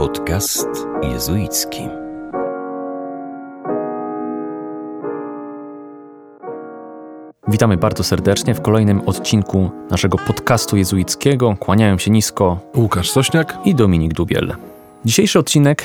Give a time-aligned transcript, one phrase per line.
[0.00, 0.68] Podcast
[1.02, 1.80] jezuicki.
[7.48, 11.56] Witamy bardzo serdecznie w kolejnym odcinku naszego podcastu jezuickiego.
[11.60, 14.54] Kłaniają się nisko Łukasz Sośniak i Dominik Dubiel.
[15.04, 15.84] Dzisiejszy odcinek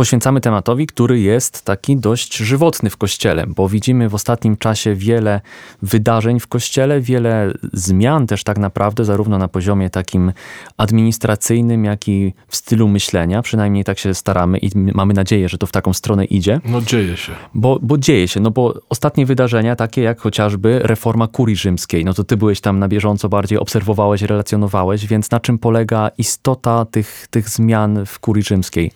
[0.00, 5.40] poświęcamy tematowi, który jest taki dość żywotny w kościele, bo widzimy w ostatnim czasie wiele
[5.82, 10.32] wydarzeń w kościele, wiele zmian też tak naprawdę, zarówno na poziomie takim
[10.76, 13.42] administracyjnym, jak i w stylu myślenia.
[13.42, 16.60] Przynajmniej tak się staramy i mamy nadzieję, że to w taką stronę idzie.
[16.64, 17.32] No dzieje się.
[17.54, 22.14] Bo, bo dzieje się, no bo ostatnie wydarzenia, takie jak chociażby reforma kurii rzymskiej, no
[22.14, 27.26] to ty byłeś tam na bieżąco bardziej, obserwowałeś, relacjonowałeś, więc na czym polega istota tych,
[27.30, 28.90] tych zmian w kurii rzymskiej?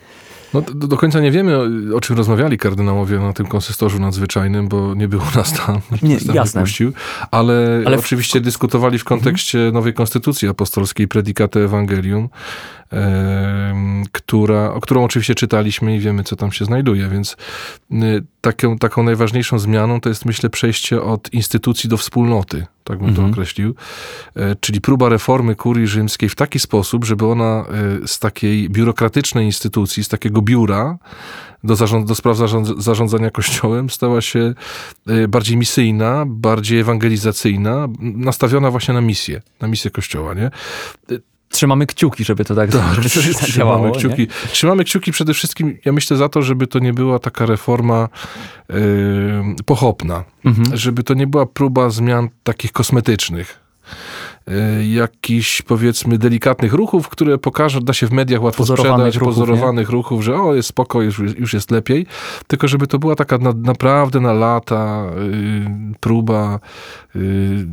[0.54, 4.68] No, do, do, końca nie wiemy, o, o, czym rozmawiali kardynałowie na tym konsystorzu nadzwyczajnym,
[4.68, 5.80] bo nie było nas tam.
[6.02, 6.60] Nie, jasne.
[6.60, 6.92] Puścił,
[7.30, 8.42] ale, ale oczywiście w...
[8.42, 12.28] dyskutowali w kontekście nowej konstytucji apostolskiej, Predicate Evangelium,
[14.12, 17.36] która, o którą oczywiście czytaliśmy i wiemy, co tam się znajduje, więc
[17.92, 23.08] y, taką, taką najważniejszą zmianą to jest, myślę, przejście od instytucji do wspólnoty, tak bym
[23.08, 23.26] mhm.
[23.26, 23.74] to określił,
[24.36, 27.64] e, czyli próba reformy kurii rzymskiej w taki sposób, żeby ona
[28.04, 30.98] e, z takiej biurokratycznej instytucji, z takiego biura
[31.64, 32.36] do, zarząd, do spraw
[32.78, 34.54] zarządzania kościołem stała się
[35.06, 40.50] e, bardziej misyjna, bardziej ewangelizacyjna, nastawiona właśnie na misję, na misję kościoła, nie?
[41.54, 44.20] Trzymamy kciuki, żeby to tak, tak to trzymamy kciuki.
[44.20, 44.48] Nie?
[44.52, 48.08] Trzymamy kciuki przede wszystkim, ja myślę, za to, żeby to nie była taka reforma
[48.68, 48.76] yy,
[49.64, 50.24] pochopna.
[50.44, 50.76] Mhm.
[50.76, 53.64] Żeby to nie była próba zmian takich kosmetycznych
[54.90, 59.88] jakichś powiedzmy delikatnych ruchów, które pokażą, da się w mediach łatwo pozorowanych sprzedać, ruchów, pozorowanych
[59.88, 59.92] nie?
[59.92, 62.06] ruchów, że o, jest spoko, już, już jest lepiej,
[62.46, 65.06] tylko żeby to była taka na, naprawdę na lata
[65.92, 66.60] y, próba
[67.16, 67.66] y,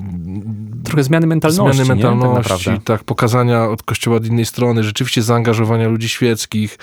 [0.84, 5.88] trochę zmiany mentalności, zmiany mentalności tak, tak, pokazania od kościoła od innej strony, rzeczywiście zaangażowania
[5.88, 6.78] ludzi świeckich,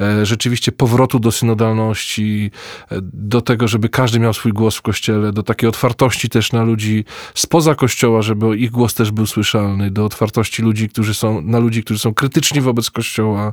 [0.00, 2.50] e, rzeczywiście powrotu do synodalności,
[2.90, 6.62] e, do tego, żeby każdy miał swój głos w kościele, do takiej otwartości też na
[6.62, 11.58] ludzi spoza kościoła, żeby ich głos też był słyszalny, do otwartości ludzi, którzy są, na
[11.58, 13.52] ludzi, którzy są krytyczni wobec Kościoła,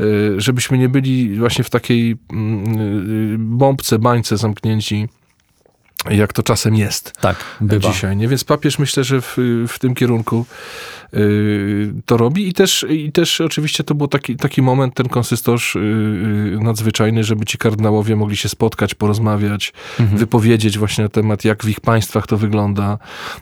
[0.00, 2.78] y, żebyśmy nie byli właśnie w takiej mm,
[3.34, 5.08] y, bombce, bańce zamknięci
[6.10, 7.12] jak to czasem jest.
[7.20, 7.88] Tak, bywa.
[7.88, 8.28] Dzisiaj, nie?
[8.28, 9.36] Więc papież myślę, że w,
[9.68, 10.46] w tym kierunku
[11.16, 12.48] Y, to robi.
[12.48, 17.24] I też, I też oczywiście to był taki, taki moment, ten konsystorz y, y, nadzwyczajny,
[17.24, 20.18] żeby ci kardynałowie mogli się spotkać, porozmawiać, mhm.
[20.18, 22.98] wypowiedzieć właśnie na temat, jak w ich państwach to wygląda.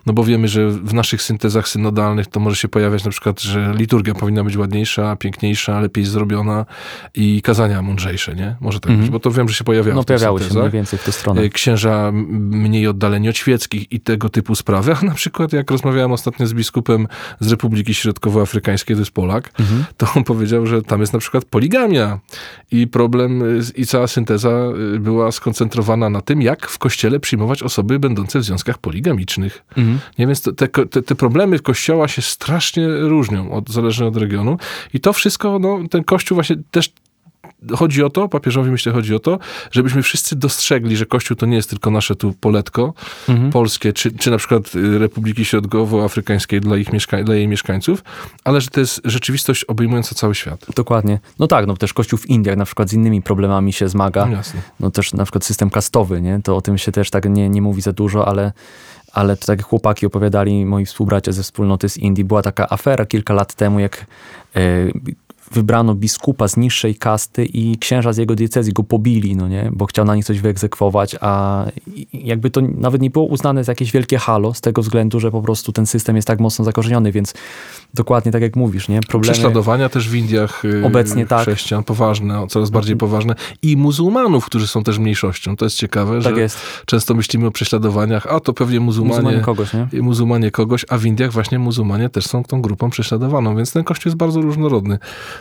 [0.07, 3.75] No bo wiemy, że w naszych syntezach synodalnych to może się pojawiać na przykład, że
[3.77, 6.67] liturgia powinna być ładniejsza, piękniejsza, lepiej zrobiona
[7.15, 8.57] i kazania mądrzejsze, nie?
[8.61, 9.01] Może tak mhm.
[9.01, 11.49] być, bo to wiem, że się pojawiało no, pojawiały się mniej więcej w tę stronę.
[11.49, 12.13] Księża
[12.53, 14.97] mniej oddaleni od świeckich i tego typu sprawy.
[15.03, 17.09] A na przykład jak rozmawiałem ostatnio z biskupem
[17.41, 19.85] z Republiki Środkowoafrykańskiej, to jest Polak, mhm.
[19.97, 22.19] to on powiedział, że tam jest na przykład poligamia
[22.71, 23.43] i problem
[23.77, 24.51] i cała synteza
[24.95, 29.65] y, była skoncentrowana na tym, jak w kościele przyjmować osoby będące w związkach poligamicznych.
[29.77, 29.99] Mhm.
[30.19, 34.59] Nie, więc te, te, te, problemy kościoła się strasznie różnią, od, zależnie od regionu
[34.95, 36.93] i to wszystko, no, ten kościół właśnie też
[37.77, 39.39] chodzi o to, papieżowi myślę chodzi o to,
[39.71, 42.95] żebyśmy wszyscy dostrzegli, że Kościół to nie jest tylko nasze tu poletko
[43.29, 43.53] mhm.
[43.53, 48.05] polskie, czy, czy na przykład y, Republiki Środkowoafrykańskiej dla, ich mieszka- dla jej mieszkańców,
[48.45, 50.67] ale że to jest rzeczywistość obejmująca cały świat.
[50.77, 51.19] Dokładnie.
[51.39, 54.27] No tak, no też Kościół w Indiach na przykład z innymi problemami się zmaga.
[54.27, 54.61] No, jasne.
[54.81, 56.41] no też na przykład system kastowy, nie?
[56.45, 58.53] To o tym się też tak nie, nie mówi za dużo, ale
[59.13, 63.07] ale to tak jak chłopaki opowiadali, moi współbracia ze wspólnoty z Indii, była taka afera
[63.07, 64.07] kilka lat temu, jak
[64.57, 64.61] e,
[65.53, 69.71] wybrano biskupa z niższej kasty i księża z jego diecezji go pobili, no nie?
[69.73, 71.65] bo chciał na nich coś wyegzekwować, a
[72.13, 75.43] jakby to nawet nie było uznane za jakieś wielkie halo, z tego względu, że po
[75.43, 77.35] prostu ten system jest tak mocno zakorzeniony, więc
[77.95, 79.01] dokładnie tak jak mówisz, nie?
[79.01, 79.33] Problemy...
[79.33, 81.43] Prześladowania też w Indiach y, obecnie tak.
[81.43, 85.57] chrześcijan, poważne, coraz bardziej poważne i muzułmanów, którzy są też mniejszością.
[85.57, 86.59] To jest ciekawe, tak że jest.
[86.87, 90.03] często myślimy o prześladowaniach, a to pewnie muzułmanie, muzułmanie kogoś, nie?
[90.03, 94.11] muzułmanie kogoś, a w Indiach właśnie muzułmanie też są tą grupą prześladowaną, więc ten kościół
[94.11, 94.99] jest bardzo różnorodny.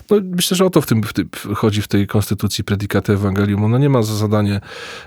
[0.09, 3.63] No, myślę, że o to w tym, w tym chodzi w tej konstytucji Predicate Evangelium.
[3.63, 4.61] Ona nie ma za zadanie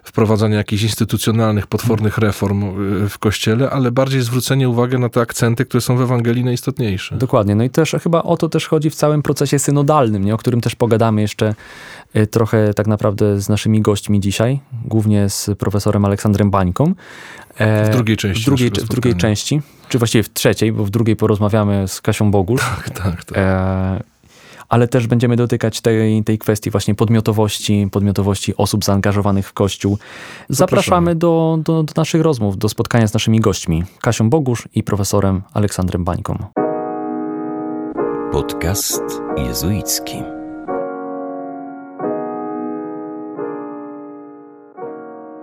[0.05, 2.64] wprowadzania jakichś instytucjonalnych, potwornych reform
[3.05, 7.17] y, w Kościele, ale bardziej zwrócenie uwagi na te akcenty, które są w Ewangelii najistotniejsze.
[7.17, 7.55] Dokładnie.
[7.55, 10.35] No i też chyba o to też chodzi w całym procesie synodalnym, nie?
[10.35, 11.55] o którym też pogadamy jeszcze
[12.17, 16.94] y, trochę tak naprawdę z naszymi gośćmi dzisiaj, głównie z profesorem Aleksandrem Bańką.
[17.58, 18.43] E, w drugiej części.
[18.43, 22.31] W drugiej, w drugiej części, czy właściwie w trzeciej, bo w drugiej porozmawiamy z Kasią
[22.31, 22.58] Bogul.
[22.58, 23.38] Tak, tak, tak.
[23.38, 24.13] E,
[24.75, 29.99] ale też będziemy dotykać tej, tej kwestii właśnie podmiotowości, podmiotowości osób zaangażowanych w Kościół.
[30.49, 35.43] Zapraszamy do, do, do naszych rozmów, do spotkania z naszymi gośćmi, Kasią Bogusz i profesorem
[35.53, 36.38] Aleksandrem Bańką.
[38.32, 39.03] Podcast
[39.37, 40.17] jezuicki.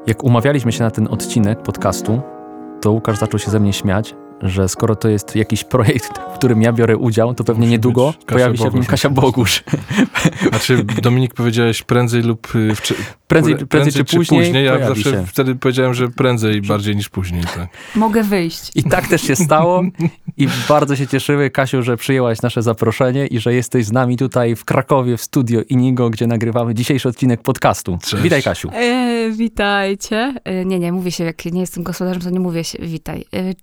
[0.07, 2.22] Jak umawialiśmy się na ten odcinek podcastu,
[2.81, 6.61] to Łukasz zaczął się ze mnie śmiać, że skoro to jest jakiś projekt, w którym
[6.61, 9.63] ja biorę udział, to pewnie Musi niedługo pojawi się w nim Kasia Bogusz.
[10.49, 12.55] Znaczy, Dominik, powiedziałeś prędzej lub...
[12.55, 14.65] Y, w, prędzej, prędzej, prędzej czy, czy później, później.
[14.65, 15.25] Ja zawsze się.
[15.27, 17.43] wtedy powiedziałem, że prędzej bardziej niż później.
[17.43, 17.67] Tak.
[17.95, 18.71] Mogę wyjść.
[18.75, 19.83] I tak też się stało
[20.38, 24.55] i bardzo się cieszymy, Kasiu, że przyjęłaś nasze zaproszenie i że jesteś z nami tutaj
[24.55, 27.99] w Krakowie, w studio Inigo, gdzie nagrywamy dzisiejszy odcinek podcastu.
[28.03, 28.23] Cześć.
[28.23, 28.69] Witaj, Kasiu.
[28.73, 30.33] E, witajcie.
[30.44, 33.25] E, nie, nie, mówię się, jak nie jestem gospodarzem, to nie mówię się witaj.
[33.33, 33.53] E, e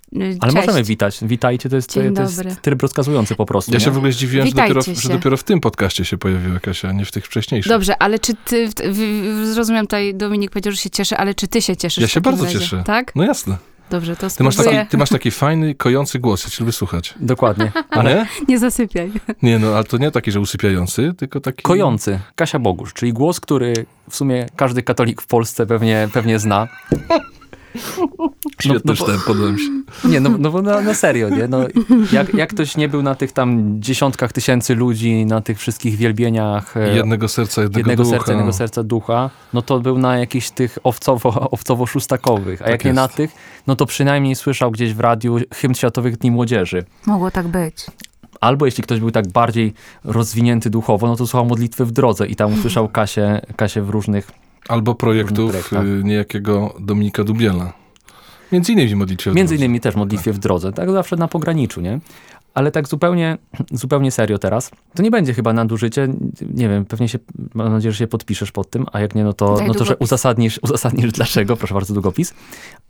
[0.40, 1.18] Ale możemy witać.
[1.22, 3.72] Witajcie, to jest, to jest tryb rozkazujący po prostu.
[3.72, 3.84] Ja nie?
[3.84, 6.92] się w ogóle zdziwiłem, że dopiero, że dopiero, w tym podcaście się pojawiła Kasia, a
[6.92, 7.72] nie w tych wcześniejszych.
[7.72, 8.68] Dobrze, ale czy ty,
[9.44, 12.02] zrozumiem tutaj, Dominik powiedział, że się cieszy, ale czy ty się cieszysz?
[12.02, 12.58] Ja się bardzo razie?
[12.58, 12.82] cieszę.
[12.86, 13.14] Tak?
[13.16, 13.56] No jasne.
[13.90, 17.14] Dobrze, to ty masz, taki, ty masz taki fajny, kojący głos, ja cię lubię słuchać.
[17.20, 17.72] Dokładnie.
[17.90, 18.26] Ale nie?
[18.48, 19.12] nie zasypiaj.
[19.42, 21.62] Nie, no, ale to nie taki, że usypiający, tylko taki...
[21.62, 22.20] Kojący.
[22.34, 23.72] Kasia Bogusz, czyli głos, który
[24.10, 26.68] w sumie każdy katolik w Polsce pewnie, pewnie zna.
[28.62, 29.82] Świetny no, no, podoba się.
[30.10, 31.48] Nie, no, no bo na, na serio, nie?
[31.48, 31.58] No,
[32.12, 36.76] jak, jak ktoś nie był na tych tam dziesiątkach tysięcy ludzi, na tych wszystkich wielbieniach...
[36.76, 38.16] E, jednego serca, jednego, jednego ducha.
[38.16, 42.84] serca, jednego serca ducha, no to był na jakichś tych owcowo, owcowo-szóstakowych, a tak jak
[42.84, 42.84] jest.
[42.84, 43.30] nie na tych,
[43.66, 46.84] no to przynajmniej słyszał gdzieś w radiu hymn Światowych Dni Młodzieży.
[47.06, 47.86] Mogło tak być.
[48.40, 49.74] Albo jeśli ktoś był tak bardziej
[50.04, 54.30] rozwinięty duchowo, no to słuchał modlitwy w drodze i tam usłyszał Kasię, Kasię w różnych
[54.68, 57.72] Albo projektów y, niejakiego Dominika Dubiela.
[58.52, 62.00] Między innymi modlitwie w Między innymi też modlitwie w drodze, tak zawsze na pograniczu, nie?
[62.54, 63.38] Ale tak zupełnie,
[63.70, 66.08] zupełnie serio teraz, to nie będzie chyba nadużycie,
[66.54, 67.18] nie wiem, pewnie się,
[67.54, 69.96] mam nadzieję, że się podpiszesz pod tym, a jak nie, no to, no to że
[69.96, 72.34] uzasadnisz, uzasadnisz dlaczego, proszę bardzo, długopis.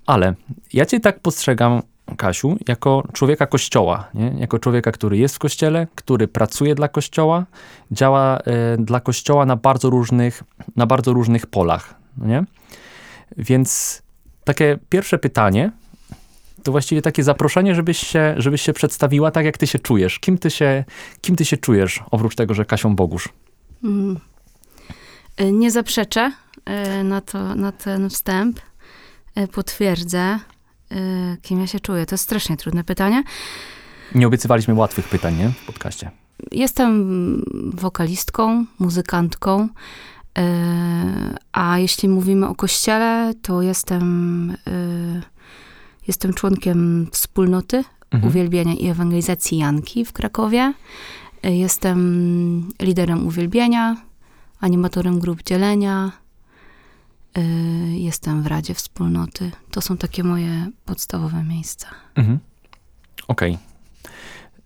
[0.06, 0.34] Ale
[0.72, 1.82] ja cię tak postrzegam
[2.16, 4.34] Kasiu jako człowieka kościoła, nie?
[4.38, 7.46] jako człowieka, który jest w kościele, który pracuje dla kościoła,
[7.90, 8.42] działa y,
[8.78, 10.44] dla kościoła na bardzo różnych,
[10.76, 11.94] na bardzo różnych polach.
[12.16, 12.44] Nie?
[13.36, 14.02] Więc
[14.44, 15.72] takie pierwsze pytanie
[16.62, 20.18] to właściwie takie zaproszenie, żebyś się, żebyś się przedstawiła tak, jak ty się czujesz.
[20.18, 20.84] Kim ty się,
[21.20, 23.28] kim ty się czujesz, oprócz tego, że Kasią Bogusz?
[23.84, 24.20] Mm.
[25.36, 26.32] E, nie zaprzeczę
[26.64, 28.60] e, na, to, na ten wstęp.
[29.52, 30.38] Potwierdzę.
[30.92, 32.06] Y, kim ja się czuję?
[32.06, 33.22] To jest strasznie trudne pytanie.
[34.14, 35.48] Nie obiecywaliśmy łatwych pytań, nie?
[35.48, 36.10] W podcaście.
[36.52, 37.44] Jestem
[37.74, 39.64] wokalistką, muzykantką.
[39.64, 40.42] Y,
[41.52, 45.22] a jeśli mówimy o kościele, to jestem, y,
[46.08, 48.30] jestem członkiem wspólnoty mhm.
[48.32, 50.72] uwielbienia i ewangelizacji Janki w Krakowie.
[51.42, 53.96] Jestem liderem uwielbienia,
[54.60, 56.12] animatorem grup dzielenia,
[57.92, 59.50] jestem w Radzie Wspólnoty.
[59.70, 61.86] To są takie moje podstawowe miejsca.
[62.14, 62.38] Mhm.
[63.28, 63.58] Okej.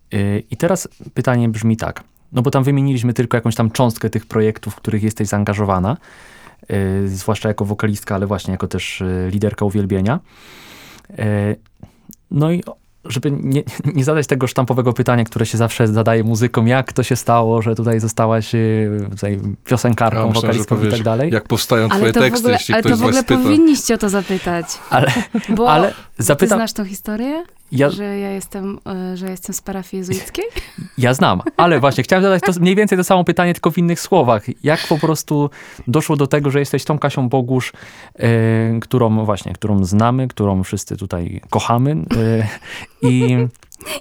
[0.08, 0.42] Okay.
[0.50, 2.04] I teraz pytanie brzmi tak.
[2.32, 5.96] No bo tam wymieniliśmy tylko jakąś tam cząstkę tych projektów, w których jesteś zaangażowana,
[6.68, 10.20] yy, zwłaszcza jako wokalistka, ale właśnie jako też yy, liderka uwielbienia.
[12.30, 12.62] No i
[13.04, 13.62] żeby nie,
[13.94, 17.74] nie, zadać tego sztampowego pytania, które się zawsze zadaje muzykom, jak to się stało, że
[17.74, 21.32] tutaj zostałaś y, tutaj piosenkarką, ja wokalistką i tak dalej.
[21.32, 24.66] Jak powstają twoje teksty, ogóle, jeśli ale ktoś to w ogóle powinniście o to zapytać.
[24.90, 25.12] Ale,
[25.48, 26.48] Bo ale zapytam...
[26.48, 27.44] Ty znasz tą historię?
[27.72, 27.90] Ja...
[27.90, 28.78] Że ja jestem,
[29.12, 30.44] e, że jestem z parafii jezuickiej?
[30.98, 34.00] Ja znam, ale właśnie chciałem zadać to mniej więcej to samo pytanie, tylko w innych
[34.00, 34.64] słowach.
[34.64, 35.50] Jak po prostu
[35.86, 37.72] doszło do tego, że jesteś tą Kasią Bogusz,
[38.18, 42.48] e, którą właśnie, którą znamy, którą wszyscy tutaj kochamy e,
[43.02, 43.36] i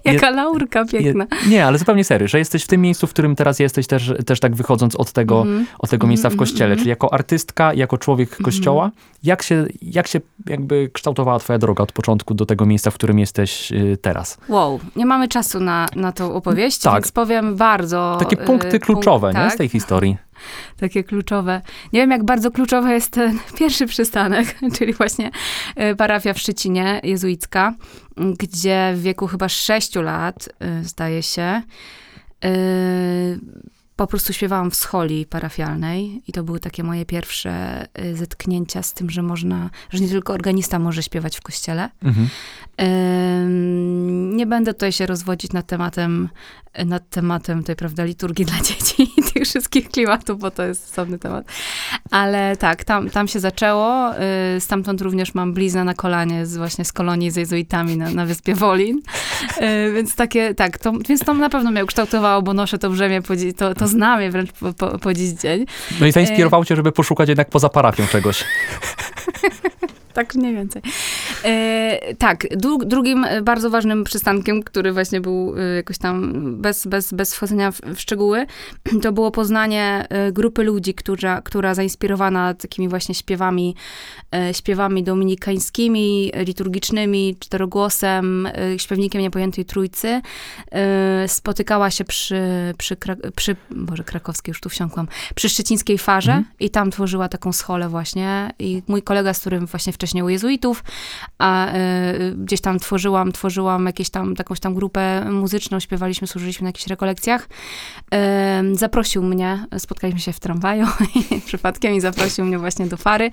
[0.05, 1.27] Jaka je, laurka piękna.
[1.43, 4.13] Je, nie, ale zupełnie serio, że jesteś w tym miejscu, w którym teraz jesteś też,
[4.25, 5.65] też tak wychodząc od tego, mm.
[5.79, 6.77] od tego miejsca w mhm, kościele, mm.
[6.77, 8.45] czyli jako artystka, jako człowiek mhm.
[8.45, 8.91] kościoła.
[9.23, 13.19] Jak, się, jak się jakby kształtowała twoja droga od początku do tego miejsca, w którym
[13.19, 14.37] jesteś y, teraz?
[14.49, 16.93] Wow, nie mamy czasu na, na tą opowieść, tak.
[16.93, 18.17] więc powiem bardzo...
[18.19, 19.53] Takie punkty y, kluczowe punkt, nie, tak.
[19.53, 20.17] z tej historii
[20.77, 21.61] takie kluczowe.
[21.93, 25.31] Nie wiem, jak bardzo kluczowy jest ten pierwszy przystanek, czyli właśnie
[25.75, 27.73] e, parafia w Szczecinie, jezuicka,
[28.17, 32.51] gdzie w wieku chyba 6 lat, e, zdaje się, e,
[33.95, 39.09] po prostu śpiewałam w scholi parafialnej i to były takie moje pierwsze zetknięcia z tym,
[39.09, 41.89] że można, że nie tylko organista może śpiewać w kościele.
[42.03, 42.29] Mhm.
[44.31, 46.29] Nie będę tutaj się rozwodzić nad tematem
[46.85, 51.19] nad tematem tej, prawda, liturgii dla dzieci i tych wszystkich klimatów, bo to jest osobny
[51.19, 51.45] temat.
[52.11, 54.11] Ale tak, tam, tam się zaczęło.
[54.57, 58.25] Y, stamtąd również mam blizna na kolanie z, właśnie z kolonii z jezuitami na, na
[58.25, 58.97] wyspie Wolin.
[58.97, 63.21] Y, więc takie, tak, to, więc to na pewno mnie ukształtowało, bo noszę to brzemię,
[63.21, 65.65] po, to, to znamię wręcz po, po, po dziś dzień.
[65.99, 68.43] No i zainspirowało cię, żeby poszukać jednak poza parafią czegoś.
[70.13, 70.81] tak mniej więcej.
[71.43, 77.13] E, tak, dru, drugim bardzo ważnym przystankiem, który właśnie był e, jakoś tam bez, bez,
[77.13, 78.45] bez wchodzenia w, w szczegóły,
[79.01, 83.75] to było poznanie e, grupy ludzi, która, która zainspirowana takimi właśnie śpiewami,
[84.35, 90.21] e, śpiewami dominikańskimi, liturgicznymi, czterogłosem, e, śpiewnikiem niepojętej trójcy,
[90.71, 92.41] e, spotykała się przy,
[92.77, 92.97] przy,
[93.35, 96.55] przy Boże, krakowskiej, już tu wsiąkłam, przy szczecińskiej farze mhm.
[96.59, 100.83] i tam tworzyła taką scholę właśnie i mój kolega, z którym właśnie wcześniej u jezuitów,
[101.37, 106.69] a y, gdzieś tam tworzyłam, tworzyłam jakieś tam, jakąś tam grupę muzyczną, śpiewaliśmy, służyliśmy na
[106.69, 107.49] jakichś rekolekcjach.
[108.73, 110.87] Y, zaprosił mnie, spotkaliśmy się w tramwaju
[111.45, 113.31] przypadkiem i zaprosił mnie właśnie do fary.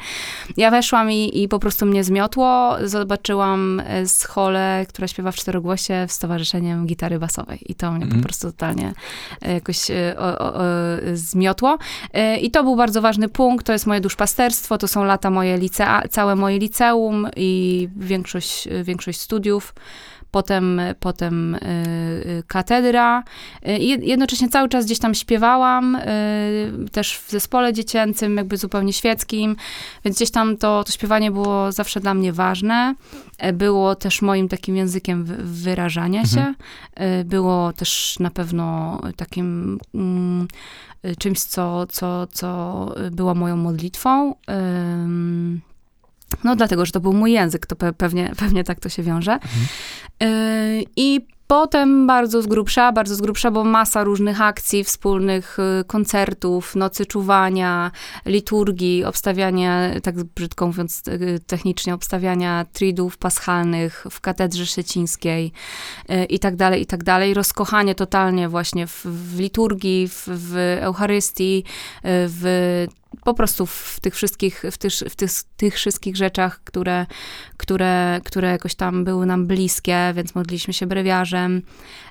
[0.56, 2.76] Ja weszłam i, i po prostu mnie zmiotło.
[2.84, 8.08] Zobaczyłam scholę, która śpiewa w czterogłosie w Stowarzyszeniem Gitary Basowej i to mnie mm.
[8.08, 8.22] po mhm.
[8.25, 8.92] prostu totalnie
[9.42, 10.62] jakoś o, o, o,
[11.14, 11.78] zmiotło.
[12.42, 16.02] I to był bardzo ważny punkt, to jest moje duszpasterstwo, to są lata moje licea,
[16.10, 19.74] całe moje liceum i większość, większość studiów
[20.30, 23.24] potem, potem y, y, katedra.
[23.68, 25.98] Y, jednocześnie cały czas gdzieś tam śpiewałam,
[26.92, 29.56] też w zespole dziecięcym, jakby zupełnie świeckim,
[30.04, 32.94] więc gdzieś tam to, to śpiewanie było zawsze dla mnie ważne.
[33.38, 36.40] E, było też moim takim językiem wyrażania się.
[36.40, 36.54] Mhm.
[37.24, 40.48] Było też na pewno takim mm,
[41.18, 44.34] czymś, co, co, co było moją modlitwą.
[46.44, 49.32] No dlatego, że to był mój język, to pe pewnie, pewnie tak to się wiąże.
[49.32, 49.66] Mhm.
[50.20, 55.85] Yy, I Potem bardzo z grubsza, bardzo z grubsza, bo masa różnych akcji wspólnych, y,
[55.85, 57.90] koncertów, nocy czuwania,
[58.26, 65.52] liturgii, obstawiania, tak brzydko mówiąc y, technicznie, obstawiania tridów paschalnych w katedrze szczecińskiej
[66.11, 67.35] y, i tak dalej, i tak dalej.
[67.35, 71.64] Rozkochanie totalnie właśnie w, w liturgii, w, w Eucharystii,
[72.04, 72.87] w
[73.25, 77.06] po prostu w tych wszystkich, w tych, w tych, tych wszystkich rzeczach, które,
[77.56, 81.62] które, które jakoś tam były nam bliskie, więc modliliśmy się brewiarzem.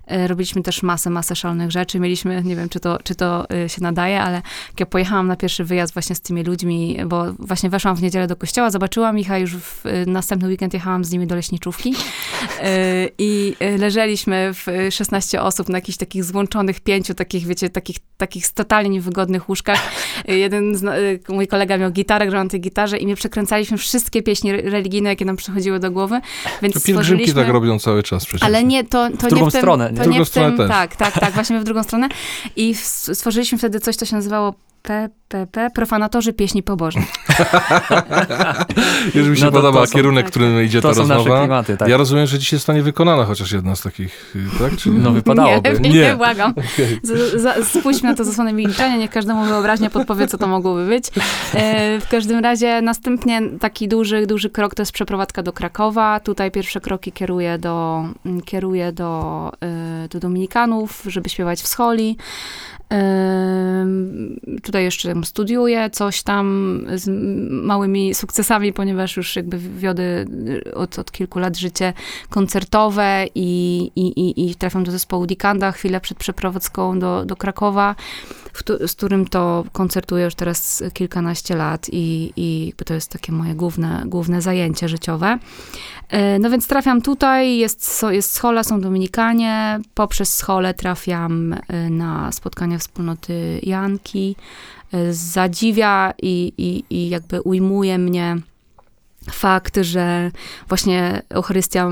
[0.07, 1.99] E, robiliśmy też masę, masę szalonych rzeczy.
[1.99, 4.35] Mieliśmy, nie wiem, czy to, czy to e, się nadaje, ale
[4.67, 8.27] jak ja pojechałam na pierwszy wyjazd właśnie z tymi ludźmi, bo właśnie weszłam w niedzielę
[8.27, 11.93] do kościoła, zobaczyłam ich, a już w e, następny weekend jechałam z nimi do leśniczówki
[13.17, 18.89] i leżeliśmy w 16 osób na jakichś takich złączonych pięciu, takich, wiecie, takich, takich totalnie
[18.89, 19.79] niewygodnych łóżkach.
[20.27, 20.83] Jeden z,
[21.29, 25.25] mój kolega miał gitarę, grał na tej gitarze i my przekręcaliśmy wszystkie pieśni religijne, jakie
[25.25, 26.21] nam przychodziły do głowy,
[26.61, 28.47] więc to pielgrzymki tak robią cały czas przecież.
[28.47, 29.91] Ale nie, to, to w drugą nie w tym, stronę.
[29.97, 32.09] To nie w tym, tak, tak, tak, właśnie w drugą stronę.
[32.55, 34.53] I stworzyliśmy wtedy coś, co się nazywało
[34.87, 37.05] PPP, profanatorzy pieśni pobożnych.
[39.15, 41.39] Już mi się no podoba kierunek, tak, którym idzie to ta rozmowa.
[41.39, 41.89] Klimaty, tak.
[41.89, 44.77] Ja rozumiem, że dzisiaj zostanie wykonana chociaż jedna z takich, tak?
[44.77, 44.89] Czy...
[44.89, 45.79] No wypadałoby.
[45.79, 46.53] Nie, nie, nie błagam.
[46.77, 47.63] Okay.
[47.63, 51.05] Spójrzmy na to zasłonę milczenia, niech każdemu wyobraźnia podpowie, co to mogłoby być.
[51.53, 56.19] E, w każdym razie następnie taki duży, duży krok to jest przeprowadzka do Krakowa.
[56.19, 58.05] Tutaj pierwsze kroki kieruję do,
[58.45, 62.17] kieruję do, e, do Dominikanów, żeby śpiewać w scholi.
[64.63, 67.09] Tutaj jeszcze studiuję coś tam z
[67.65, 70.25] małymi sukcesami, ponieważ już jakby wiodę
[70.73, 71.93] od, od kilku lat życie
[72.29, 77.95] koncertowe i, i, i, i trafiam do zespołu Dikanda chwilę przed przeprowadzką do, do Krakowa,
[78.87, 84.03] z którym to koncertuję już teraz kilkanaście lat i, i to jest takie moje główne,
[84.05, 85.39] główne zajęcie życiowe.
[86.09, 92.31] E, no więc trafiam tutaj, jest, jest schola, są Dominikanie, poprzez scholę trafiam e, na
[92.31, 94.35] spotkania wspólnoty Janki,
[94.93, 98.35] e, zadziwia i, i, i jakby ujmuje mnie
[99.31, 100.31] fakt, że
[100.67, 101.89] właśnie Eucharystia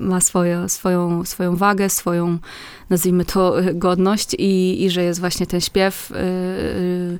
[0.00, 2.38] ma swoje, swoją, swoją wagę, swoją,
[2.90, 7.18] nazwijmy to, godność i, i że jest właśnie ten śpiew yy, Y,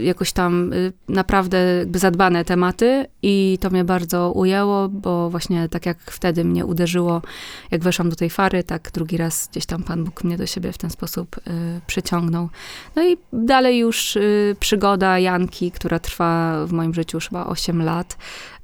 [0.00, 1.58] jakoś tam y, naprawdę
[1.94, 7.22] zadbane tematy i to mnie bardzo ujęło, bo właśnie tak jak wtedy mnie uderzyło,
[7.70, 10.72] jak weszłam do tej fary, tak drugi raz gdzieś tam Pan Bóg mnie do siebie
[10.72, 11.40] w ten sposób y,
[11.86, 12.48] przyciągnął.
[12.96, 14.18] No i dalej już
[14.60, 18.16] przygoda Janki, która trwa w moim życiu już chyba 8 lat,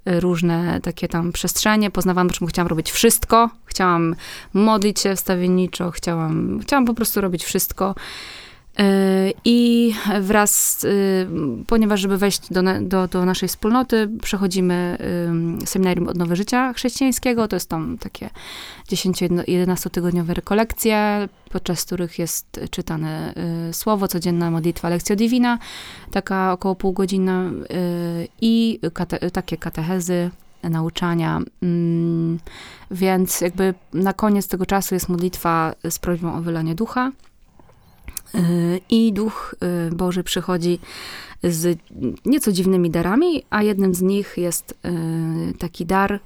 [0.07, 1.91] różne takie tam przestrzenie.
[1.91, 3.51] Poznawałam, czym chciałam robić wszystko.
[3.67, 4.17] Chciałam
[4.55, 7.95] modlić się wstawienniczo, chciałam, chciałam po prostu robić wszystko.
[9.45, 11.27] I wraz, y,
[11.67, 14.99] ponieważ żeby wejść do, do, do naszej wspólnoty, przechodzimy
[15.65, 17.49] seminarium Odnowy Życia Chrześcijańskiego.
[17.49, 18.31] To jest tam takie
[18.89, 23.35] 10-11 tygodniowe rekolekcje, podczas których jest czytane
[23.71, 25.59] y, słowo, codzienna modlitwa Lekcja Divina,
[26.11, 30.31] taka około półgodzina y, i kate, takie katechezy,
[30.63, 31.41] nauczania.
[31.63, 32.39] Mm,
[32.91, 37.13] więc jakby na koniec tego czasu jest modlitwa z prośbą o wylanie ducha.
[38.91, 39.55] I Duch
[39.93, 40.79] Boży przychodzi
[41.43, 41.79] z
[42.25, 44.79] nieco dziwnymi darami, a jednym z nich jest
[45.59, 46.21] taki dar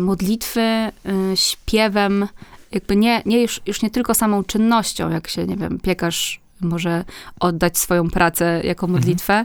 [0.00, 0.90] modlitwy,
[1.34, 2.28] śpiewem,
[2.72, 7.04] jakby nie, nie już, już nie tylko samą czynnością, jak się, nie wiem, piekarz może
[7.40, 8.92] oddać swoją pracę jako mhm.
[8.92, 9.44] modlitwę,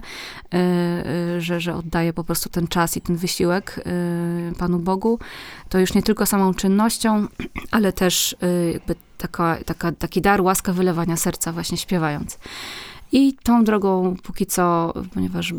[0.51, 1.41] mhm.
[1.41, 3.79] że, że oddaje po prostu ten czas i ten wysiłek
[4.51, 5.19] y, Panu Bogu,
[5.69, 7.27] to już nie tylko samą czynnością,
[7.71, 8.35] ale też
[8.73, 12.37] jakby taka, taka, taki dar, łaska wylewania serca właśnie śpiewając.
[13.11, 15.53] I tą drogą póki co, ponieważ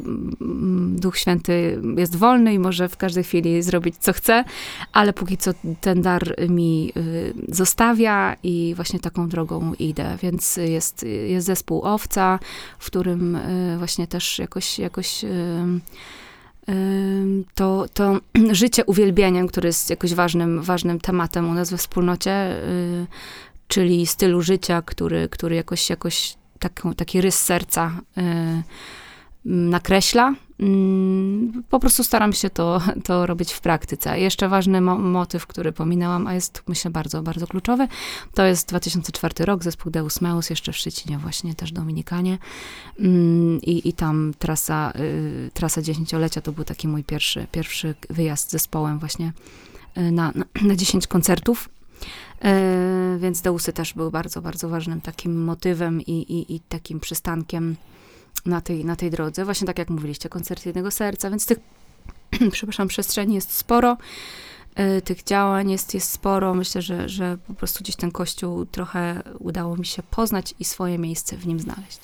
[0.91, 4.45] Duch Święty jest wolny i może w każdej chwili zrobić co chce,
[4.93, 10.17] ale póki co ten dar mi y, zostawia i właśnie taką drogą idę.
[10.23, 12.39] Więc jest, jest zespół Owca,
[12.79, 15.29] w którym y, właśnie też jakoś, jakoś y,
[17.55, 18.21] to, to
[18.53, 22.57] życie uwielbieniem, które jest jakoś ważnym, ważnym tematem u nas we wspólnocie,
[23.69, 28.23] czyli stylu życia, który, który jakoś, jakoś taką, taki rys serca y,
[29.45, 30.35] nakreśla.
[30.61, 34.21] Mm, po prostu staram się to, to robić w praktyce.
[34.21, 37.89] Jeszcze ważny mo motyw, który pominęłam, a jest myślę bardzo, bardzo kluczowy,
[38.35, 42.39] to jest 2004 rok, zespół Deus Meus, jeszcze w Szczecinie właśnie, też Dominikanie.
[42.99, 48.49] Mm, I, i tam trasa, y, trasa dziesięciolecia to był taki mój pierwszy, pierwszy wyjazd
[48.49, 49.33] z zespołem właśnie
[49.99, 51.69] y, na, na, na 10 koncertów.
[52.43, 57.77] E, więc Deusy też były bardzo, bardzo ważnym takim motywem i, i, i takim przystankiem
[58.47, 59.45] na tej, na tej drodze.
[59.45, 61.59] Właśnie tak jak mówiliście, koncert jednego serca, więc tych,
[62.53, 63.97] przepraszam, przestrzeni jest sporo.
[64.81, 66.55] Y, tych działań jest, jest sporo.
[66.55, 70.99] Myślę, że, że po prostu gdzieś ten kościół trochę udało mi się poznać i swoje
[70.99, 71.99] miejsce w nim znaleźć.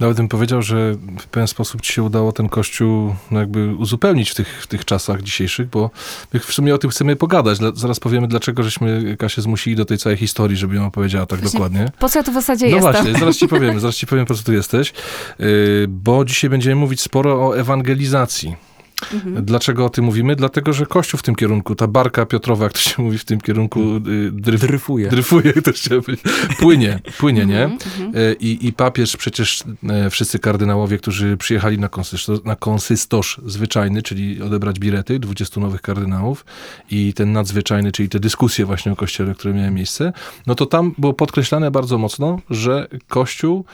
[0.00, 4.30] Nawet bym powiedział, że w pewien sposób ci się udało ten kościół no jakby uzupełnić
[4.30, 5.90] w tych, w tych czasach dzisiejszych, bo
[6.32, 7.58] my w sumie o tym chcemy pogadać.
[7.74, 11.58] Zaraz powiemy, dlaczego żeśmy Kasię zmusili do tej całej historii, żeby ją opowiedziała tak właśnie,
[11.58, 11.92] dokładnie.
[11.98, 12.92] Po co ja tu w zasadzie no jestem?
[12.92, 14.92] No właśnie, zaraz ci powiemy, zaraz ci powiem, po co tu jesteś.
[15.40, 18.71] Y, bo dzisiaj będziemy mówić sporo o ewangelizacji.
[19.14, 19.44] Mhm.
[19.44, 20.36] Dlaczego o tym mówimy?
[20.36, 23.40] Dlatego, że Kościół w tym kierunku, ta barka Piotrowa, jak to się mówi w tym
[23.40, 25.08] kierunku, y, dryf, dryfuje.
[25.08, 26.26] Dryfuje, to chciałem powiedzieć.
[26.58, 27.64] Płynie, płynie, nie?
[27.64, 28.16] Mhm, mhm.
[28.16, 29.64] Y, I, I papież, przecież
[30.06, 35.82] y, wszyscy kardynałowie, którzy przyjechali na konsystosz, na konsystosz zwyczajny, czyli odebrać birety, 20 nowych
[35.82, 36.44] kardynałów
[36.90, 40.12] i ten nadzwyczajny, czyli te dyskusje właśnie o Kościele, które miały miejsce,
[40.46, 43.64] no to tam było podkreślane bardzo mocno, że Kościół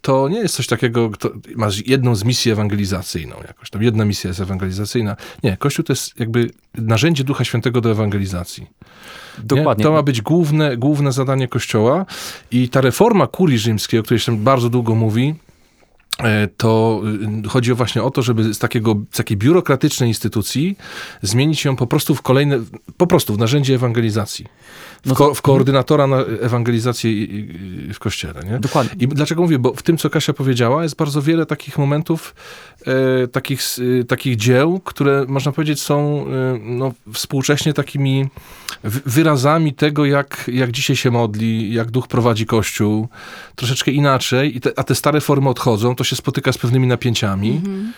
[0.00, 4.28] to nie jest coś takiego, to ma jedną z misji ewangelizacyjną jakoś, tam jedna misja
[4.28, 5.16] jest ewangelizacyjna.
[5.42, 8.66] Nie, Kościół to jest jakby narzędzie Ducha Świętego do ewangelizacji.
[9.38, 9.82] Dokładnie.
[9.82, 9.88] Nie?
[9.88, 12.06] To ma być główne, główne zadanie Kościoła
[12.50, 15.34] i ta reforma kurii rzymskiej, o której się bardzo długo mówi,
[16.18, 17.02] e, to
[17.44, 20.76] y, chodzi właśnie o to, żeby z, takiego, z takiej biurokratycznej instytucji
[21.22, 22.58] zmienić ją po prostu w kolejne,
[22.96, 24.46] po prostu w narzędzie ewangelizacji
[25.06, 27.10] no ko w koordynatora na ewangelizację
[27.94, 28.42] w kościele.
[28.50, 28.58] Nie?
[28.58, 29.04] Dokładnie.
[29.04, 29.58] I dlaczego mówię?
[29.58, 32.34] Bo w tym, co Kasia powiedziała, jest bardzo wiele takich momentów,
[32.86, 33.60] e, takich,
[34.00, 38.28] e, takich dzieł, które można powiedzieć są e, no, współcześnie takimi
[38.84, 43.08] wyrazami tego, jak, jak dzisiaj się modli, jak duch prowadzi kościół,
[43.54, 47.50] troszeczkę inaczej, te, a te stare formy odchodzą, to się spotyka z pewnymi napięciami.
[47.50, 47.92] Mhm.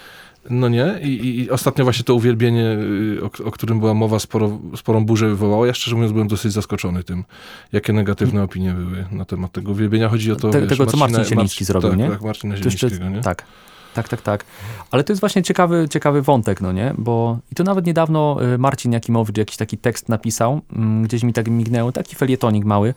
[0.50, 0.98] No nie?
[1.02, 5.28] I, I, ostatnio właśnie to uwielbienie, y, o, o, którym była mowa, sporo, sporą burzę
[5.28, 5.66] wywołało.
[5.66, 7.24] Ja szczerze mówiąc byłem dosyć zaskoczony tym,
[7.72, 10.09] jakie negatywne opinie były na temat tego uwielbienia.
[10.09, 12.11] Chodzi o to, Te, wiesz, tego, co Marcin Zieliński zrobił, tak, nie?
[12.11, 13.20] Tak, Marcina Zielińskiego, nie?
[13.20, 13.46] Tak.
[13.94, 14.44] Tak, tak, tak.
[14.90, 16.94] Ale to jest właśnie ciekawy, ciekawy wątek, no nie?
[16.98, 21.32] Bo i to nawet niedawno y, Marcin Jakimowicz jakiś taki tekst napisał, mm, gdzieś mi
[21.32, 22.94] tak mignęło, taki felietonik mały,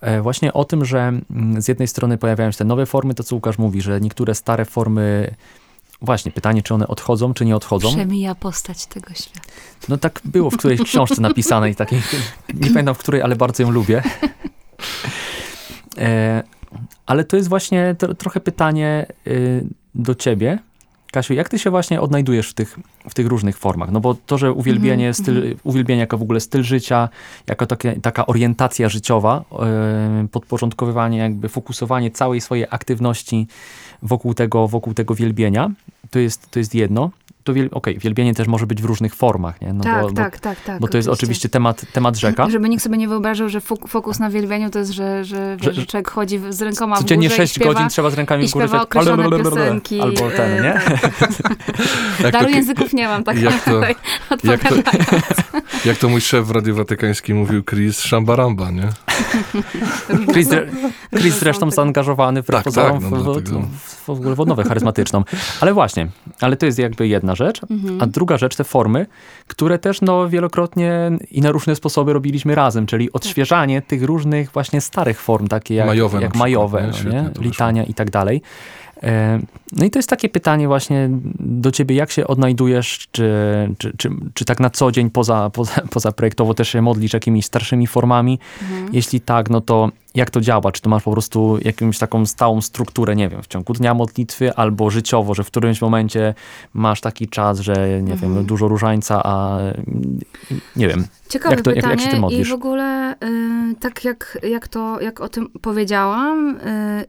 [0.00, 0.98] e, właśnie o tym, że
[1.30, 4.34] mm, z jednej strony pojawiają się te nowe formy, to co Łukasz mówi, że niektóre
[4.34, 5.34] stare formy
[6.02, 7.88] Właśnie, pytanie, czy one odchodzą, czy nie odchodzą?
[7.88, 9.48] Przemija postać tego świata.
[9.88, 12.02] No tak było w którejś książce napisanej, takiej,
[12.54, 14.02] nie pamiętam w której, ale bardzo ją lubię.
[15.98, 16.42] E,
[17.06, 20.58] ale to jest właśnie to, trochę pytanie y, do ciebie,
[21.12, 23.90] Kasiu, jak ty się właśnie odnajdujesz w tych, w tych różnych formach?
[23.90, 25.22] No bo to, że uwielbienie, mm -hmm.
[25.22, 27.08] styl, uwielbienie jako w ogóle styl życia,
[27.46, 29.44] jako takie, taka orientacja życiowa,
[30.22, 33.46] yy, podporządkowywanie, jakby fokusowanie całej swojej aktywności
[34.02, 35.70] wokół tego, wokół tego wielbienia,
[36.10, 37.10] to jest, to jest jedno
[37.44, 39.72] to wiel, okay, wielbienie też może być w różnych formach, nie?
[39.72, 40.80] No tak, bo, tak, tak, tak.
[40.80, 42.50] Bo to jest oczywiście temat, temat rzeka.
[42.50, 45.86] Żeby nikt sobie nie wyobrażał, że fokus na wielbieniu to jest, że, że, że, że
[45.86, 48.80] człowiek chodzi z rękoma w górze 6 śpiewa, godzin trzeba z rękami w górze.
[48.80, 50.00] określone piosenki.
[50.00, 50.80] Albo ten, nie?
[52.32, 53.80] Daru języków nie mam, tak jak to,
[54.44, 54.74] jak to,
[55.84, 58.88] jak to mój szef w Radiu Watykańskim mówił, Chris, szambaramba, nie?
[60.32, 60.48] Chris,
[61.18, 65.24] Chris zresztą zaangażowany w tak, tak, no, w, w, w, ogóle w odnowę charyzmatyczną.
[65.60, 66.08] Ale właśnie,
[66.40, 68.02] ale to jest jakby jedna rzecz, mhm.
[68.02, 69.06] a druga rzecz, te formy,
[69.46, 73.90] które też no, wielokrotnie i na różne sposoby robiliśmy razem, czyli odświeżanie tak.
[73.90, 77.30] tych różnych właśnie starych form, takie jak majowe, jak majowe no, nie?
[77.40, 78.42] litania i tak dalej.
[79.02, 79.40] E,
[79.72, 81.08] no i to jest takie pytanie właśnie
[81.40, 83.32] do ciebie, jak się odnajdujesz, czy,
[83.78, 87.46] czy, czy, czy tak na co dzień poza, poza, poza projektowo też się modlisz jakimiś
[87.46, 88.38] starszymi formami?
[88.62, 88.88] Mhm.
[88.92, 90.72] Jeśli tak, no to jak to działa?
[90.72, 94.54] Czy to masz po prostu jakąś taką stałą strukturę, nie wiem, w ciągu dnia modlitwy
[94.54, 96.34] albo życiowo, że w którymś momencie
[96.74, 98.34] masz taki czas, że nie mhm.
[98.34, 99.58] wiem, dużo różańca, a
[100.76, 101.06] nie wiem.
[101.28, 102.48] Ciekawe jak to, pytanie jak, jak się ty modlisz?
[102.48, 106.60] i w ogóle y, tak jak, jak to, jak o tym powiedziałam y,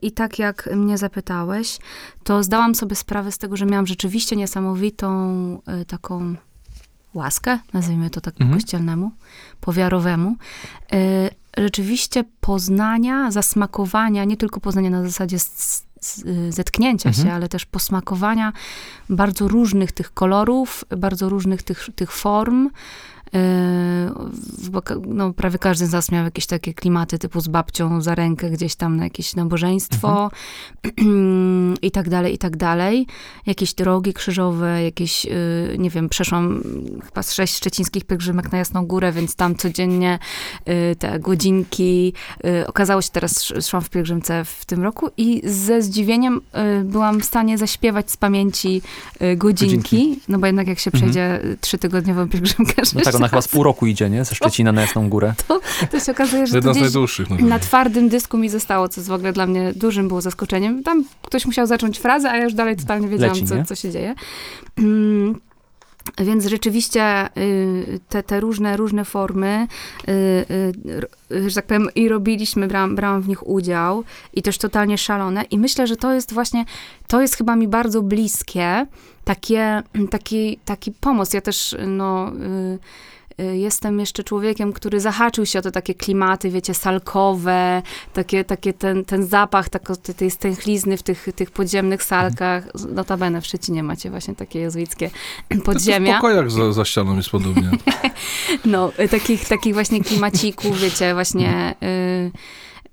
[0.02, 1.80] i tak jak mnie zapytałeś,
[2.24, 6.36] to zdałam sobie sprawę z tego, że miałam rzeczywiście niesamowitą y, taką
[7.14, 8.60] łaskę, nazwijmy to tak mhm.
[8.60, 9.12] kościelnemu,
[9.62, 10.36] powiarowemu,
[10.94, 15.38] y, rzeczywiście poznania, zasmakowania, nie tylko poznania na zasadzie
[16.50, 17.28] zetknięcia mhm.
[17.28, 18.54] się, ale też posmakowania
[19.10, 22.70] bardzo różnych tych kolorów, bardzo różnych tych, tych form,
[24.72, 28.50] bo no, prawie każdy z nas miał jakieś takie klimaty typu z babcią za rękę
[28.50, 30.32] gdzieś tam na jakieś nabożeństwo
[30.84, 31.76] mhm.
[31.82, 33.08] i tak dalej, i tak dalej.
[33.46, 36.64] Jakieś drogi krzyżowe, jakieś, y, nie wiem, przeszłam
[37.06, 40.20] chyba z sześć szczecińskich pielgrzymek na Jasną Górę, więc tam codziennie
[40.92, 42.14] y, te godzinki.
[42.46, 46.42] Y, okazało się, teraz szłam w pielgrzymce w tym roku i ze zdziwieniem
[46.84, 48.82] byłam w stanie zaśpiewać z pamięci
[49.38, 50.20] godzinki, godzinki.
[50.28, 51.02] no bo jednak jak się mhm.
[51.02, 51.58] przejdzie mhm.
[51.62, 54.26] trzytygodniową pielgrzymkę, no tak, ona chyba z pół roku idzie, nie?
[54.26, 55.34] Ze Szczecina na Jasną Górę.
[55.48, 55.60] To,
[55.92, 57.30] to się okazuje, że Jedno z najdłuższych.
[57.30, 60.84] Na twardym dysku mi zostało, co jest w ogóle dla mnie dużym było zaskoczeniem.
[60.84, 63.92] Tam ktoś musiał zacząć frazę, a ja już dalej totalnie wiedziałam, Leci, co, co się
[63.92, 64.16] dzieje.
[66.18, 69.68] Więc rzeczywiście y, te, te różne, różne formy,
[70.08, 70.12] y,
[71.32, 75.44] y, że tak powiem, i robiliśmy, brałam, brałam w nich udział i też totalnie szalone.
[75.44, 76.66] I myślę, że to jest właśnie,
[77.08, 78.88] to jest chyba mi bardzo bliskie,
[79.24, 81.34] takie, taki, taki pomoc.
[81.34, 82.32] Ja też, no
[83.38, 87.82] jestem jeszcze człowiekiem, który zahaczył się o te takie klimaty, wiecie, salkowe,
[88.14, 89.82] takie, takie ten, ten zapach tak,
[90.18, 92.64] tej stęchlizny w tych, tych podziemnych salkach.
[92.90, 95.10] Notabene w Szczecinie macie właśnie takie jezuickie
[95.66, 96.14] podziemia.
[96.14, 97.72] w pokojach za, za ścianą jest podobnie.
[98.66, 101.76] no, y, takich, takich właśnie klimacików, wiecie, właśnie...
[101.84, 102.32] Y,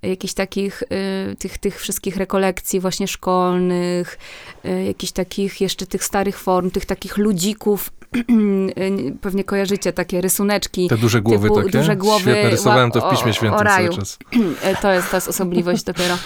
[0.03, 4.19] jakichś takich, y, tych, tych wszystkich rekolekcji właśnie szkolnych,
[4.65, 8.00] y, jakichś takich jeszcze tych starych form, tych takich ludzików, y,
[9.21, 10.89] pewnie kojarzycie takie rysuneczki.
[10.89, 11.79] Te duże głowy typu, takie?
[11.79, 12.21] Duże głowy.
[12.21, 14.19] Świetne, rysowałem to w Piśmie Świętym cały czas.
[14.83, 16.19] To jest, to jest osobliwość dopiero.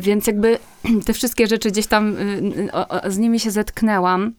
[0.00, 0.58] Więc jakby
[1.06, 2.16] te wszystkie rzeczy gdzieś tam
[3.06, 4.32] z nimi się zetknęłam.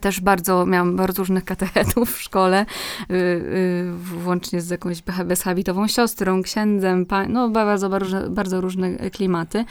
[0.00, 2.66] Też bardzo, miałam bardzo różnych katechetów w szkole,
[3.08, 9.64] yy, yy, włącznie z jakąś bezhabitową siostrą, księdzem, no bardzo, bardzo, bardzo różne klimaty.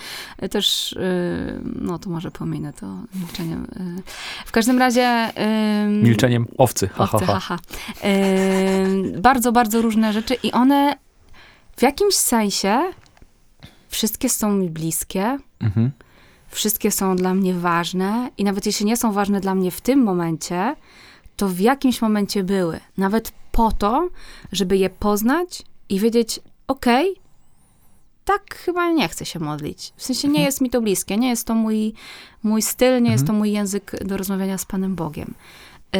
[0.51, 3.63] Też, yy, no to może pominę to milczeniem.
[3.63, 4.03] Y.
[4.45, 5.31] W każdym razie...
[5.87, 7.59] Milczeniem owcy, ha, owcy, ha, ha.
[9.21, 10.95] Bardzo, bardzo różne rzeczy i one
[11.77, 12.79] w jakimś sensie
[13.89, 15.37] wszystkie są mi bliskie.
[15.59, 15.91] Mhm
[16.55, 20.03] wszystkie są dla mnie ważne i nawet jeśli nie są ważne dla mnie w tym
[20.03, 20.75] momencie,
[21.35, 22.79] to w jakimś momencie były.
[22.97, 24.09] Nawet po to,
[24.51, 27.23] żeby je poznać i wiedzieć, okej, okay,
[28.25, 29.93] tak chyba nie chcę się modlić.
[29.95, 30.45] W sensie nie mhm.
[30.45, 31.93] jest mi to bliskie, nie jest to mój,
[32.43, 33.11] mój styl, nie mhm.
[33.11, 35.33] jest to mój język do rozmawiania z Panem Bogiem.
[35.93, 35.99] Yy,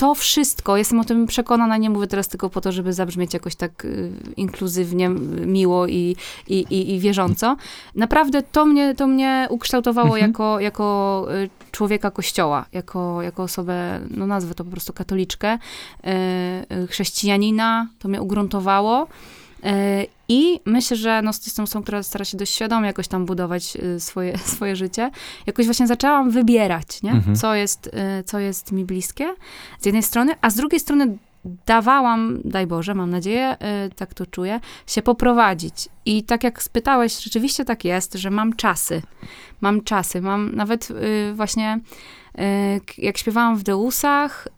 [0.00, 3.54] to wszystko, jestem o tym przekonana, nie mówię teraz tylko po to, żeby zabrzmieć jakoś
[3.54, 5.08] tak y, inkluzywnie,
[5.46, 6.16] miło i,
[6.48, 7.56] i, i, i wierząco.
[7.94, 10.30] Naprawdę to mnie, to mnie ukształtowało mhm.
[10.30, 15.58] jako, jako y, człowieka kościoła, jako, jako osobę, no nazwę to po prostu katoliczkę,
[16.74, 19.06] y, chrześcijanina, to mnie ugruntowało.
[19.64, 23.76] E, I myślę, że no, jestem osobą, która stara się dość świadomie jakoś tam budować
[23.76, 25.10] y, swoje, swoje życie.
[25.46, 27.10] Jakoś właśnie zaczęłam wybierać, nie?
[27.10, 27.36] Mhm.
[27.36, 29.34] Co, jest, y, co jest mi bliskie
[29.80, 31.18] z jednej strony, a z drugiej strony
[31.66, 35.88] dawałam, daj Boże, mam nadzieję, y, tak to czuję, się poprowadzić.
[36.04, 39.02] I tak jak spytałeś, rzeczywiście tak jest, że mam czasy.
[39.60, 40.88] Mam czasy, mam nawet
[41.34, 41.80] właśnie
[42.98, 44.48] jak śpiewałam w Deusach,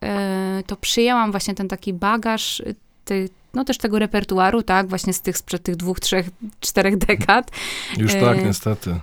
[0.66, 2.62] to przyjęłam właśnie ten taki bagaż
[3.04, 7.50] tej, no też tego repertuaru, tak, właśnie z tych sprzed tych dwóch, trzech, czterech dekad.
[7.98, 8.96] Już tak, e, niestety.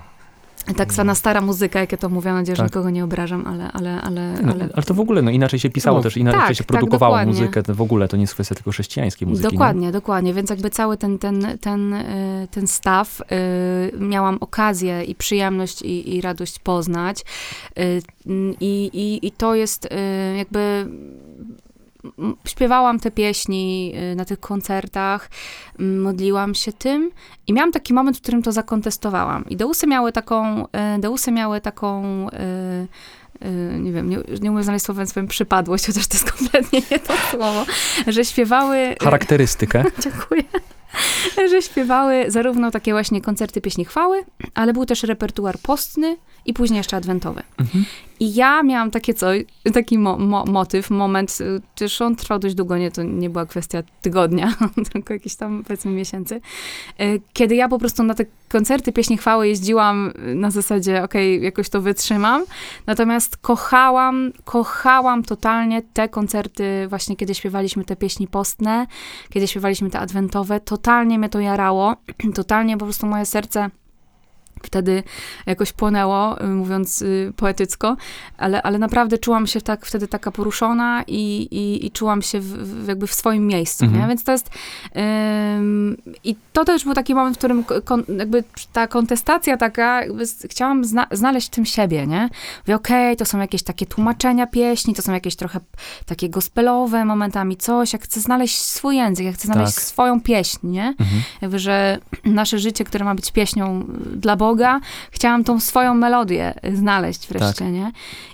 [0.75, 2.71] Tak zwana stara muzyka, jak ja to mówię, mam nadzieję, że tak.
[2.71, 3.71] nikogo nie obrażam, ale...
[3.71, 4.69] Ale, ale, no, ale...
[4.73, 7.15] ale to w ogóle, no inaczej się pisało no, też, inaczej tak, się tak, produkowało
[7.15, 9.51] tak, muzykę, to w ogóle to nie jest kwestia tylko chrześcijańskiej muzyki.
[9.51, 9.91] Dokładnie, nie?
[9.91, 15.81] dokładnie, więc jakby cały ten, ten, ten, e, ten staw y, miałam okazję i przyjemność
[15.81, 17.25] i, i radość poznać
[17.79, 18.01] y,
[18.59, 19.89] i, i, i to jest y,
[20.37, 20.87] jakby
[22.45, 25.29] śpiewałam te pieśni y, na tych koncertach,
[25.79, 27.11] modliłam się tym
[27.47, 29.45] i miałam taki moment, w którym to zakontestowałam.
[29.49, 32.27] I Deusy miały taką, y, Deusy miały taką
[33.79, 37.13] nie wiem, nie, nie umiem znaleźć słowa, więc przypadłość, chociaż to jest kompletnie nie to
[37.31, 37.65] słowo,
[38.07, 38.95] że śpiewały...
[39.03, 39.83] Charakterystykę.
[40.03, 40.43] Dziękuję.
[41.49, 46.77] że śpiewały zarówno takie właśnie koncerty pieśni chwały, ale był też repertuar postny i później
[46.77, 47.43] jeszcze adwentowy.
[47.59, 47.85] Mhm.
[48.19, 52.55] I ja miałam takie coś, taki mo, mo, motyw, moment, y, też on trwał dość
[52.55, 54.53] długo, nie, to nie była kwestia tygodnia,
[54.93, 56.41] tylko jakieś tam, powiedzmy, miesięcy,
[57.01, 61.45] y, kiedy ja po prostu na te koncerty pieśni chwały jeździłam na zasadzie, okej, okay,
[61.45, 62.45] jakoś to wytrzymam,
[62.87, 68.87] natomiast kochałam, kochałam totalnie te koncerty, właśnie kiedy śpiewaliśmy te pieśni postne,
[69.29, 71.95] kiedy śpiewaliśmy te adwentowe, totalnie mnie to jarało,
[72.35, 73.69] totalnie po prostu moje serce
[74.63, 75.03] wtedy
[75.45, 77.97] jakoś płonęło, y, mówiąc y, poetycko,
[78.37, 82.45] ale, ale naprawdę czułam się tak, wtedy taka poruszona i, i, i czułam się w,
[82.45, 84.01] w, jakby w swoim miejscu, mhm.
[84.01, 84.07] nie?
[84.07, 84.49] Więc to jest
[85.57, 88.43] ym, i to też był taki moment, w którym kon, jakby
[88.73, 90.01] ta kontestacja taka,
[90.49, 92.29] chciałam zna, znaleźć w tym siebie, nie?
[92.63, 95.59] Mówię, okej, okay, to są jakieś takie tłumaczenia pieśni, to są jakieś trochę
[96.05, 99.83] takie gospelowe momentami, coś, jak chcę znaleźć swój język, jak chcę znaleźć tak.
[99.83, 100.87] swoją pieśń, nie?
[100.99, 101.21] Mhm.
[101.41, 104.79] Jakby, że nasze życie, które ma być pieśnią dla Boga, Boga,
[105.11, 107.73] chciałam tą swoją melodię znaleźć wreszcie, tak.
[107.73, 107.91] nie?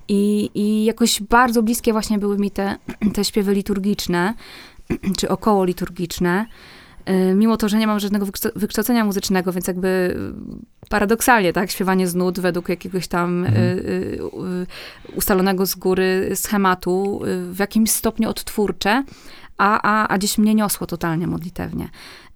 [0.07, 2.77] I, I jakoś bardzo bliskie właśnie były mi te,
[3.13, 4.33] te śpiewy liturgiczne,
[5.17, 6.45] czy około liturgiczne.
[7.09, 8.25] Y, mimo to, że nie mam żadnego
[8.55, 10.17] wykształcenia muzycznego, więc jakby
[10.89, 13.63] paradoksalnie, tak, śpiewanie z nut według jakiegoś tam mhm.
[13.63, 19.03] y, y, ustalonego z góry schematu, w jakimś stopniu odtwórcze,
[19.57, 21.89] a, a, a gdzieś mnie niosło totalnie modlitewnie.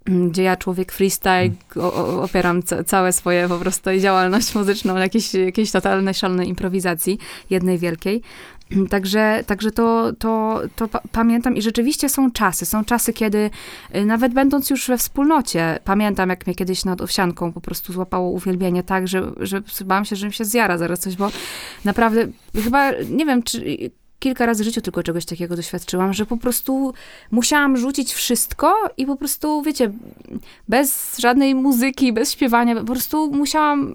[0.08, 5.34] Mm, gdzie ja, człowiek freestyle, o, opieram całe swoje po prostu działalność muzyczną na jakiejś,
[5.34, 7.18] jakiejś totalnej, szalonej improwizacji,
[7.50, 8.22] jednej wielkiej.
[8.90, 12.66] Także, także to, to, to pamiętam i rzeczywiście są czasy.
[12.66, 13.50] Są czasy, kiedy
[13.96, 18.30] y, nawet będąc już we wspólnocie, pamiętam jak mnie kiedyś nad owsianką po prostu złapało
[18.30, 21.30] uwielbienie tak, że, że bałam się, że mi się zjara zaraz coś, bo
[21.84, 22.26] naprawdę
[22.64, 26.92] chyba, nie wiem, czy kilka razy w życiu tylko czegoś takiego doświadczyłam, że po prostu
[27.30, 29.90] musiałam rzucić wszystko i po prostu, wiecie,
[30.68, 33.92] bez żadnej muzyki, bez śpiewania, po prostu musiałam,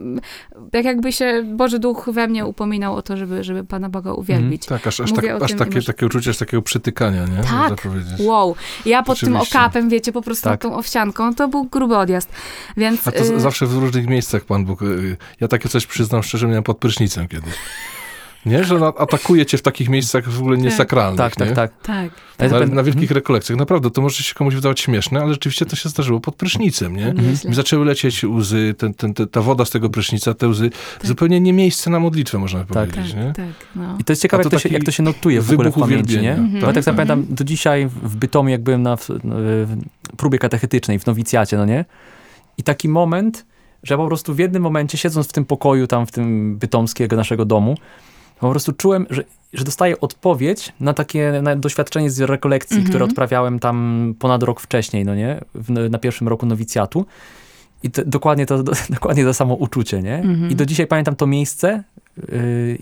[0.72, 4.68] tak jakby się Boży Duch we mnie upominał o to, żeby, żeby Pana Boga uwielbić.
[4.68, 7.44] Mm, tak, aż, aż, tak, aż takie, takie uczucie, aż takiego przytykania, nie?
[7.44, 7.88] Tak,
[8.20, 8.56] wow.
[8.86, 10.62] Ja pod tym okapem, wiecie, po prostu tak.
[10.62, 12.30] tą owsianką, to był gruby odjazd,
[12.78, 13.08] więc...
[13.08, 16.48] A to y zawsze w różnych miejscach Pan Bóg, y, ja takie coś przyznam szczerze,
[16.48, 17.54] miałem pod prysznicem kiedyś.
[18.46, 18.64] Nie?
[18.64, 21.18] Że atakuje cię w takich miejscach w ogóle niesakralnych.
[21.18, 21.56] Tak, tak, nie?
[21.56, 21.72] tak.
[21.84, 22.12] tak.
[22.40, 23.16] Na, na, wielkich mhm.
[23.16, 23.60] rekolekcjach.
[23.60, 27.08] Naprawdę, to może się komuś wydawać śmieszne, ale rzeczywiście to się zdarzyło pod prysznicem, nie?
[27.08, 27.38] Mhm.
[27.46, 30.70] Mi zaczęły lecieć łzy, ten, ten, ten, ta woda z tego prysznica, te łzy.
[30.70, 31.08] Tak.
[31.08, 33.34] Zupełnie nie miejsce na modlitwę, można tak, powiedzieć, tak, nie?
[33.34, 33.98] Tak, no.
[34.00, 35.80] I to jest ciekawe, to jak, to się, jak to się notuje w ogóle w
[35.80, 36.34] pamięci, nie?
[36.34, 36.64] Mhm.
[36.64, 39.78] Ja tak sobie pamiętam, do dzisiaj w Bytomiu, jak byłem na w, w
[40.18, 41.86] próbie katechetycznej, w nowicjacie, no nie?
[42.58, 43.46] I taki moment,
[43.84, 47.46] że po prostu w jednym momencie, siedząc w tym pokoju tam w tym bytomskiego naszego
[47.46, 47.78] domu,
[48.40, 52.90] po prostu czułem, że, że dostaję odpowiedź na takie na doświadczenie z rekolekcji, mm -hmm.
[52.90, 55.42] które odprawiałem tam ponad rok wcześniej, no nie?
[55.56, 57.06] W, na pierwszym roku nowicjatu.
[57.84, 60.16] I to, dokładnie, to, do, dokładnie to samo uczucie, nie?
[60.16, 60.52] Mm -hmm.
[60.52, 61.84] I do dzisiaj pamiętam to miejsce,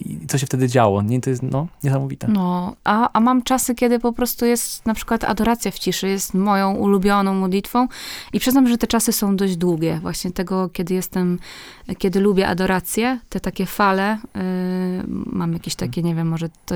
[0.06, 1.02] i co się wtedy działo.
[1.02, 2.28] Nie, to jest no, niesamowite.
[2.28, 6.34] No, a, a mam czasy, kiedy po prostu jest na przykład adoracja w ciszy, jest
[6.34, 7.88] moją ulubioną modlitwą
[8.34, 10.00] i przyznam, że te czasy są dość długie.
[10.02, 11.39] Właśnie tego, kiedy jestem,
[11.98, 14.41] kiedy lubię adorację, te takie fale, yy,
[15.26, 16.76] mam jakieś takie, nie wiem, może to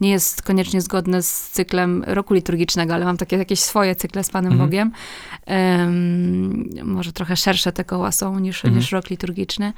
[0.00, 4.30] nie jest koniecznie zgodne z cyklem roku liturgicznego, ale mam takie jakieś swoje cykle z
[4.30, 4.68] Panem mhm.
[4.68, 4.92] Bogiem.
[6.76, 8.80] Yy, może trochę szersze te koła są niż, mhm.
[8.80, 9.72] niż rok liturgiczny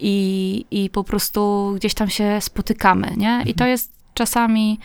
[0.00, 3.42] i, i po prostu gdzieś tam się spotykamy, nie?
[3.42, 3.70] I to mhm.
[3.70, 4.78] jest czasami,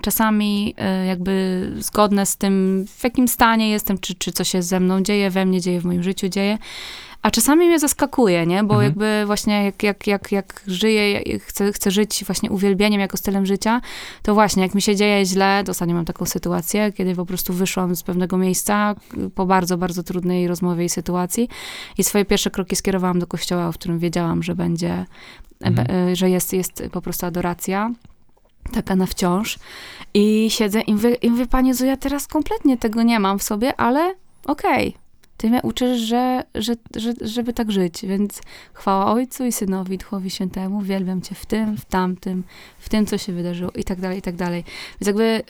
[0.00, 4.80] czasami e, jakby zgodne z tym, w jakim stanie jestem, czy, czy co się ze
[4.80, 6.58] mną dzieje, we mnie dzieje, w moim życiu dzieje.
[7.24, 8.64] A czasami mnie zaskakuje, nie?
[8.64, 8.84] Bo mhm.
[8.84, 13.80] jakby właśnie jak, jak, jak, jak żyję, chcę, chcę żyć właśnie uwielbieniem jako stylem życia,
[14.22, 17.96] to właśnie jak mi się dzieje źle, ostatnio mam taką sytuację, kiedy po prostu wyszłam
[17.96, 18.94] z pewnego miejsca
[19.34, 21.48] po bardzo, bardzo trudnej rozmowie i sytuacji
[21.98, 25.04] i swoje pierwsze kroki skierowałam do kościoła, w którym wiedziałam, że będzie,
[25.60, 26.10] mhm.
[26.10, 27.90] E, że jest, jest po prostu adoracja
[28.72, 29.58] taka na wciąż.
[30.14, 33.76] I siedzę i mówię, i mówię, Panie ja teraz kompletnie tego nie mam w sobie,
[33.76, 34.14] ale
[34.46, 35.03] okej, okay
[35.44, 38.40] ty mnie uczysz, że, że, że, żeby tak żyć, więc
[38.72, 42.44] chwała Ojcu i Synowi, Duchowi Świętemu, wielbiam Cię w tym, w tamtym,
[42.78, 44.64] w tym, co się wydarzyło i tak dalej, i tak dalej.
[45.00, 45.42] Więc jakby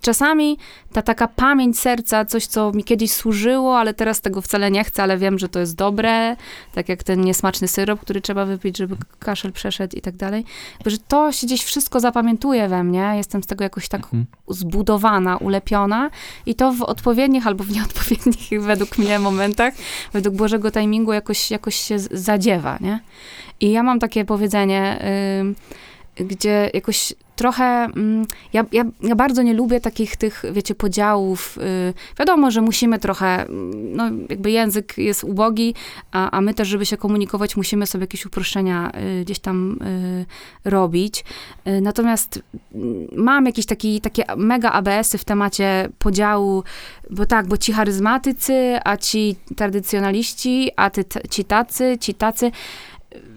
[0.00, 0.58] czasami
[0.92, 5.02] ta taka pamięć serca, coś, co mi kiedyś służyło, ale teraz tego wcale nie chcę,
[5.02, 6.36] ale wiem, że to jest dobre,
[6.74, 10.44] tak jak ten niesmaczny syrop, który trzeba wypić, żeby kaszel przeszedł i tak dalej,
[10.86, 14.26] że to się gdzieś wszystko zapamiętuje we mnie, jestem z tego jakoś tak mhm.
[14.48, 16.10] zbudowana, ulepiona
[16.46, 19.74] i to w odpowiednich albo w nieodpowiednich według mnie momentach,
[20.12, 23.00] według Bożego timingu jakoś, jakoś się zadziewa, nie?
[23.60, 24.98] I ja mam takie powiedzenie,
[25.44, 25.54] yy,
[26.18, 31.58] gdzie jakoś trochę, mm, ja, ja, ja, bardzo nie lubię takich tych, wiecie, podziałów.
[31.58, 35.74] Y, wiadomo, że musimy trochę, mm, no jakby język jest ubogi,
[36.12, 39.78] a, a my też, żeby się komunikować, musimy sobie jakieś uproszczenia y, gdzieś tam
[40.64, 41.24] y, robić.
[41.82, 42.42] Natomiast
[42.74, 46.64] mm, mam jakieś taki, takie mega ABS-y w temacie podziału,
[47.10, 52.50] bo tak, bo ci charyzmatycy, a ci tradycjonaliści, a ty, ci tacy, ci tacy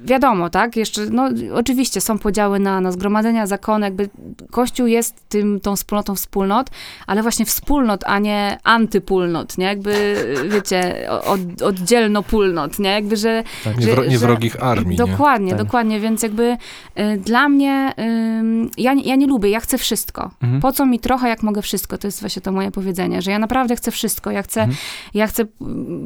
[0.04, 4.10] wiadomo, tak, jeszcze, no oczywiście są podziały na, na zgromadzenia, zakony, jakby
[4.52, 6.70] Kościół jest tym, tą wspólnotą wspólnot,
[7.08, 13.44] ale właśnie wspólnot, a nie antypólnot, nie, jakby, wiecie, od, oddzielno pólnot, nie, jakby, że...
[13.64, 15.60] Tak, nie, wro, nie że, wrogich armii, Dokładnie, tak.
[15.60, 16.58] dokładnie, więc jakby
[17.00, 20.32] y, dla mnie, y, ja, ja nie lubię, ja chcę wszystko.
[20.42, 20.62] Mhm.
[20.62, 21.98] Po co mi trochę, jak mogę wszystko?
[21.98, 24.78] To jest właśnie to moje powiedzenie, że ja naprawdę chcę wszystko, ja chcę, mhm.
[25.14, 25.46] ja chcę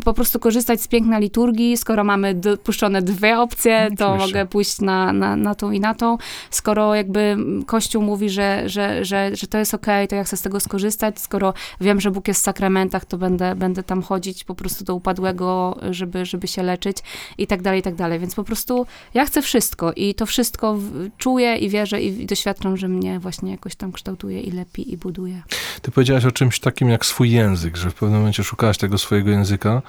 [0.05, 4.79] po prostu korzystać z piękna liturgii, skoro mamy dopuszczone dwie opcje, opcję, to mogę pójść
[4.79, 6.17] na, na, na tą i na tą.
[6.49, 10.37] Skoro jakby Kościół mówi, że, że, że, że to jest okej, okay, to ja chcę
[10.37, 11.19] z tego skorzystać.
[11.19, 14.95] Skoro wiem, że Bóg jest w sakramentach, to będę, będę tam chodzić po prostu do
[14.95, 16.97] upadłego, żeby, żeby się leczyć
[17.37, 18.19] i tak dalej, i tak dalej.
[18.19, 20.77] Więc po prostu ja chcę wszystko i to wszystko
[21.17, 25.43] czuję i wierzę i doświadczam, że mnie właśnie jakoś tam kształtuje i lepi i buduje.
[25.81, 29.29] Ty powiedziałaś o czymś takim jak swój język, że w pewnym momencie szukałaś tego swojego
[29.29, 29.81] języka.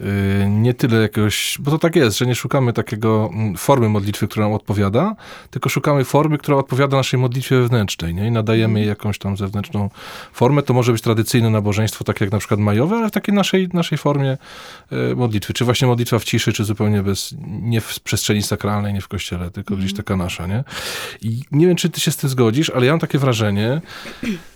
[0.00, 4.28] Yy, nie tyle jakiegoś, bo to tak jest, że nie szukamy takiego mm, formy modlitwy,
[4.28, 5.16] która nam odpowiada,
[5.50, 8.26] tylko szukamy formy, która odpowiada naszej modlitwie wewnętrznej, nie?
[8.26, 8.98] I nadajemy jej mhm.
[8.98, 9.90] jakąś tam zewnętrzną
[10.32, 10.62] formę.
[10.62, 13.98] To może być tradycyjne nabożeństwo, takie jak na przykład majowe, ale w takiej naszej, naszej
[13.98, 14.38] formie
[14.92, 15.52] e, modlitwy.
[15.52, 19.50] Czy właśnie modlitwa w ciszy, czy zupełnie bez, nie w przestrzeni sakralnej, nie w kościele,
[19.50, 20.04] tylko gdzieś mhm.
[20.04, 20.64] taka nasza, nie?
[21.22, 23.80] I nie wiem, czy ty się z tym zgodzisz, ale ja mam takie wrażenie,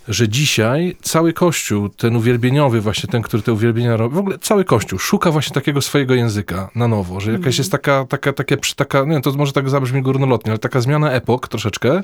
[0.08, 4.64] że dzisiaj cały Kościół, ten uwielbieniowy właśnie, ten, który te uwielbienia robi, w ogóle cały
[4.64, 9.00] Kościół szuka właśnie takiego swojego języka na nowo, że jakaś jest taka, taka, takie, taka
[9.00, 12.02] nie wiem, to może tak zabrzmi górnolotnie, ale taka zmiana epok troszeczkę,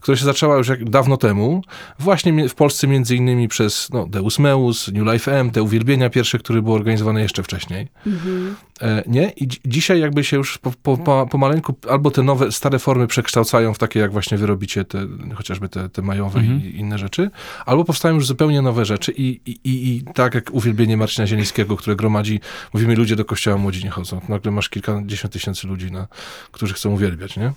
[0.00, 1.62] która się zaczęła już jak dawno temu,
[1.98, 6.38] właśnie w Polsce między innymi przez no, Deus Meus, New Life M, te uwielbienia pierwsze,
[6.38, 7.88] które były organizowane jeszcze wcześniej.
[8.06, 8.56] Mhm.
[8.82, 9.32] E, nie?
[9.36, 13.74] I dzisiaj jakby się już po, po, po, pomaleńku albo te nowe, stare formy przekształcają
[13.74, 16.64] w takie, jak właśnie wy robicie te, chociażby te, te majowe mhm.
[16.64, 17.30] i inne rzeczy,
[17.66, 21.96] albo powstają już zupełnie nowe rzeczy i, i, i, tak jak uwielbienie Marcina Zielińskiego, które
[21.96, 22.40] gromadzi,
[22.72, 24.20] mówimy ludzie do kościoła młodzi nie chodzą.
[24.28, 26.06] Nagle masz kilkadziesiąt tysięcy ludzi, na,
[26.52, 27.52] którzy chcą uwielbiać, nie?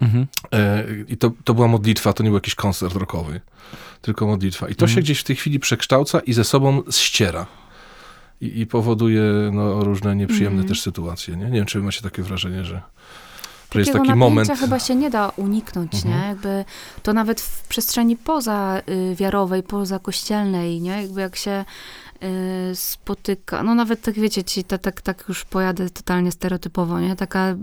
[0.00, 0.26] Mhm.
[0.52, 3.40] E, I to, to była modlitwa, to nie był jakiś koncert rockowy,
[4.00, 4.68] tylko modlitwa.
[4.68, 4.94] I to mhm.
[4.94, 7.46] się gdzieś w tej chwili przekształca i ze sobą ściera
[8.40, 10.68] i, i powoduje no, różne nieprzyjemne mm.
[10.68, 11.36] też sytuacje.
[11.36, 11.44] Nie?
[11.44, 12.82] nie wiem, czy macie takie wrażenie, że,
[13.74, 14.50] że jest taki moment.
[14.60, 16.04] chyba się nie da uniknąć, -hmm.
[16.04, 16.14] nie?
[16.14, 16.28] Mhm.
[16.28, 16.64] Jakby
[17.02, 21.02] to nawet w przestrzeni poza y, wiarowej, poza kościelnej, nie?
[21.02, 21.64] Jakby jak się
[22.74, 27.16] spotyka, no nawet tak wiecie, ci, tak, tak, tak już pojadę totalnie stereotypowo, nie?
[27.16, 27.56] Taka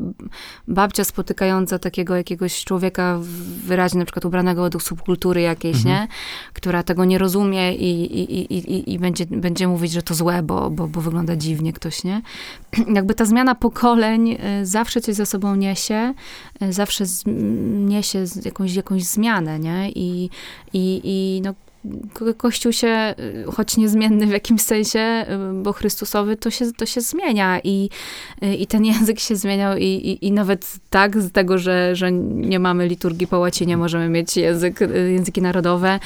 [0.68, 3.20] babcia spotykająca takiego jakiegoś człowieka
[3.66, 5.96] wyraźnie na przykład ubranego według subkultury jakiejś, mhm.
[5.96, 6.08] nie?
[6.54, 10.70] Która tego nie rozumie i, i, i, i będzie, będzie mówić, że to złe, bo,
[10.70, 12.22] bo, bo wygląda dziwnie ktoś, nie?
[12.98, 16.14] Jakby ta zmiana pokoleń y, zawsze coś za sobą niesie,
[16.62, 17.04] y, zawsze
[17.86, 19.90] niesie jakąś, jakąś zmianę, nie?
[19.90, 20.30] I,
[20.74, 21.54] i, i no,
[22.38, 25.26] Kościół się, y, choć niezmienny w jakimś sensie,
[25.60, 27.90] y, bo Chrystusowy, to się, to się zmienia i,
[28.44, 32.12] y, i ten język się zmieniał i, i, i nawet tak z tego, że, że
[32.12, 34.80] nie mamy liturgii po łacinie, możemy mieć język,
[35.12, 36.00] języki narodowe,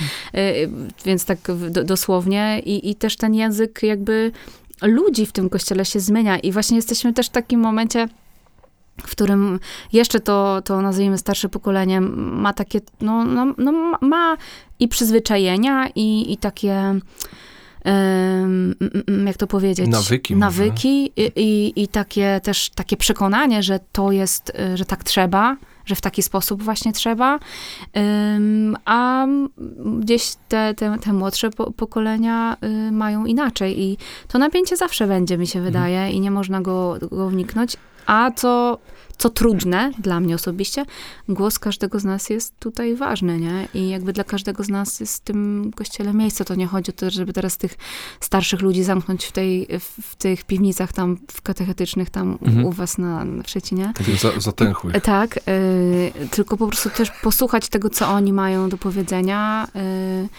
[1.06, 1.40] więc tak
[1.86, 2.62] dosłownie.
[2.66, 4.32] I, i też ten język jakby
[4.82, 6.40] ludzi w tym kościele się zmienia.
[6.40, 8.08] I właśnie jesteśmy też w takim momencie,
[8.98, 9.60] w którym
[9.94, 14.38] jeszcze to, to nazwijmy starsze pokolenie ma takie, no, no, no ma
[14.80, 17.00] i przyzwyczajenia i, i takie
[19.26, 19.88] jak to powiedzieć?
[19.88, 20.36] Nawyki.
[20.36, 25.96] Nawyki i, i, i, takie też takie przekonanie, że to jest, że tak trzeba, że
[25.96, 27.40] w taki sposób właśnie trzeba.
[28.86, 29.28] A
[30.00, 35.48] gdzieś te, te, te młodsze pokolenia y, mają inaczej i to napięcie zawsze będzie, mi
[35.48, 35.74] się mhm.
[35.74, 37.78] wydaje, i nie można go, go uniknąć.
[38.06, 38.78] A co,
[39.18, 40.86] co trudne dla mnie osobiście,
[41.30, 43.68] głos każdego z nas jest tutaj ważny, nie?
[43.74, 46.46] I jakby dla każdego z nas jest w tym kościele miejsce.
[46.46, 47.78] To nie chodzi o to, żeby teraz tych
[48.20, 49.68] starszych ludzi zamknąć w, tej,
[50.02, 52.66] w tych piwnicach tam w katechetycznych tam mhm.
[52.66, 53.94] u was na, na Szczecinie.
[54.22, 55.02] Za, zatęchłych.
[55.02, 60.30] Tak, y, tylko po prostu też posłuchać tego, co oni mają do powiedzenia, y,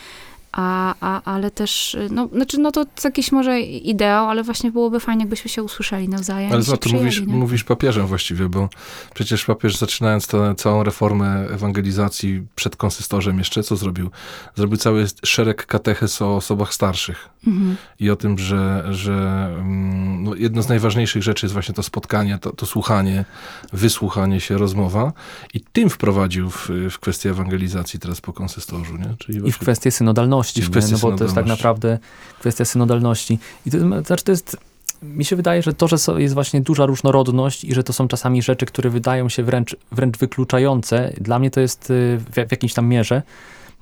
[0.57, 5.22] a, a, ale też, no, znaczy, no to jakiś może ideał, ale właśnie byłoby fajnie,
[5.22, 6.52] jakbyśmy się usłyszeli nawzajem.
[6.52, 8.68] Ale co, ty mówisz, mówisz papieżem właściwie, bo
[9.14, 14.11] przecież papież zaczynając tę całą reformę ewangelizacji przed konsystorzem jeszcze, co zrobił?
[14.57, 17.28] Zrobił cały szereg katechez o osobach starszych.
[17.46, 17.76] Mhm.
[18.00, 22.38] I o tym, że, że mm, no, jedno z najważniejszych rzeczy jest właśnie to spotkanie,
[22.38, 23.24] to, to słuchanie,
[23.72, 25.12] wysłuchanie się, rozmowa.
[25.55, 28.96] I tym wprowadził w, w kwestię ewangelizacji teraz po konsystorzu.
[28.96, 29.14] Nie?
[29.18, 29.48] Czyli właśnie...
[29.48, 30.43] I w kwestię synodalności.
[30.57, 31.99] I w kwestię no bo to jest tak naprawdę
[32.40, 33.38] kwestia synodalności.
[33.66, 34.57] I to, znaczy to jest
[35.05, 38.42] mi się wydaje, że to, że jest właśnie duża różnorodność i że to są czasami
[38.42, 42.74] rzeczy, które wydają się wręcz, wręcz wykluczające, dla mnie to jest y, w, w jakimś
[42.74, 43.22] tam mierze.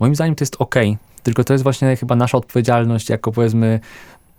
[0.01, 0.75] Moim zdaniem to jest ok,
[1.23, 3.81] tylko to jest właśnie chyba nasza odpowiedzialność jako powiedzmy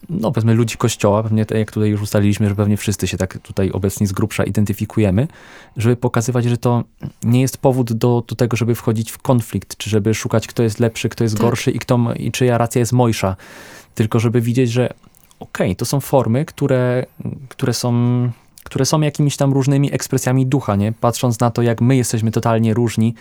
[0.09, 3.71] no powiedzmy ludzi kościoła, pewnie jak tutaj już ustaliliśmy, że pewnie wszyscy się tak tutaj
[3.71, 5.27] obecni z grubsza identyfikujemy,
[5.77, 6.83] żeby pokazywać, że to
[7.23, 10.79] nie jest powód do, do tego, żeby wchodzić w konflikt, czy żeby szukać kto jest
[10.79, 11.41] lepszy, kto jest tak.
[11.41, 13.35] gorszy i, kto, i czyja racja jest mojsza,
[13.95, 14.85] tylko żeby widzieć, że
[15.39, 17.05] okej, okay, to są formy, które,
[17.49, 17.91] które są
[18.63, 20.93] które są jakimiś tam różnymi ekspresjami ducha, nie?
[21.01, 23.13] Patrząc na to, jak my jesteśmy totalnie różni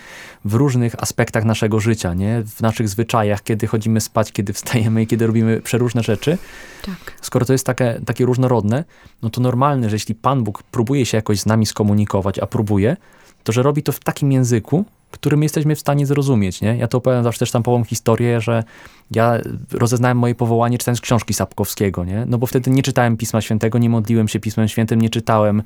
[0.45, 2.43] w różnych aspektach naszego życia, nie?
[2.47, 6.39] W naszych zwyczajach, kiedy chodzimy spać, kiedy wstajemy i kiedy robimy przeróżne rzeczy.
[6.83, 7.13] Tak.
[7.21, 8.85] Skoro to jest takie, takie różnorodne,
[9.23, 12.97] no to normalne, że jeśli Pan Bóg próbuje się jakoś z nami skomunikować, a próbuje,
[13.45, 16.77] to że robi to w takim języku, który my jesteśmy w stanie zrozumieć, nie?
[16.77, 18.65] Ja to opowiadam zawsze też tam połową historię, że
[19.11, 19.39] ja
[19.73, 22.25] rozeznałem moje powołanie czytając książki Sapkowskiego, nie?
[22.27, 25.63] No bo wtedy nie czytałem Pisma Świętego, nie modliłem się Pismem Świętym, nie czytałem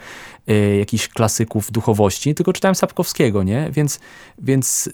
[0.50, 3.70] y, jakichś klasyków duchowości, tylko czytałem Sapkowskiego, nie?
[3.72, 4.00] Więc,
[4.38, 4.90] więc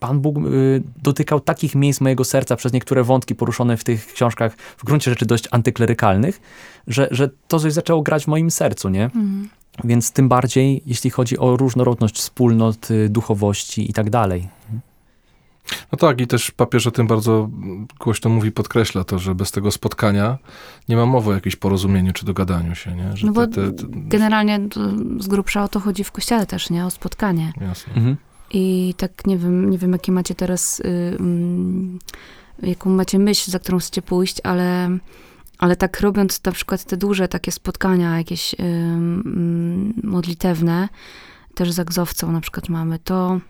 [0.00, 4.56] Pan Bóg y, dotykał takich miejsc mojego serca przez niektóre wątki poruszone w tych książkach,
[4.56, 6.40] w gruncie rzeczy dość antyklerykalnych,
[6.86, 9.04] że, że to coś zaczęło grać w moim sercu, nie?
[9.04, 9.48] Mhm.
[9.84, 14.48] Więc tym bardziej, jeśli chodzi o różnorodność wspólnot, y, duchowości i tak dalej.
[15.92, 17.50] No tak, i też papież o tym bardzo
[18.00, 20.38] głośno mówi, podkreśla to, że bez tego spotkania
[20.88, 22.96] nie ma mowy o jakimś porozumieniu czy dogadaniu się.
[22.96, 23.16] Nie?
[23.16, 23.86] Że no bo te, te, te...
[23.90, 24.60] generalnie
[25.18, 26.86] z grubsza o to chodzi w kościele też, nie?
[26.86, 27.52] O spotkanie.
[27.60, 27.94] Jasne.
[27.94, 28.16] Mhm.
[28.50, 30.84] I tak nie wiem, nie wiem jakie macie teraz, y,
[32.62, 34.98] y, jaką macie myśl, za którą chcecie pójść, ale
[35.58, 38.54] ale tak robiąc na przykład te duże takie spotkania, jakieś
[40.02, 40.88] modlitewne,
[41.54, 43.40] też z egzowcą na przykład mamy, to,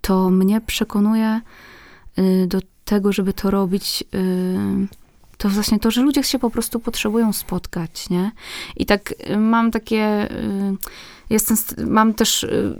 [0.00, 1.40] to mnie przekonuje
[2.18, 4.86] y, do tego, żeby to robić, y,
[5.38, 8.32] to właśnie to, że ludzie się po prostu potrzebują spotkać, nie?
[8.76, 10.28] I tak y, mam takie
[11.32, 11.56] jestem,
[11.86, 12.76] mam też, y,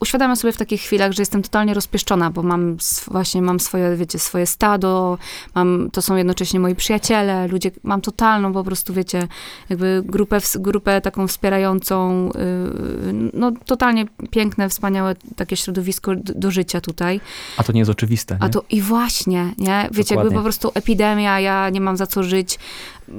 [0.00, 2.76] uświadamiam sobie w takich chwilach, że jestem totalnie rozpieszczona, bo mam
[3.10, 5.18] właśnie, mam swoje, wiecie, swoje stado,
[5.54, 9.28] mam, to są jednocześnie moi przyjaciele, ludzie, mam totalną po prostu, wiecie,
[9.68, 16.80] jakby grupę, grupę taką wspierającą, y, no totalnie piękne, wspaniałe takie środowisko do, do życia
[16.80, 17.20] tutaj.
[17.56, 18.42] A to nie jest oczywiste, nie?
[18.42, 19.88] A to i właśnie, nie?
[19.92, 20.14] Wiecie, Dokładnie.
[20.14, 22.58] jakby po prostu epidemia, ja nie mam za co żyć,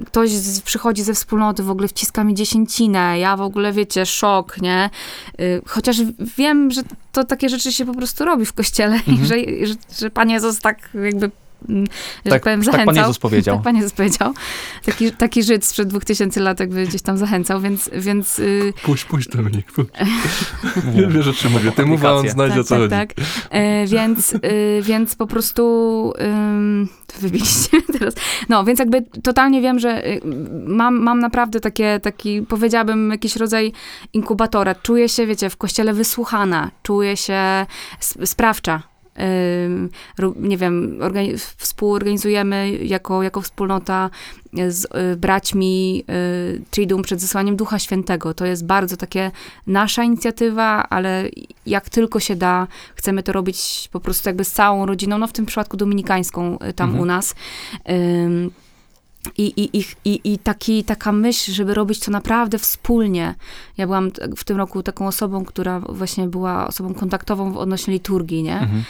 [0.05, 4.61] ktoś z, przychodzi ze wspólnoty, w ogóle wciska mi dziesięcinę, ja w ogóle, wiecie, szok,
[4.61, 4.89] nie?
[5.41, 5.97] Y, chociaż
[6.37, 6.81] wiem, że
[7.11, 9.25] to takie rzeczy się po prostu robi w kościele i mhm.
[9.25, 9.35] że,
[9.67, 11.31] że, że Pan Jezus tak jakby
[11.69, 11.83] że
[12.23, 12.85] tak, tak powiem, zachęcał.
[12.85, 13.55] Tak Pan Jezus powiedział.
[13.57, 14.33] tak Pan Jezus powiedział.
[14.85, 17.89] Taki, taki Żyd sprzed dwóch tysięcy lat jakby gdzieś tam zachęcał, więc...
[17.93, 18.73] więc yy...
[18.83, 19.89] Puść, puść Dominik, puść.
[20.95, 21.71] Nie wiesz, o czym mówię.
[21.71, 23.13] Ty mów, on znajdzie, tak, co tak.
[23.13, 24.39] Tak, e, więc, y,
[24.81, 26.13] więc po prostu...
[26.87, 28.13] Y, wybiliście teraz.
[28.49, 30.21] No, więc jakby totalnie wiem, że y,
[30.67, 33.71] mam, mam naprawdę takie, taki, powiedziałabym, jakiś rodzaj
[34.13, 34.75] inkubatora.
[34.75, 36.71] Czuję się, wiecie, w kościele wysłuchana.
[36.83, 37.65] Czuję się
[38.25, 38.92] sprawcza
[40.35, 40.99] nie wiem,
[41.57, 44.09] współorganizujemy jako, jako wspólnota
[44.67, 46.03] z y, braćmi
[46.69, 48.33] Triduum przed zesłaniem Ducha Świętego.
[48.33, 49.31] To jest bardzo takie
[49.67, 51.29] nasza inicjatywa, ale
[51.65, 55.33] jak tylko się da, chcemy to robić po prostu jakby z całą rodziną, no w
[55.33, 56.99] tym przypadku dominikańską tam mhm.
[56.99, 57.35] u nas.
[59.37, 63.35] I, i, i, i, i taki, taka myśl, żeby robić to naprawdę wspólnie.
[63.77, 68.59] Ja byłam w tym roku taką osobą, która właśnie była osobą kontaktową odnośnie liturgii, nie?
[68.59, 68.83] Mhm.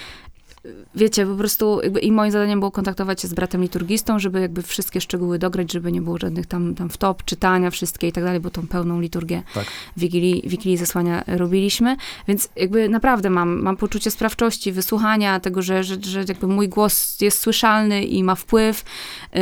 [0.95, 4.61] Wiecie, po prostu jakby i moim zadaniem było kontaktować się z bratem liturgistą, żeby jakby
[4.61, 8.39] wszystkie szczegóły dograć, żeby nie było żadnych tam, tam wtop, czytania, wszystkie i tak dalej,
[8.39, 9.65] bo tą pełną liturgię tak.
[9.97, 11.97] Wigilii, Wigilii Zesłania robiliśmy.
[12.27, 17.21] Więc jakby naprawdę mam, mam poczucie sprawczości, wysłuchania tego, że, że, że jakby mój głos
[17.21, 18.85] jest słyszalny i ma wpływ.
[19.33, 19.41] Yy,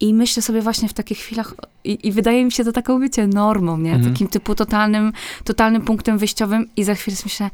[0.00, 3.26] i myślę sobie właśnie w takich chwilach, i, i, wydaje mi się to taką, wiecie,
[3.26, 3.92] normą, nie?
[3.92, 4.12] Mhm.
[4.12, 5.12] Takim typu totalnym,
[5.44, 7.50] totalnym punktem wyjściowym i za chwilę myślę,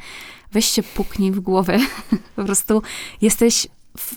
[0.52, 1.78] weź się puknij w głowę.
[2.36, 2.82] po prostu
[3.22, 3.66] jesteś
[3.98, 4.16] w,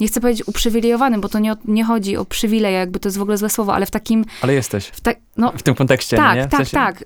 [0.00, 3.22] nie chcę powiedzieć uprzywilejowanym, bo to nie, nie chodzi o przywilej, jakby to jest w
[3.22, 4.24] ogóle złe słowo, ale w takim...
[4.42, 4.86] Ale jesteś.
[4.86, 6.48] W, ta, no, w tym kontekście, tak, nie?
[6.48, 6.72] W tak, sensie...
[6.72, 7.04] tak.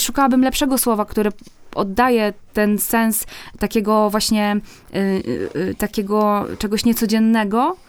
[0.00, 1.30] Szukałabym lepszego słowa, które
[1.74, 3.26] oddaje ten sens
[3.58, 4.56] takiego właśnie,
[4.94, 7.87] y, y, y, takiego czegoś niecodziennego, y,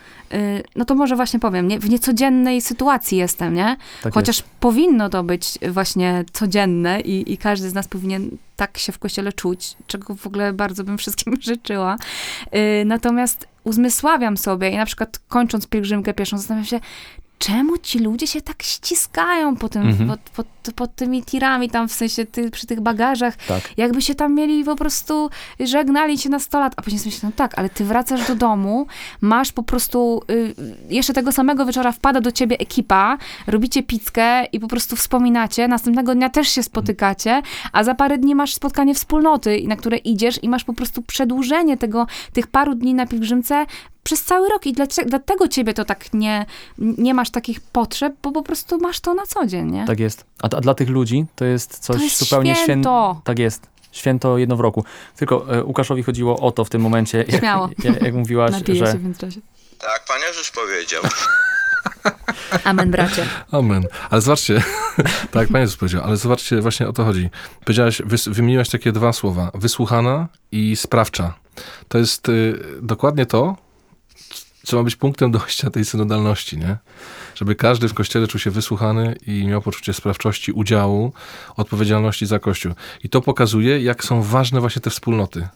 [0.75, 1.79] no to może właśnie powiem, nie?
[1.79, 3.77] w niecodziennej sytuacji jestem, nie?
[4.03, 4.49] Tak Chociaż jest.
[4.59, 9.33] powinno to być właśnie codzienne i, i każdy z nas powinien tak się w kościele
[9.33, 11.97] czuć, czego w ogóle bardzo bym wszystkim życzyła.
[12.55, 16.79] Y, natomiast uzmysławiam sobie i na przykład kończąc pielgrzymkę pieszą, zastanawiam się,
[17.39, 20.09] czemu ci ludzie się tak ściskają po tym, Mhm.
[20.09, 23.61] pod, pod, pod tymi tirami tam, w sensie ty, przy tych bagażach, Tak.
[23.77, 27.29] jakby się tam mieli po prostu, żegnali się na 100 lat, a później sobie myślę,
[27.29, 28.87] no tak, ale ty wracasz do domu,
[29.21, 30.53] masz po prostu, y,
[30.89, 33.17] jeszcze tego samego wieczora wpada do ciebie ekipa,
[33.47, 37.41] robicie pizzkę i po prostu wspominacie, następnego dnia też się spotykacie,
[37.71, 41.77] a za parę dni masz spotkanie wspólnoty, na które idziesz i masz po prostu przedłużenie
[41.77, 43.65] tego, tych paru dni na pielgrzymce
[44.03, 46.45] przez cały rok i dlaczego, dlatego ciebie to tak nie,
[46.77, 49.85] nie masz takich potrzeb, bo po prostu masz to na co dzień, nie?
[49.85, 50.28] Tak jest.
[50.41, 52.65] A, a dla tych ludzi to jest coś to jest zupełnie święto.
[52.65, 53.21] święto.
[53.23, 53.67] Tak jest.
[53.91, 54.85] Święto jedno w roku.
[55.15, 57.69] Tylko e, Łukaszowi chodziło o to w tym momencie, jak, Śmiało.
[57.83, 59.41] jak, jak mówiłaś, Napiję że się w międzyczasie.
[59.79, 61.03] Tak, Pan Jezus powiedział.
[62.63, 63.25] Amen, bracie.
[63.51, 63.87] Amen.
[64.09, 64.63] Ale zobaczcie,
[65.31, 67.29] tak Pan Jezus powiedział, ale zobaczcie, właśnie o to chodzi.
[67.59, 69.51] Powiedziałaś, wys, wymieniłaś takie dwa słowa.
[69.53, 71.33] Wysłuchana i sprawcza.
[71.87, 73.55] To jest y, dokładnie to,
[74.63, 76.77] co ma być punktem dojścia tej synodalności, nie?
[77.39, 81.13] Żeby każdy w Kościele czuł się wysłuchany i miał poczucie sprawczości, udziału,
[81.55, 82.73] odpowiedzialności za Kościół.
[83.03, 85.47] I to pokazuje, jak są ważne właśnie te wspólnoty.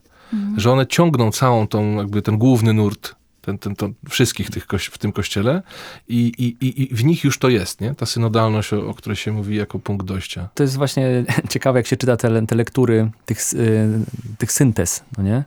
[0.57, 4.89] Że one ciągną całą tą, jakby ten główny nurt ten, ten, to wszystkich tych koś-
[4.91, 5.61] w tym kościele
[6.07, 7.95] i, i, i, w nich już to jest, nie?
[7.95, 10.49] Ta synodalność, o, o której się mówi jako punkt dojścia.
[10.53, 13.89] to jest właśnie ciekawe, jak się czyta te, te lektury tych, y,
[14.37, 15.37] tych syntez, no nie?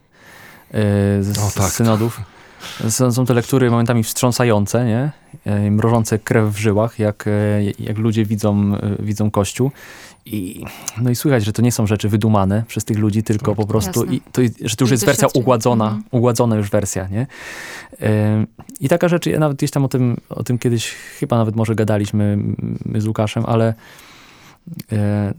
[1.20, 2.20] Y, Z, O, tak, synodów.
[2.88, 5.10] Są, są to lektury momentami wstrząsające, nie?
[5.66, 9.70] Y, Mrożące krew w żyłach, jak, y, jak ludzie widzą, y, widzą Kościół.
[10.26, 10.64] I,
[11.00, 13.56] no i słychać, że to nie są rzeczy wydumane przez tych ludzi, tylko Tak.
[13.56, 16.02] po prostu, i, to, że to już jest wersja ugładzona, Mhm.
[16.10, 17.26] ugładzona już wersja, nie?
[18.80, 21.74] I taka rzecz, ja nawet gdzieś tam o tym, o tym kiedyś chyba nawet może
[21.74, 22.38] gadaliśmy
[22.84, 23.74] my z Łukaszem, ale e,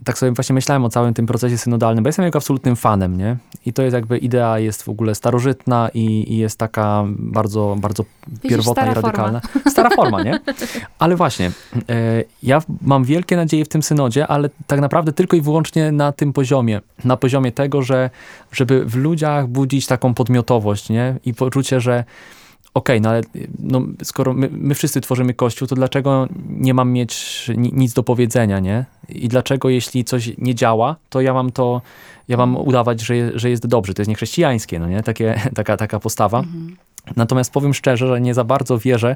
[0.04, 3.38] tak sobie właśnie myślałem o całym tym procesie synodalnym, bo jestem jego absolutnym fanem, nie?
[3.66, 8.04] I to jest jakby idea jest w ogóle starożytna i, i jest taka bardzo, bardzo
[8.44, 9.42] pierwotna stara i radykalna.
[9.70, 10.40] Stara forma, nie?
[11.00, 11.52] Ale właśnie,
[11.90, 16.12] e, ja mam wielkie nadzieje w tym synodzie, ale tak naprawdę tylko i wyłącznie na
[16.12, 16.82] tym poziomie.
[17.06, 18.10] Na poziomie tego, że
[18.52, 21.16] żeby w ludziach budzić taką podmiotowość, nie?
[21.26, 22.04] I poczucie, że
[22.78, 23.22] okej, no ale
[23.60, 28.04] no, skoro my, my wszyscy tworzymy Kościół, to dlaczego nie mam mieć ni, nic do
[28.04, 28.86] powiedzenia, nie?
[29.10, 31.82] I dlaczego jeśli coś nie działa, to ja mam to,
[32.28, 33.94] ja mam udawać, że, że jest dobrze.
[33.94, 35.04] To jest niechrześcijańskie, no nie?
[35.04, 36.44] Takie, taka, taka postawa.
[37.16, 39.16] Natomiast powiem szczerze, że nie za bardzo wierzę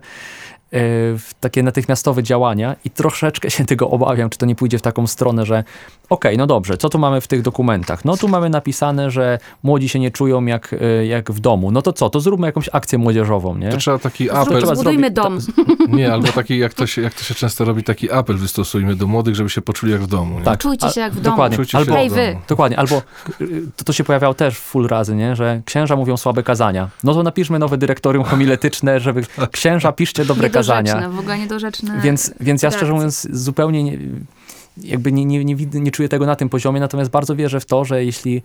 [0.74, 5.08] w takie natychmiastowe działania i troszeczkę się tego obawiam, czy to nie pójdzie w taką
[5.08, 5.64] stronę, że
[6.10, 8.06] okej, no dobrze, co tu mamy w tych dokumentach?
[8.06, 11.72] No tu mamy napisane, że młodzi się nie czują jak, e, jak w domu.
[11.72, 12.10] No to co?
[12.10, 13.70] To zróbmy jakąś akcję młodzieżową, nie?
[13.70, 15.40] To trzeba taki Zrób- apel, trzeba Zbudujmy dom.
[15.88, 19.08] nie, albo taki, jak to, się, jak to się często robi, taki apel wystosujmy do
[19.08, 20.40] młodych, żeby się poczuli jak w domu.
[20.40, 20.46] Nie?
[20.46, 20.60] Tak.
[20.60, 21.36] Czujcie się jak w domu.
[21.36, 21.56] Dokładnie.
[21.56, 22.38] Czujcie się Albo, jak Hej, w wy.
[22.48, 23.02] Dokładnie, albo
[23.42, 25.36] y, to, to się pojawiało też full razy, nie?
[25.36, 26.90] że księża mówią słabe kazania.
[27.04, 31.10] No to napiszmy nowe dyrektorium homiletyczne, żeby księża piszcie dobre Niedorzeczne, kazania.
[31.10, 32.02] w ogóle niedorzeczne.
[32.04, 33.98] Więc, więc ja szczerze mówiąc zupełnie nie,
[34.78, 37.66] jakby nie, nie, nie, widzę- nie czuję tego na tym poziomie, natomiast bardzo wierzę w
[37.66, 38.42] to, że jeśli,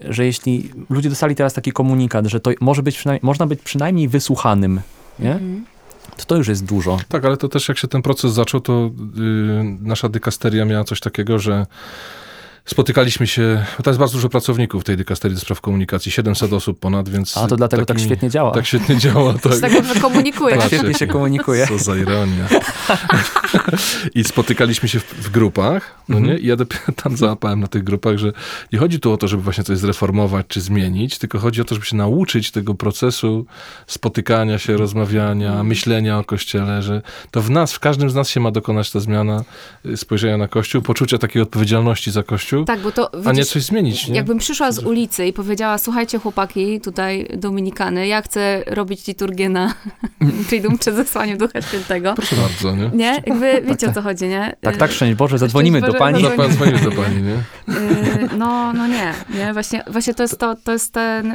[0.00, 4.80] że jeśli ludzie dostali teraz taki komunikat, że to może być można być przynajmniej wysłuchanym,
[5.18, 5.32] nie?
[5.32, 5.64] Mhm.
[6.16, 6.98] to to już jest dużo.
[7.08, 11.00] Tak, ale to też jak się ten proces zaczął, to y, nasza dykasteria miała coś
[11.00, 11.66] takiego, że
[12.68, 16.52] spotykaliśmy się, bo tam jest bardzo dużo pracowników w tej dykasterii do spraw komunikacji, 700
[16.52, 17.36] osób ponad, więc...
[17.36, 18.50] A to dlatego tak świetnie działa.
[18.50, 19.58] Tak świetnie działa, tak.
[19.60, 20.56] Tak dobrze komunikuje.
[20.56, 21.66] Tak świetnie się komunikuje.
[21.66, 22.48] Co za ironia.
[24.14, 26.36] I spotykaliśmy się w, w grupach, no Mhm.
[26.36, 26.42] nie?
[26.42, 28.32] I ja dopiero tam załapałem na tych grupach, że
[28.72, 31.74] nie chodzi tu o to, żeby właśnie coś zreformować czy zmienić, tylko chodzi o to,
[31.74, 33.46] żeby się nauczyć tego procesu
[33.86, 35.66] spotykania się, rozmawiania, Mhm.
[35.66, 39.00] myślenia o Kościele, że to w nas, w każdym z nas się ma dokonać ta
[39.00, 39.44] zmiana
[39.86, 43.62] y, spojrzenia na Kościół, poczucia takiej odpowiedzialności za Kościół, Tak, bo to a nie coś
[43.62, 44.16] zmienić, nie?
[44.16, 49.74] Jakbym przyszła z ulicy i powiedziała, słuchajcie chłopaki, tutaj Dominikany, ja chcę robić liturgię na
[50.48, 52.14] Triduum czy zesłaniu Ducha Świętego.
[52.14, 52.90] Proszę bardzo, nie?
[52.94, 53.22] Nie?
[53.26, 54.56] Jakby wiecie o co chodzi, nie?
[54.60, 56.22] Tak, tak, szczęść Boże, zadzwonimy do Boże, Pani.
[56.22, 56.78] zadzwonimy.
[56.80, 57.34] Do pani, nie?
[57.74, 61.32] Y, No, no nie, nie, właśnie, właśnie to jest to, to jest ten,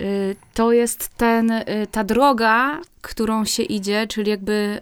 [0.00, 4.80] y, to jest ten, y, ta droga, którą się idzie, czyli jakby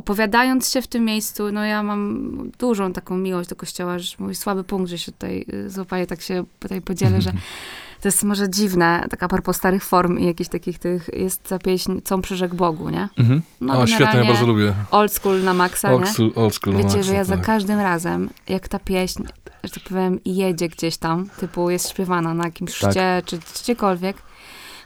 [0.00, 4.34] opowiadając się w tym miejscu, no ja mam dużą taką miłość do kościoła, że mój
[4.34, 7.32] słaby punkt, że się tutaj y, złapaję, tak się tutaj podzielę, że
[8.00, 11.92] to jest może dziwne, taka propos starych form i jakichś takich tych, jest ta pieśń
[12.04, 13.08] Co przyrzekł Bogu, nie?
[13.18, 13.42] Mhm.
[13.60, 14.74] No, o, świetnie, ja bardzo lubię.
[14.90, 17.26] Old school na maksa, old school, old school Wiecie, maksa, że ja tak.
[17.26, 19.22] za każdym razem, jak ta pieśń,
[19.64, 22.90] że tak powiem, jedzie gdzieś tam, typu jest śpiewana na jakimś tak.
[22.90, 24.16] szcie, czy gdziekolwiek,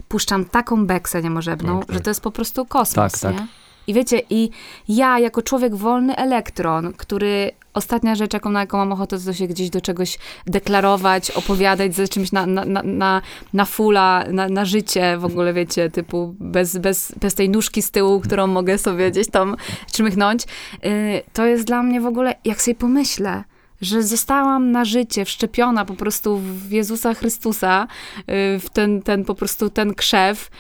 [0.09, 1.95] puszczam taką beksę niemożebną, tak, tak.
[1.97, 3.35] że to jest po prostu kosmos, tak, tak.
[3.35, 3.47] nie?
[3.87, 4.51] I wiecie, i
[4.89, 9.47] ja jako człowiek wolny elektron, który ostatnia rzecz, jaką, na jaką mam ochotę, to się
[9.47, 13.23] gdzieś do czegoś deklarować, opowiadać ze czymś na, na, na,
[13.53, 17.91] na fula, na, na życie w ogóle, wiecie, typu bez, bez, bez tej nóżki z
[17.91, 19.57] tyłu, którą mogę sobie gdzieś tam
[19.93, 20.43] czmychnąć.
[20.83, 20.91] Yy,
[21.33, 23.45] to jest dla mnie w ogóle, jak sobie pomyślę,
[23.81, 29.35] że zostałam na życie wszczepiona po prostu w Jezusa Chrystusa, yy, w ten, ten po
[29.35, 30.51] prostu ten krzew,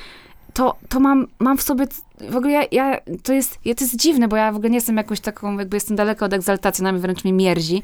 [0.54, 1.86] to, to mam, mam w sobie,
[2.30, 4.96] w ogóle ja, ja, to jest, to jest dziwne, bo ja w ogóle nie jestem
[4.96, 7.82] jakąś taką, jakby jestem daleko od egzaltacji, na mnie wręcz mnie mierzi,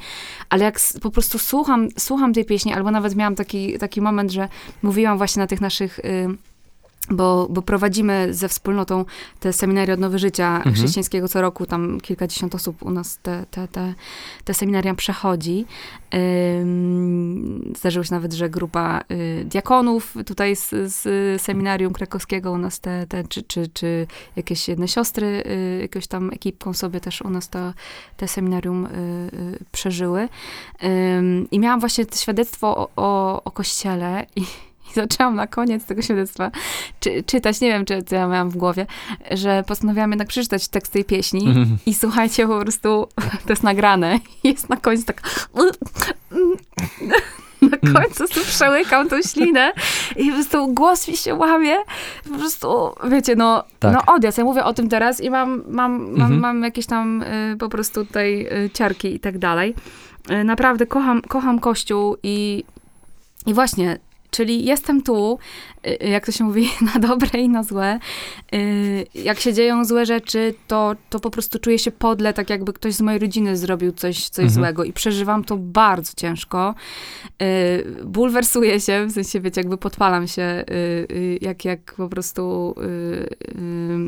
[0.48, 4.48] ale jak po prostu słucham, słucham tej pieśni, albo nawet miałam taki, taki moment, że
[4.82, 5.98] mówiłam właśnie na tych naszych...
[5.98, 6.49] Y,
[7.10, 9.04] bo, bo prowadzimy ze wspólnotą
[9.40, 10.74] te seminaria Odnowy Życia mhm.
[10.74, 13.94] Chrześcijańskiego co roku, tam kilkadziesiąt osób u nas te, te, te,
[14.44, 15.66] te seminaria przechodzi.
[16.60, 22.80] Ym, zdarzyło się nawet, że grupa y, diakonów tutaj z, z seminarium krakowskiego u nas
[22.80, 24.06] te, te czy, czy, czy
[24.36, 27.72] jakieś jedne siostry y, jakąś tam ekipką sobie też u nas to,
[28.16, 30.28] te seminarium y, y przeżyły.
[31.50, 34.44] I miałam właśnie to świadectwo o, o, o kościele i
[34.90, 36.50] i zaczęłam na koniec tego świadectwa
[37.00, 38.86] czy, czytać, nie wiem, czy co ja miałam w głowie,
[39.30, 41.78] że postanowiłam jednak przeczytać tekst tej pieśni mm.
[41.86, 43.08] i słuchajcie, po prostu
[43.46, 44.18] to jest nagrane.
[44.44, 45.22] Jest na końcu tak...
[47.62, 47.94] Na mm.
[47.94, 49.72] końcu tu przełykam tą ślinę
[50.16, 51.76] i po prostu głos mi się łamie.
[52.32, 52.68] Po prostu,
[53.10, 53.92] wiecie, no, tak.
[53.92, 54.38] no odjazd.
[54.38, 56.40] Ja mówię o tym teraz i mam, mam, mam, mhm.
[56.40, 59.74] mam jakieś tam y, po prostu tutaj y, ciarki i tak dalej.
[60.30, 62.64] Y, naprawdę kocham, kocham Kościół i,
[63.46, 63.98] i właśnie
[64.30, 65.38] Czyli jestem tu,
[66.00, 67.98] jak to się mówi, na dobre i na złe.
[68.54, 72.72] Y, jak się dzieją złe rzeczy, to, to po prostu czuję się podle, tak jakby
[72.72, 74.50] ktoś z mojej rodziny zrobił coś, coś mhm.
[74.50, 76.74] złego i przeżywam to bardzo ciężko.
[77.42, 80.64] Y, bulwersuję się, w sensie, wiecie, jakby podpalam się
[81.40, 82.74] jak, jak po prostu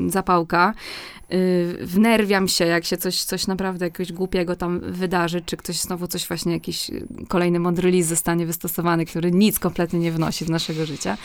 [0.07, 0.75] zapałka.
[1.81, 6.29] Wnerwiam się, jak się coś, coś naprawdę jakiegoś głupiego tam wydarzy, czy ktoś znowu coś
[6.29, 6.91] właśnie, jakiś
[7.29, 11.17] kolejny mądry list zostanie wystosowany, który nic kompletnie nie wnosi do naszego życia.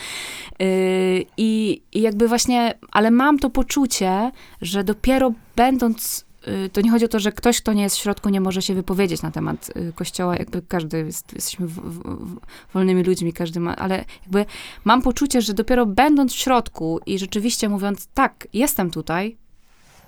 [0.62, 4.30] Y, I, jakby właśnie, ale mam to poczucie,
[4.62, 8.00] że dopiero będąc y, to nie chodzi o to, że ktoś, kto nie jest w
[8.00, 12.36] środku, nie może się wypowiedzieć na temat y, kościoła, jakby każdy, jest, jesteśmy w, w,
[12.74, 14.46] wolnymi ludźmi, każdy ma, ale jakby
[14.84, 19.36] mam poczucie, że dopiero będąc w środku i rzeczywiście mówiąc, tak, jestem tutaj,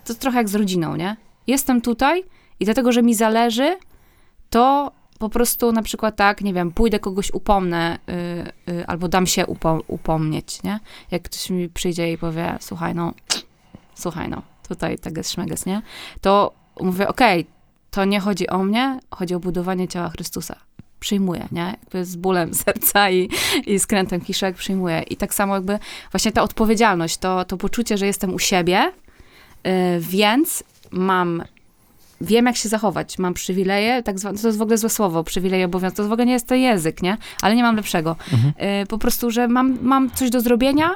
[0.05, 1.17] to trochę jak z rodziną, nie?
[1.47, 2.25] Jestem tutaj
[2.61, 3.77] i dlatego, że mi zależy,
[4.51, 7.99] to po prostu na przykład tak, nie wiem, pójdę kogoś upomnę
[8.67, 10.81] yy, yy, albo dam się upo upomnieć, nie?
[11.11, 13.13] Jak ktoś mi przyjdzie i powie, słuchaj, no,
[13.95, 15.83] słuchaj, no, tutaj teges szmeges, nie?
[16.21, 17.53] To mówię, okej, okay,
[17.91, 20.57] to nie chodzi o mnie, chodzi o budowanie ciała Chrystusa.
[21.01, 21.77] Przyjmuję, nie?
[21.81, 23.31] Jakby z bólem serca i,
[23.67, 25.03] i skrętem kiszek przyjmuję.
[25.03, 25.79] I tak samo jakby
[26.13, 28.93] właśnie ta odpowiedzialność, to, to poczucie, że jestem u siebie,
[29.65, 31.43] yy, więc mam
[32.21, 33.19] wiem, jak się zachować.
[33.19, 36.27] Mam przywileje, tak zwane, to jest w ogóle złe słowo, przywileje, obowiązek, to w ogóle
[36.27, 37.17] nie jest to język, nie?
[37.43, 38.17] Ale nie mam lepszego.
[38.33, 38.83] Mhm.
[38.83, 40.91] Y, po prostu, że mam, mam coś do zrobienia,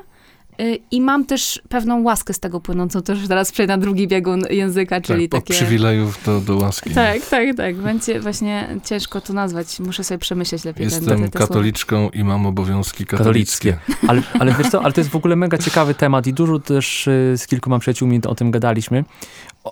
[0.61, 4.09] y, i mam też pewną łaskę z tego płynącą, to już teraz przejdę na drugi
[4.09, 5.55] biegun języka, czyli tak, takie...
[5.55, 6.91] Od przywilejów do, do łaski.
[6.91, 7.77] Tak, tak, tak.
[7.77, 9.81] Będzie właśnie ciężko to nazwać.
[9.81, 10.85] Muszę sobie przemyśleć lepiej.
[10.85, 12.17] Jestem te, te, katoliczką słowa.
[12.17, 13.73] i mam obowiązki katolickie.
[13.73, 14.09] katolickie.
[14.09, 17.07] Ale, ale wiesz co, ale to jest w ogóle mega ciekawy temat i dużo też
[17.07, 19.05] y, z kilkoma przyjaciółmi o tym gadaliśmy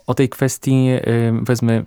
[0.06, 0.88] o, tej kwestii,
[1.42, 1.82] wezmę,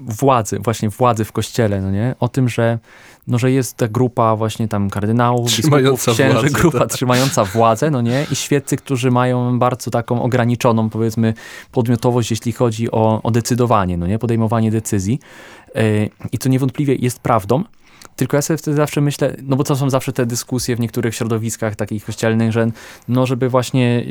[0.00, 2.14] władzy, właśnie władzy w kościele, no nie?
[2.20, 2.78] O tym, że,
[3.26, 6.88] no, że jest ta grupa właśnie tam kardynałów, biskupów, księży, grupa tak.
[6.88, 8.26] trzymająca władzę, no nie?
[8.32, 11.34] I świeccy, którzy mają bardzo taką ograniczoną, powiedzmy,
[11.72, 14.18] podmiotowość, jeśli chodzi o, o decydowanie, no nie?
[14.18, 15.20] Podejmowanie decyzji.
[15.74, 17.64] Yy, I to niewątpliwie jest prawdą,
[18.16, 21.14] tylko ja sobie wtedy zawsze myślę, no bo to są zawsze te dyskusje w niektórych
[21.14, 22.70] środowiskach takich kościelnych, że
[23.08, 24.04] no żeby właśnie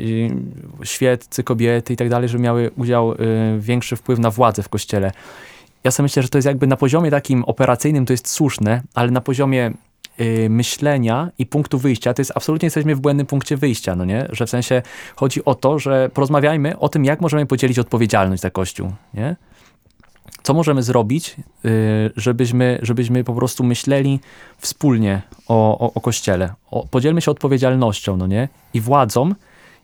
[0.82, 3.16] y, świeccy, kobiety i tak dalej, żeby miały udział, y,
[3.58, 5.12] większy wpływ na władzę w kościele.
[5.84, 9.10] Ja sobie myślę, że to jest jakby na poziomie takim operacyjnym to jest słuszne, ale
[9.10, 9.72] na poziomie
[10.20, 14.26] y, myślenia i punktu wyjścia, to jest absolutnie jesteśmy w błędnym punkcie wyjścia, no nie?
[14.30, 14.82] Że w sensie
[15.16, 19.36] chodzi o to, że porozmawiajmy o tym, jak możemy podzielić odpowiedzialność za Kościół, nie?
[20.46, 24.20] Co możemy zrobić, y, żebyśmy, żebyśmy po prostu myśleli
[24.58, 26.54] wspólnie o, o, o Kościele.
[26.70, 28.48] O, podzielmy się odpowiedzialnością, no nie?
[28.74, 29.34] I władzą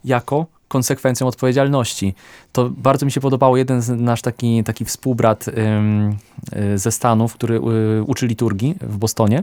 [0.04, 2.14] jako konsekwencją odpowiedzialności.
[2.52, 6.16] To bardzo mi się podobało, jeden z nasz taki, taki współbrat ym,
[6.56, 9.42] y, ze Stanów, który y, uczy liturgii w Bostonie,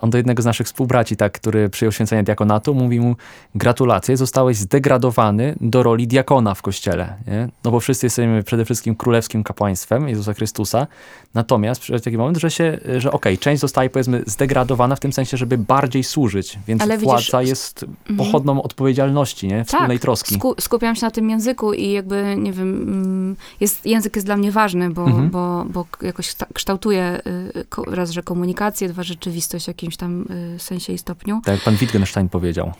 [0.00, 3.16] on do jednego z naszych współbraci, tak, który przyjął święcenie diakonatu, mówi mu
[3.54, 7.16] gratulacje, zostałeś zdegradowany do roli diakona w kościele.
[7.26, 7.48] Nie?
[7.64, 10.86] No bo wszyscy jesteśmy przede wszystkim królewskim kapłaństwem Jezusa Chrystusa.
[11.34, 15.12] Natomiast przychodzi taki moment, że się, że okej, okay, część zostaje powiedzmy zdegradowana w tym
[15.12, 18.16] sensie, żeby bardziej służyć, więc Ale władza widzisz, jest mhm.
[18.16, 19.64] pochodną odpowiedzialności, nie?
[19.64, 20.34] Wspólnej tak, troski.
[20.34, 24.36] Sku skupiam się na tym języku i jakby, nie wiem, mm, jest, język jest dla
[24.36, 25.30] mnie ważny, bo, mhm.
[25.30, 30.26] bo, bo jakoś kształtuje y, raz, że komunikację, dwa rzeczywistość w jakimś tam
[30.56, 31.40] y, sensie i stopniu.
[31.44, 32.72] Tak jak pan Wittgenstein powiedział.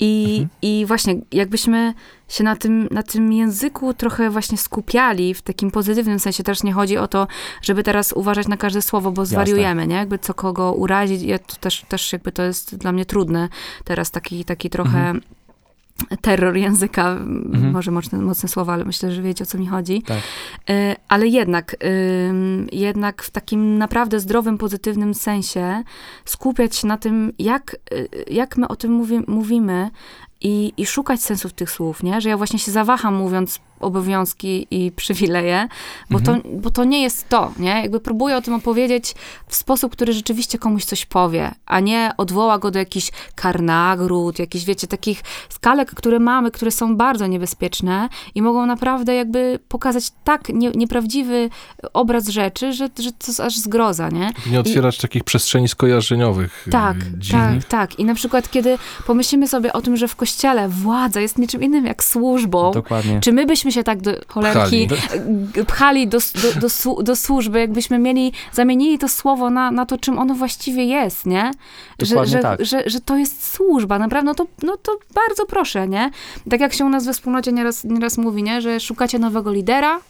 [0.00, 0.48] I, mhm.
[0.62, 1.94] I właśnie jakbyśmy
[2.28, 6.42] się na tym, na tym języku trochę właśnie skupiali w takim pozytywnym sensie.
[6.42, 7.26] Też nie chodzi o to,
[7.62, 9.86] żeby teraz uważać na każde słowo, bo zwariujemy, Jasne.
[9.86, 9.96] nie?
[9.96, 11.22] Jakby co kogo urazić.
[11.22, 13.48] Ja to też, też jakby to jest dla mnie trudne.
[13.84, 14.98] Teraz taki, taki trochę...
[14.98, 15.20] Mhm
[16.20, 17.72] terror języka, mhm.
[17.72, 20.02] może mocne, mocne słowa, ale myślę, że wiecie o co mi chodzi.
[20.02, 20.18] Tak.
[20.70, 21.76] Y, ale jednak,
[22.72, 25.82] jednak w takim naprawdę zdrowym, pozytywnym sensie
[26.24, 29.90] skupiać się na tym, jak, y, jak my o tym mówi, mówimy
[30.40, 32.20] i, i szukać sensów tych słów, nie?
[32.20, 35.68] Że ja właśnie się zawaham mówiąc obowiązki i przywileje,
[36.10, 36.42] bo, mhm.
[36.42, 37.82] to, bo to nie jest to, nie?
[37.82, 39.14] Jakby próbuję o tym opowiedzieć
[39.48, 44.38] w sposób, który rzeczywiście komuś coś powie, a nie odwoła go do jakichś kar nagród,
[44.38, 50.12] jakichś, wiecie, takich skalek, które mamy, które są bardzo niebezpieczne i mogą naprawdę jakby pokazać
[50.24, 51.50] tak nie, nieprawdziwy
[51.92, 54.32] obraz rzeczy, że, że to aż zgroza, nie?
[54.50, 56.66] Nie otwierać I, takich przestrzeni skojarzeniowych.
[56.70, 57.64] Tak, y, dziwnych.
[57.64, 57.98] tak, tak.
[57.98, 61.86] I na przykład, kiedy pomyślimy sobie o tym, że w kościele władza jest niczym innym
[61.86, 63.20] jak służbą, Dokładnie.
[63.20, 67.98] czy my byśmy się tak do cholerki pchali, pchali do, do, do, do, służby, jakbyśmy
[67.98, 71.50] mieli, zamienili to słowo na, na to, czym ono właściwie jest, nie?
[71.98, 72.64] Że, że, tak.
[72.64, 76.10] że, że, to jest służba, naprawdę, no to, no to bardzo proszę, nie?
[76.50, 78.60] Tak jak się u nas we wspólnocie nieraz, nieraz mówi, nie?
[78.60, 80.00] Że szukacie nowego lidera,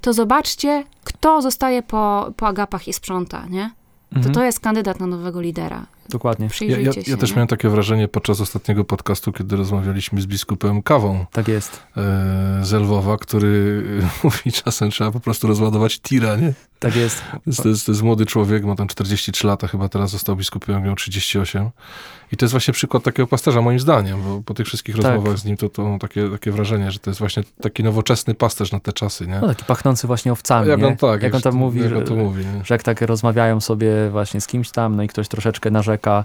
[0.00, 3.70] to zobaczcie, kto zostaje po, po agapach i sprząta, nie?
[4.10, 4.34] To mhm.
[4.34, 5.86] to jest kandydat na nowego lidera.
[6.08, 6.48] Dokładnie.
[6.60, 11.26] Ja, ja, ja też miałem takie wrażenie podczas ostatniego podcastu, kiedy rozmawialiśmy z biskupem Kawą.
[11.32, 11.82] Tak jest.
[11.96, 13.82] E, z Lwowa, który
[14.24, 16.52] mówi czasem trzeba po prostu rozładować tira, nie?
[16.78, 17.22] Tak jest.
[17.62, 20.94] To jest, to jest młody człowiek, ma tam 43 lata, chyba teraz został biskupem, miał
[20.94, 21.70] 38.
[22.32, 25.04] I to jest właśnie przykład takiego pasterza, moim zdaniem, bo po tych wszystkich tak.
[25.04, 28.72] rozmowach z nim to, to takie, takie wrażenie, że to jest właśnie taki nowoczesny pasterz
[28.72, 29.38] na te czasy, nie?
[29.40, 32.14] No, taki pachnący właśnie owcami, jak on, tak, jak on tam mówi, jak że, to
[32.14, 35.93] mówi że jak tak rozmawiają sobie właśnie z kimś tam, no i ktoś troszeczkę narzeka,
[35.94, 36.18] vai kā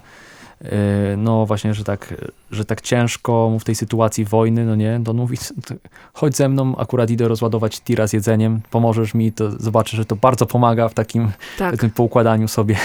[1.16, 2.14] no właśnie, że tak,
[2.50, 5.36] że tak ciężko mu w tej sytuacji wojny, no nie, to on mówi,
[6.12, 10.16] chodź ze mną, akurat idę rozładować tira z jedzeniem, pomożesz mi, to zobaczysz, że to
[10.16, 11.72] bardzo pomaga w takim, tak.
[11.72, 12.76] takim poukładaniu sobie,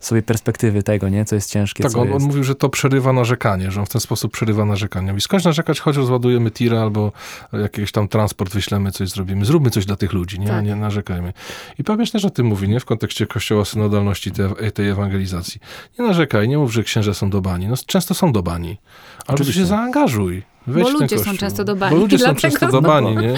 [0.00, 1.82] sobie perspektywy tego, nie, co jest ciężkie.
[1.82, 2.16] Tak, on, jest.
[2.16, 5.14] on mówił, że to przerywa narzekanie, że on w ten sposób przerywa narzekanie.
[5.16, 7.12] I skądś narzekać, chodź rozładujemy tira albo
[7.52, 10.64] jakiś tam transport wyślemy, coś zrobimy, zróbmy coś dla tych ludzi, nie, tak.
[10.64, 11.32] nie narzekajmy.
[11.78, 15.60] I papież też o tym mówi, nie, w kontekście kościoła synodalności tej, tej ewangelizacji.
[15.98, 17.68] Nie narzekaj, nie mów, że księża księże są dobani.
[17.68, 18.78] No, często są dobani.
[19.26, 19.60] Ale Oczywiście.
[19.60, 20.42] się zaangażuj.
[20.66, 21.96] Weź Bo ludzie są często dobani.
[21.96, 23.34] Bo ludzie są często dobani, nie?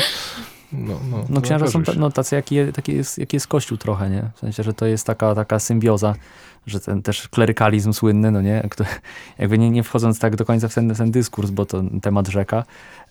[0.72, 4.30] No, no, no księża są no, tacy, jaki, taki, jest, jaki jest Kościół trochę, nie?
[4.34, 6.14] W sensie, że to jest taka, taka symbioza,
[6.66, 8.68] że ten też klerykalizm słynny, no nie?
[9.38, 12.64] Jakby nie, nie wchodząc tak do końca w ten, ten dyskurs, bo to temat rzeka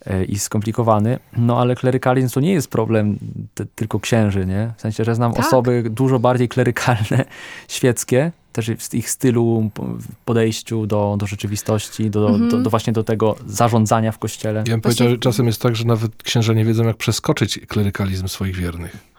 [0.05, 3.17] e, i skomplikowany, no ale klerykalizm to nie jest problem
[3.53, 4.73] te, tylko księży, nie?
[4.77, 5.45] W sensie, że znam tak.
[5.45, 7.25] osoby dużo bardziej klerykalne,
[7.67, 9.71] świeckie, też w ich stylu,
[10.25, 14.59] podejściu do, do rzeczywistości, do, do, do, właśnie do tego zarządzania w kościele.
[14.67, 18.27] Ja bym powiedział, że czasem jest tak, że nawet księża nie wiedzą, jak przeskoczyć klerykalizm
[18.27, 19.14] swoich wiernych.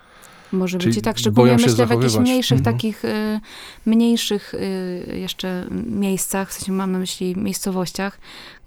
[0.52, 2.76] Może Czyli być i tak, szczególnie myślę w jakichś mniejszych, mhm.
[2.76, 3.40] takich y,
[3.86, 8.18] mniejszych y, jeszcze miejscach, w sensie mam na myśli miejscowościach,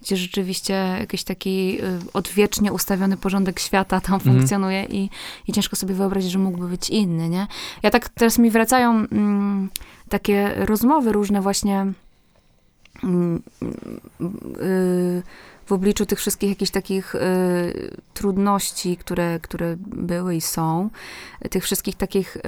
[0.01, 4.35] gdzie rzeczywiście jakiś taki y, odwiecznie ustawiony porządek świata tam mhm.
[4.35, 5.09] funkcjonuje i,
[5.47, 7.47] i ciężko sobie wyobrazić, że mógłby być inny, nie?
[7.83, 9.69] Ja tak, teraz mi wracają mm,
[10.09, 11.93] takie rozmowy różne właśnie
[13.03, 13.41] mm,
[14.61, 15.23] y,
[15.69, 17.19] w obliczu tych wszystkich jakichś takich y,
[18.13, 20.89] trudności, które, które były i są,
[21.49, 22.41] tych wszystkich takich y,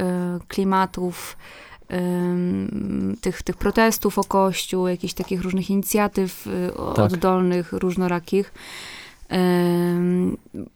[0.48, 1.38] klimatów,
[3.22, 7.14] tych, tych protestów o Kościół, jakichś takich różnych inicjatyw y, tak.
[7.14, 8.54] oddolnych, różnorakich,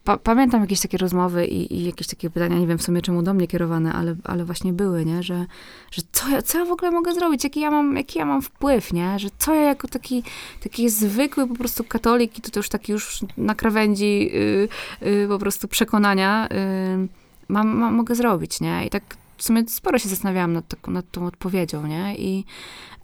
[0.04, 3.24] Pa, pamiętam jakieś takie rozmowy i, i, jakieś takie pytania, nie wiem w sumie czemu
[3.24, 5.24] do mnie kierowane, ale, ale właśnie były, nie?
[5.24, 5.46] Że,
[5.92, 8.42] że co, ja, co ja w ogóle mogę zrobić, jaki ja mam, jaki ja mam
[8.42, 9.20] wpływ, nie?
[9.20, 10.24] Że co ja jako taki,
[10.64, 14.68] taki zwykły po prostu katolik i już taki już na krawędzi yy,
[15.12, 17.08] yy, po prostu przekonania yy,
[17.48, 18.86] mam, mam, mogę zrobić, nie?
[18.86, 19.04] I tak
[19.38, 22.16] w sumie sporo się zastanawiałam nad, taką, nad tą odpowiedzią, nie?
[22.16, 22.46] I,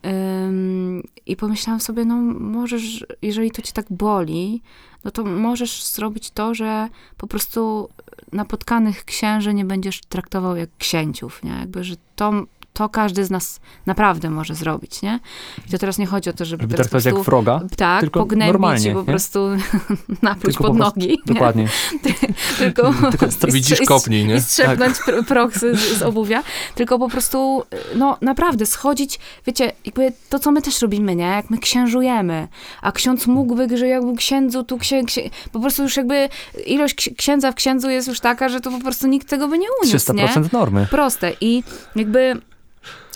[0.06, 4.62] ym, I pomyślałam sobie, no możesz, jeżeli to cię tak boli,
[5.04, 7.90] no to możesz zrobić to, że po prostu
[8.32, 11.52] napotkanych księży nie będziesz traktował jak księciów, nie?
[11.52, 12.46] Jakby, że to
[12.82, 15.20] to każdy z nas naprawdę może zrobić, nie?
[15.68, 18.20] I to teraz nie chodzi o to, żeby, żeby teraz traktować jak wroga, tak, tylko
[18.20, 19.06] pognębić normalnie, i po nie?
[19.06, 19.40] prostu
[20.22, 21.08] napluć pod nogi.
[21.08, 21.34] nie?
[21.34, 21.68] Dokładnie.
[22.60, 24.36] Tylko, Tylko strze- kopnij, nie?
[24.36, 26.44] I strzepnąć pr- proch z, z obuwia,
[26.76, 27.64] tylko po prostu,
[27.96, 31.24] no naprawdę, schodzić, wiecie, jakby to, co my też robimy, nie?
[31.26, 32.48] Jak my księżujemy,
[32.82, 36.30] a ksiądz mógłby, że jakby księdzu tu księ, księ, po prostu już jakby
[36.66, 39.58] ilość ksi- księdza w księdzu jest już taka, że to po prostu nikt tego by
[39.58, 40.28] nie uniósł, nie?
[40.28, 40.88] 300% normy.
[40.92, 41.64] proste i
[41.96, 42.42] jakby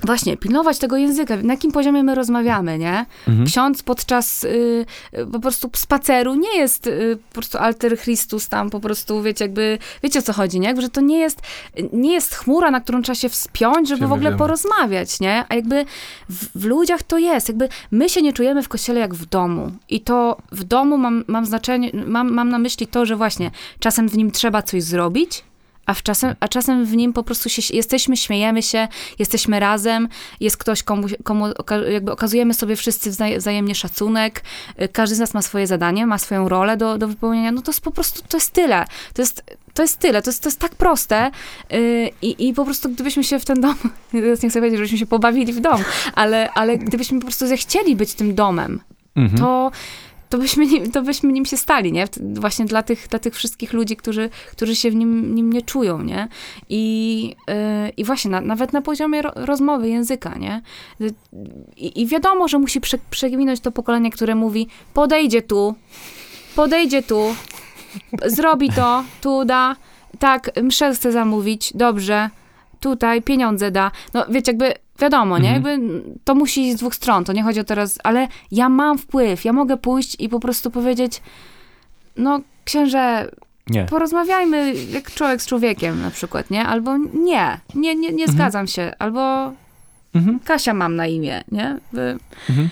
[0.05, 3.05] właśnie pilnować tego języka, na jakim poziomie my rozmawiamy, nie?
[3.27, 3.45] Mhm.
[3.47, 4.85] Ksiądz podczas y,
[5.31, 9.77] po prostu spaceru nie jest y, po prostu alter Christus tam po prostu, wiecie, jakby,
[10.03, 10.67] wiecie o co chodzi, nie?
[10.67, 11.41] Jakby, że to nie jest,
[11.93, 14.37] nie jest chmura, na którą trzeba się wspiąć, żeby Wiemy, w ogóle wiemy.
[14.37, 15.45] porozmawiać, nie?
[15.49, 15.85] A jakby
[16.29, 19.71] w, w ludziach to jest, jakby my się nie czujemy w kościele jak w domu
[19.89, 24.09] i to w domu mam, mam znaczenie, mam, mam na myśli to, że właśnie czasem
[24.09, 25.43] w nim trzeba coś zrobić,
[25.85, 28.87] a, w czasem, a czasem w nim po prostu się, jesteśmy, śmiejemy się,
[29.19, 30.09] jesteśmy razem,
[30.39, 31.45] jest ktoś, komu, komu
[31.91, 34.43] jakby okazujemy sobie wszyscy wzaj, wzajemnie szacunek,
[34.81, 37.71] y, każdy z nas ma swoje zadanie, ma swoją rolę do, do wypełnienia, no to
[37.71, 38.85] jest po prostu, to jest tyle.
[39.13, 41.31] To jest, to jest tyle, to jest, to jest tak proste
[41.73, 43.75] y, i, i po prostu gdybyśmy się w ten dom,
[44.11, 45.83] teraz nie chcę powiedzieć, żebyśmy się pobawili w dom,
[46.15, 48.81] ale, ale gdybyśmy po prostu zechcieli być tym domem,
[49.15, 49.39] Mhm.
[49.39, 49.71] to,
[50.35, 52.07] to, byśmy nim, to byśmy nim się stali, nie?
[52.19, 56.01] Właśnie dla tych, dla tych wszystkich ludzi, którzy, którzy się w nim, nim nie czują,
[56.01, 56.27] nie?
[56.69, 57.55] I, yy,
[57.97, 60.61] i właśnie na, nawet na poziomie ro, rozmowy, języka, nie?
[61.77, 62.97] I, I wiadomo, że musi prze,
[63.63, 65.75] to pokolenie, które mówi, podejdzie tu,
[66.55, 67.35] podejdzie tu,
[68.25, 69.75] zrobi to, tu da,
[70.19, 72.29] tak, mszę chce zamówić, dobrze,
[72.79, 73.91] tutaj pieniądze da.
[74.13, 75.55] No wiecie, jakby wiadomo, nie?
[75.55, 75.63] Mhm.
[75.81, 78.97] Jakby to musi iść z dwóch stron, to nie chodzi o teraz, ale ja mam
[78.97, 81.21] wpływ, ja mogę pójść i po prostu powiedzieć,
[82.17, 83.31] no księże,
[83.69, 83.85] Nie.
[83.85, 86.65] porozmawiajmy jak człowiek z człowiekiem na przykład, nie?
[86.65, 88.29] Albo nie, nie, nie, nie Mhm.
[88.31, 89.51] zgadzam się, albo
[90.15, 90.39] Mhm.
[90.39, 91.77] Kasia mam na imię, nie?
[92.49, 92.69] Mhm.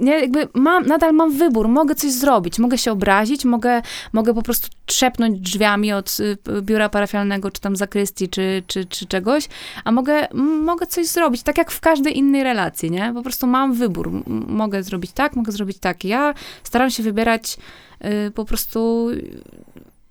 [0.00, 3.82] Nie, jakby mam, nadal mam wybór, mogę coś zrobić, mogę się obrazić, mogę,
[4.12, 9.06] mogę po prostu trzepnąć drzwiami od y, biura parafialnego, czy tam zakrystii, czy, czy, czy
[9.06, 9.48] czegoś,
[9.84, 10.28] a mogę,
[10.62, 13.12] mogę coś zrobić, tak jak w każdej innej relacji, nie?
[13.14, 14.10] Po prostu mam wybór,
[14.46, 16.04] mogę zrobić tak, mogę zrobić tak.
[16.04, 17.56] Ja staram się wybierać
[18.04, 19.08] y, po prostu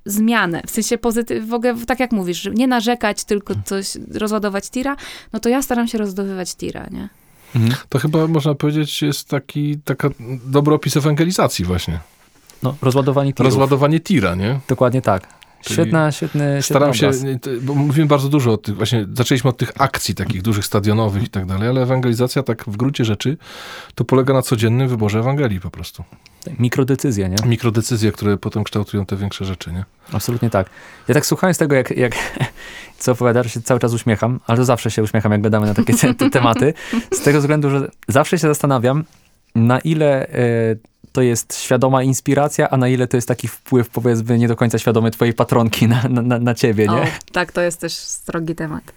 [0.05, 4.95] zmianę, w sensie pozytyw, w ogóle tak jak mówisz, nie narzekać, tylko coś, rozładować tira,
[5.33, 7.09] no to ja staram się rozładowywać tira, nie?
[7.55, 7.75] Mhm.
[7.89, 10.09] To chyba można powiedzieć jest taki, taka
[10.45, 11.99] dobry opis ewangelizacji właśnie.
[12.63, 13.51] No, rozładowanie tirów.
[13.51, 14.59] Rozładowanie tira, nie?
[14.67, 15.27] Dokładnie tak.
[15.73, 17.11] Świetna, świetny, Staram się,
[17.61, 21.29] bo mówimy bardzo dużo o tych, właśnie zaczęliśmy od tych akcji takich dużych, stadionowych i
[21.29, 23.37] tak dalej, ale ewangelizacja tak w gruncie rzeczy
[23.95, 26.03] to polega na codziennym wyborze Ewangelii po prostu.
[26.59, 27.35] Mikrodecyzje, nie?
[27.45, 29.85] Mikrodecyzje, które potem kształtują te większe rzeczy, nie?
[30.13, 30.69] Absolutnie tak.
[31.07, 32.15] Ja tak słuchając tego, jak, jak
[32.99, 35.93] co opowiadasz, się cały czas uśmiecham, ale to zawsze się uśmiecham, jak gadamy na takie
[35.97, 36.73] te, te tematy,
[37.11, 39.03] z tego względu, że zawsze się zastanawiam,
[39.55, 40.75] na ile e,
[41.15, 44.79] to jest świadoma inspiracja, a na ile to jest taki wpływ, powiedzmy, nie do końca
[44.79, 46.91] świadomy twojej patronki na, na, na- ciebie, nie?
[47.01, 48.83] O, tak, to jest też strogi temat.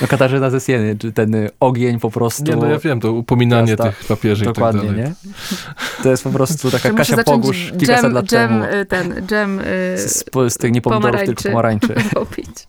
[0.00, 2.44] No Katarzyna ze Sieny, czy ten ogień po prostu...
[2.44, 3.92] Nie, no ja wiem, to upominanie Jasne.
[3.92, 5.10] tych papieży Dokładnie, i tak dalej.
[5.10, 6.02] nie?
[6.02, 8.64] To jest po prostu taka Kasia Pogusz kilkaset dżem, lat dżem, temu.
[8.64, 9.64] y, ten, dżem y,
[9.98, 11.94] Z, z tych nie pomidorów, tylko pomarańczy.
[12.14, 12.68] robić.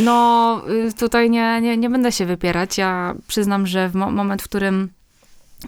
[0.00, 2.78] No, y, tutaj nie, nie, nie będę się wypierać.
[2.78, 4.88] Ja przyznam, że w mo- moment, w którym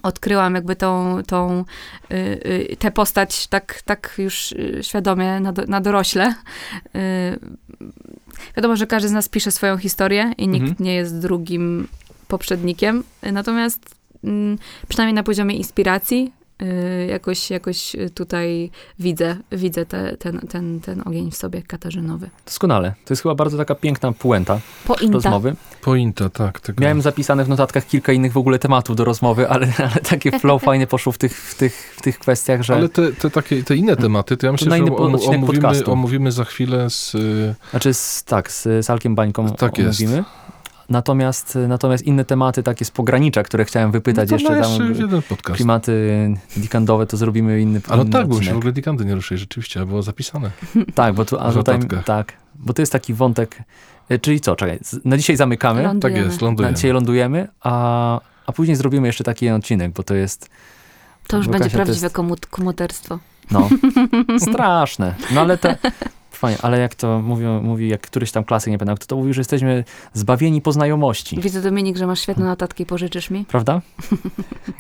[0.03, 1.65] odkryłam jakby tą, tą
[2.11, 2.15] y,
[2.73, 6.35] y, tę postać tak, tak już y, świadomie na, do, na dorośle.
[6.97, 7.39] Y,
[8.57, 10.85] wiadomo, że każdy z nas pisze swoją historię i nikt Mhm.
[10.85, 11.89] nie jest drugim
[12.29, 13.05] poprzednikiem.
[13.33, 16.33] Natomiast mm, przynajmniej na poziomie inspiracji
[17.09, 22.31] jakoś, jakoś tutaj widzę, widzę te, ten, ten, ten ogień w sobie katarzynowy.
[22.47, 22.95] Doskonale.
[23.05, 25.15] To jest chyba bardzo taka piękna puenta Pointa.
[25.15, 25.57] rozmowy.
[25.83, 26.61] Pointa, tak.
[26.61, 26.83] Tego.
[26.83, 30.63] Miałem zapisane w notatkach kilka innych w ogóle tematów do rozmowy, ale, ale takie flow
[30.73, 32.75] fajnie poszło w tych, w tych, w tych kwestiach, że...
[32.75, 35.93] Ale te, te takie, te inne tematy, to ja myślę, na że om- omówimy, podcastu.
[35.93, 37.15] omówimy za chwilę z...
[37.15, 40.03] y, Znaczy, z, tak, z Salkiem Bańką Tak jest.
[40.93, 44.89] Natomiast, natomiast inne tematy takie z pogranicza, które chciałem wypytać no to jeszcze, na tam
[44.89, 45.57] jeszcze jeden podcast.
[45.57, 49.39] klimaty dikandowe, to zrobimy inny, Ale inny tak, bo się w ogóle dikandy nie ruszyli,
[49.39, 50.51] rzeczywiście, a było zapisane.
[50.95, 53.59] Tak, bo tu, a tutaj, tak, bo to jest taki wątek,
[54.09, 56.29] e, czyli co, czekaj, na dzisiaj zamykamy, Ląd- Tak Lądujemy.
[56.29, 56.75] jest, na lądujemy.
[56.77, 60.51] dzisiaj lądujemy, a, a później zrobimy jeszcze taki odcinek, bo to jest,
[61.27, 63.19] To już będzie Kasia, prawdziwe jest- komut- komuterstwo.
[63.51, 63.69] no,
[64.39, 65.15] straszne.
[65.35, 65.77] No ale te,
[66.43, 69.35] fajnie, ale jak to mówią, mówi, jak któryś tam klasyk, nie pamiętam, kto to mówi,
[69.35, 69.85] że jesteśmy
[70.15, 71.41] zbawieni po znajomości.
[71.41, 73.45] Widzę, Dominik, że masz świetne notatki, pożyczysz mi?
[73.45, 73.81] Prawda?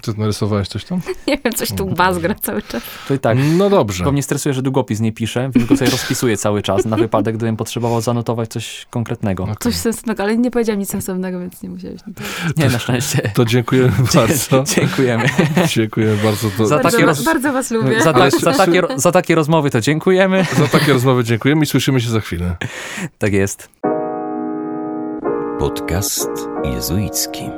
[0.02, 1.00] Ty narysowałeś coś tam?
[1.28, 2.82] Nie wiem, coś tu bazgra cały czas.
[3.08, 3.38] To i tak.
[3.56, 4.04] No dobrze.
[4.04, 7.36] Bo mnie stresuje, że długopis nie piszę, więc go sobie rozpisuję cały czas, na wypadek,
[7.36, 9.42] gdybym potrzebował zanotować coś konkretnego.
[9.42, 9.56] Okay.
[9.60, 12.00] Coś sensownego, ale nie powiedziałem nic sensownego, więc nie musiałeś.
[12.56, 13.30] Nie, na szczęście.
[13.34, 14.64] To dziękujemy bardzo.
[14.76, 15.24] Dziękujemy.
[15.68, 16.48] Dziękujemy bardzo.
[16.58, 16.66] To...
[16.66, 17.24] Za bardzo, roz...
[17.24, 18.02] bardzo was lubię.
[18.02, 20.46] Za, ta, za, takie, za takie rozmowy to dziękujemy.
[20.58, 22.56] Za takie rozmowy dziękujemy i słyszymy się za chwilę.
[23.18, 23.68] Tak jest.
[25.58, 26.30] Podcast
[26.64, 27.50] jezuicki.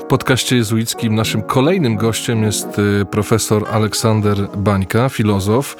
[0.00, 5.76] W podcaście jezuickim naszym kolejnym gościem jest y, profesor Aleksander Bańka, filozof,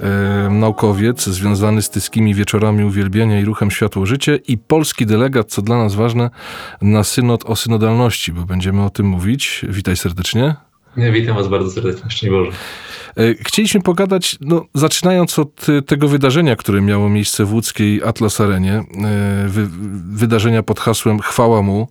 [0.00, 5.62] e, naukowiec związany z tyskimi wieczorami uwielbienia i ruchem Światło Życie i polski delegat, co
[5.62, 6.30] dla nas ważne,
[6.82, 9.64] na synod o synodalności, bo będziemy o tym mówić.
[9.68, 10.65] Witaj serdecznie.
[10.96, 12.50] Witam Was bardzo serdecznie, szczęść Boże.
[13.16, 18.40] E, chcieliśmy pogadać, no, zaczynając od e, tego wydarzenia, które miało miejsce w łódzkiej Atlas
[18.40, 18.84] Arenie, e,
[19.48, 19.66] wy,
[20.12, 21.88] wydarzenia pod hasłem Chwała Mu,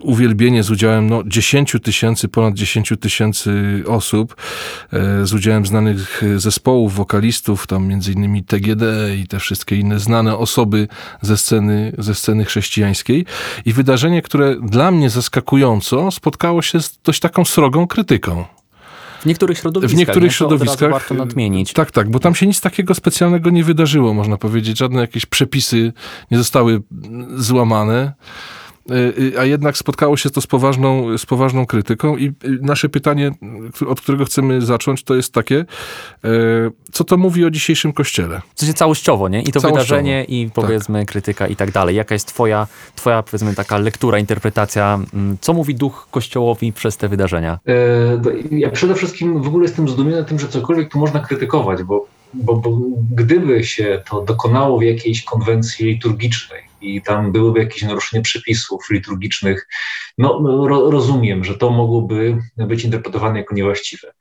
[0.00, 4.36] uwielbienie z udziałem no, 10 tysięcy, ponad 10 tysięcy osób,
[5.22, 8.84] z udziałem znanych zespołów, wokalistów, tam między innymi TGD
[9.16, 10.88] i te wszystkie inne znane osoby
[11.20, 13.26] ze sceny, ze sceny chrześcijańskiej.
[13.64, 18.44] I wydarzenie, które dla mnie zaskakująco spotkało się z dość taką srogą krytyką.
[19.20, 19.96] W niektórych środowiskach.
[19.96, 20.90] W niektórych środowiskach.
[20.90, 21.72] warto nadmienić.
[21.72, 24.78] Tak, tak, bo tam się nic takiego specjalnego nie wydarzyło, można powiedzieć.
[24.78, 25.92] Żadne jakieś przepisy
[26.30, 26.82] nie zostały
[27.36, 28.12] złamane.
[28.90, 33.30] Y, y, a jednak spotkało się to z poważną, z poważną krytyką i nasze pytanie,
[33.88, 35.64] od którego chcemy zacząć, to jest takie,
[36.92, 38.40] co to mówi o dzisiejszym Kościele?
[38.54, 39.42] W sensie całościowo, nie?
[39.42, 39.74] I to całościowo.
[39.74, 41.08] wydarzenie i powiedzmy tak.
[41.08, 41.96] krytyka i tak dalej.
[41.96, 47.08] Jaka jest twoja, twoja, powiedzmy, taka lektura, interpretacja, mm, co mówi duch Kościołowi przez te
[47.08, 47.58] wydarzenia?
[47.68, 52.06] E, ja przede wszystkim w ogóle jestem zdumiony tym, że cokolwiek tu można krytykować, bo,
[52.34, 52.78] bo, bo
[53.10, 59.68] gdyby się to dokonało w jakiejś konwencji liturgicznej, i tam byłyby jakieś naruszenie przepisów liturgicznych,
[60.18, 64.12] no, ro, rozumiem, że to mogłoby być interpretowane jako niewłaściwe.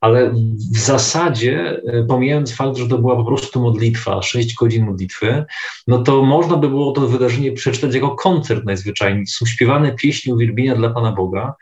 [0.00, 0.30] Ale
[0.74, 5.44] w zasadzie, e, pomijając fakt, że to była po prostu modlitwa, 6 godzin modlitwy,
[5.86, 9.26] no to można by było to wydarzenie przeczytać jako koncert najzwyczajniej.
[9.26, 11.54] Są śpiewane pieśni uwielbienia dla Pana Boga,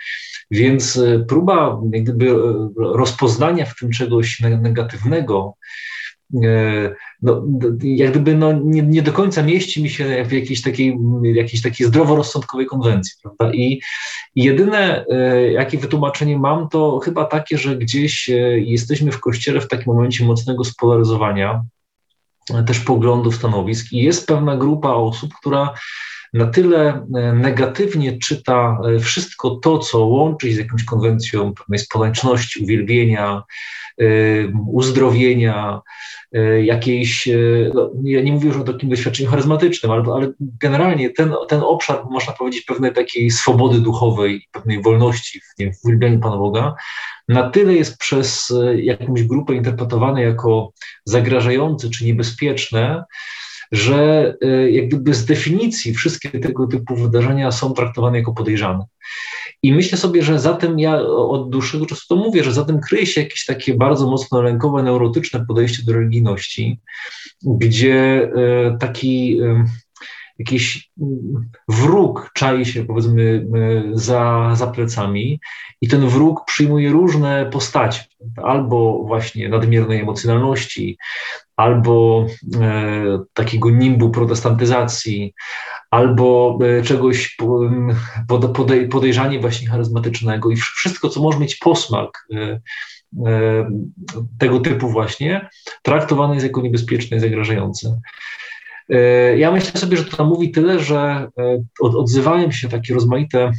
[0.50, 2.34] więc e, próba jak gdyby e,
[2.76, 5.54] rozpoznania w tym czegoś negatywnego,
[7.22, 7.44] no,
[7.82, 11.86] jak gdyby no, nie, nie, do końca mieści mi się w jakiejś takiej, jakiejś takiej
[11.86, 13.12] zdroworozsądkowej konwencji.
[13.22, 13.54] Prawda?
[13.54, 13.80] I,
[14.34, 19.60] I jedyne, e, jakie wytłumaczenie mam, to chyba takie, że gdzieś e, jesteśmy w kościele
[19.60, 21.64] w takim momencie mocnego spolaryzowania,
[22.66, 25.74] też poglądów, stanowisk, i jest pewna grupa osób, która
[26.34, 33.42] na tyle negatywnie czyta wszystko to, co łączy się z jakąś konwencją pewnej społeczności, uwielbienia,
[34.72, 35.82] uzdrowienia,
[36.32, 37.36] E, jakiejś, e,
[37.74, 42.04] no, ja nie mówię już o takim doświadczeniu charyzmatycznym, ale, ale generalnie ten, ten obszar,
[42.10, 46.74] można powiedzieć, pewnej takiej swobody duchowej, pewnej wolności w, nie, w uwielbianiu Pana Boga,
[47.28, 50.72] na tyle jest przez jakąś grupę interpretowany jako
[51.04, 53.04] zagrażający czy niebezpieczne,
[53.72, 54.34] że
[54.70, 58.84] jak gdyby z definicji wszystkie tego typu wydarzenia są traktowane jako podejrzane.
[59.62, 62.80] I myślę sobie, że za tym ja od dłuższego czasu to mówię, że za tym
[62.80, 66.80] kryje się jakieś takie bardzo mocno lękowe, neurotyczne podejście do religijności,
[67.42, 69.64] gdzie e, taki e,
[70.38, 70.90] jakiś
[71.68, 75.40] wróg czai się, powiedzmy, e, za, za plecami
[75.80, 78.04] i ten wróg przyjmuje różne postacie,
[78.42, 80.98] albo właśnie nadmiernej emocjonalności,
[81.56, 82.26] albo
[82.60, 85.34] e, takiego nimbu protestantyzacji,
[85.90, 87.36] albo e, czegoś
[88.54, 92.60] podej, podejrzanie właśnie charyzmatycznego i wszystko, co może mieć posmak e,
[93.26, 93.70] e,
[94.38, 95.48] tego typu właśnie,
[95.82, 98.00] traktowane jest jako niebezpieczne i zagrażające.
[98.90, 103.52] E, ja myślę sobie, że to mówi tyle, że e, odzywają się takie rozmaite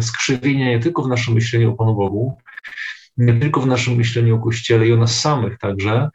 [0.00, 2.36] skrzywienia nie tylko w naszym myśleniu o Panu Bogu,
[3.16, 6.10] nie tylko w naszym myśleniu o Kościele i o nas samych także,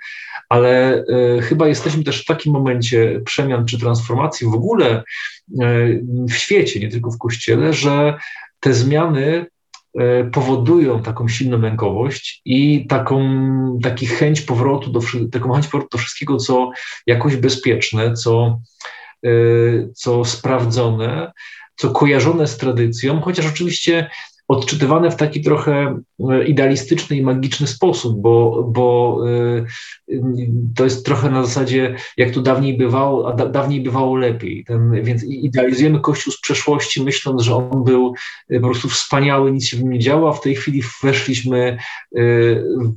[0.50, 5.04] ale e, chyba jesteśmy też w takim momencie przemian czy transformacji w ogóle e,
[6.30, 8.18] w świecie, nie tylko w Kościele, że
[8.60, 9.46] te zmiany e,
[10.32, 13.20] powodują taką silną lękowość i taką
[13.84, 15.00] taki chęć powrotu do,
[15.32, 16.72] taką chęć powrotu do wszystkiego, co
[17.08, 18.60] jakoś bezpieczne, co,
[19.96, 21.32] co sprawdzone,
[21.76, 24.10] co kojarzone z tradycją, chociaż oczywiście
[24.48, 29.66] odczytywane w taki trochę e, idealistyczny i magiczny sposób, bo, bo e,
[30.76, 34.66] to jest trochę na zasadzie, jak to dawniej bywało, a da, dawniej bywało lepiej.
[34.66, 38.14] Ten, więc idealizujemy Kościół z przeszłości, myśląc, że on był
[38.62, 41.78] po prostu wspaniały, nic się w nim nie działo, a w tej chwili weszliśmy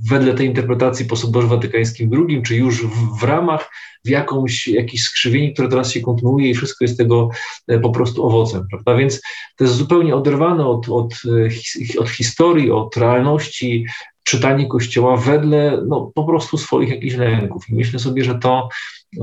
[0.08, 3.70] wedle tej interpretacji po Soborze Watykańskim II, czy już w, w ramach
[4.08, 7.30] jakąś, jakieś skrzywienie, które teraz się kontynuuje i wszystko jest tego
[7.68, 8.94] e, po prostu owocem, prawda?
[8.94, 9.20] Więc
[9.56, 11.14] to jest zupełnie oderwane od, od,
[11.96, 13.86] e, od historii, od realności,
[14.24, 17.68] czytanie Kościoła wedle no, po prostu swoich jakichś lęków.
[17.68, 18.68] I myślę sobie, że to,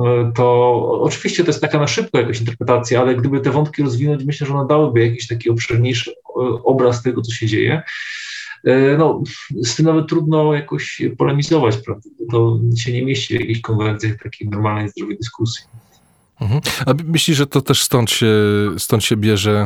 [0.05, 0.71] e, to
[1.01, 4.53] oczywiście to jest taka na szybko jakaś interpretacja, ale gdyby te wątki rozwinąć, myślę, że
[4.53, 6.13] one dałyby jakiś taki obszerniejszy
[6.63, 7.81] obraz tego, co się dzieje.
[8.66, 9.24] E, no,
[9.63, 12.09] z tym nawet trudno jakoś polemizować, prawda?
[12.32, 15.66] To się nie mieści w jakichś konwencjach takiej normalnej, zdrowej dyskusji.
[16.41, 16.61] Mhm.
[16.86, 18.28] A myślisz, że to też stąd się,
[18.78, 19.66] stąd się bierze,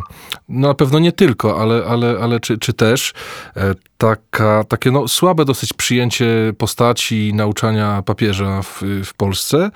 [0.50, 3.14] no na pewno nie tylko, ale, ale, ale czy, czy też
[3.56, 9.72] e, taka, takie no, słabe dosyć przyjęcie postaci nauczania papieża w, w Polsce,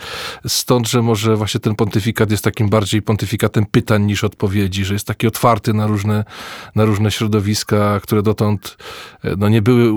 [0.48, 5.08] stąd, że może właśnie ten pontyfikat jest takim bardziej pontyfikatem pytań niż odpowiedzi, że jest
[5.08, 6.26] taki otwarty na różne,
[6.76, 8.78] na różne środowiska, które dotąd
[9.24, 9.92] e, no, nie były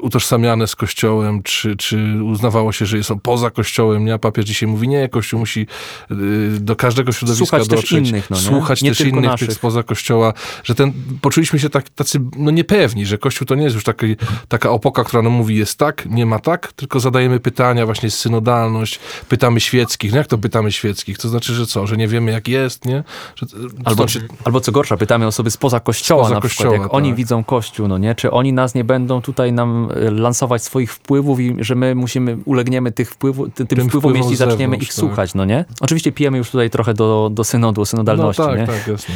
[0.00, 4.14] utożsamiane z Kościołem, czy, czy uznawało się, że są poza Kościołem, nie?
[4.14, 5.66] A papież dzisiaj mówi, nie, Kościół musi
[6.10, 6.14] e,
[6.60, 8.42] do każdego środowiska słuchać dotrzeć, też innych, no, nie?
[8.42, 9.48] słuchać nie też innych naszych.
[9.48, 10.32] tych spoza Kościoła,
[10.64, 14.16] że ten, poczuliśmy się tak, tacy no, niepewni, że Kościół to nie jest już taki,
[14.48, 19.00] taka opoka, która nam mówi jest tak, nie ma tak, tylko zadajemy pytania, właśnie synodalność,
[19.28, 20.12] pytamy świeckich.
[20.12, 21.18] No jak to pytamy świeckich?
[21.18, 23.04] To znaczy, że co, że nie wiemy jak jest, nie?
[23.36, 23.46] Że,
[23.84, 24.20] albo, się...
[24.44, 26.94] albo co gorsza, pytamy osoby spoza Kościoła spoza na przykład, kościoła, jak tak.
[26.94, 28.14] oni widzą Kościół, no nie?
[28.14, 32.38] Czy oni nas nie będą tutaj nam e, lansować swoich wpływów i że my musimy,
[32.44, 34.92] ulegniemy tych wpływu, tym, tym wpływom, jeśli zaczniemy ich tak.
[34.92, 35.64] słuchać, no nie?
[35.80, 38.66] Oczywiście pijemy już tutaj trochę do, do synodu, synodalności, no, tak, nie?
[38.66, 39.14] tak, jasne.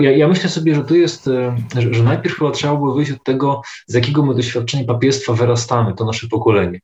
[0.00, 3.12] Ja, ja myślę sobie, że tu jest, e, że, że najpierw chyba trzeba było wyjść
[3.12, 6.80] od tego, z jakiego my doświadczenie papiestwa wyrastamy, to nasze pokolenie.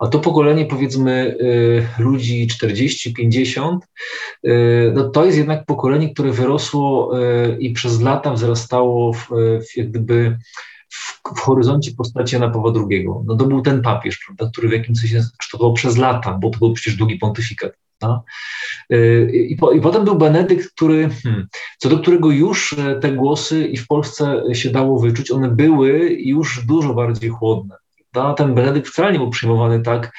[0.00, 3.78] A to pokolenie, powiedzmy, y, ludzi 40-50,
[4.46, 9.28] y, no to jest jednak pokolenie, które wyrosło y, i przez lata wzrastało w,
[9.70, 10.38] w jak gdyby
[10.88, 13.06] w, horyzoncie postaci Jana Pawła II.
[13.24, 16.58] No to był ten papież, prawda, który w jakimś sensie kształtował przez lata, bo to
[16.58, 17.72] był przecież długi pontyfikat.
[19.32, 21.46] I, po, I, potem był Benedykt, który, hmm,
[21.78, 25.90] co do którego już e, te głosy i w Polsce się dało wyczuć, one były
[26.10, 27.76] już dużo bardziej chłodne.
[28.12, 28.34] Prawda?
[28.34, 30.12] Ten Benedykt wcale nie był przyjmowany tak,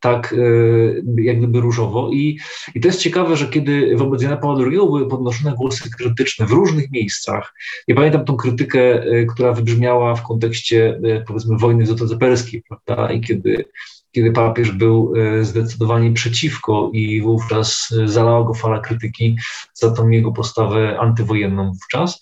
[0.00, 2.10] tak e, jak gdyby różowo.
[2.12, 2.38] I,
[2.74, 6.50] I to jest ciekawe, że kiedy wobec Jana Pawła II były podnoszone głosy krytyczne w
[6.50, 7.54] różnych miejscach,
[7.88, 13.12] ja pamiętam tą krytykę, e, która wybrzmiała w kontekście powiedzmy wojny w Zatoce Perskiej, prawda,
[13.12, 13.64] i kiedy
[14.12, 19.36] kiedy papież był e, zdecydowanie przeciwko i wówczas e, zalała go fala krytyki
[19.74, 22.20] za tą jego postawę antywojenną wówczas,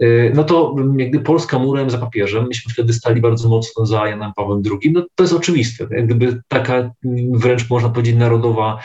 [0.00, 4.32] e, no to jakby Polska murem za papieżem, myśmy wtedy stali bardzo mocno za Janem
[4.36, 6.90] Pawłem II, no to jest oczywiste, jak gdyby taka
[7.32, 8.78] wręcz można powiedzieć narodowa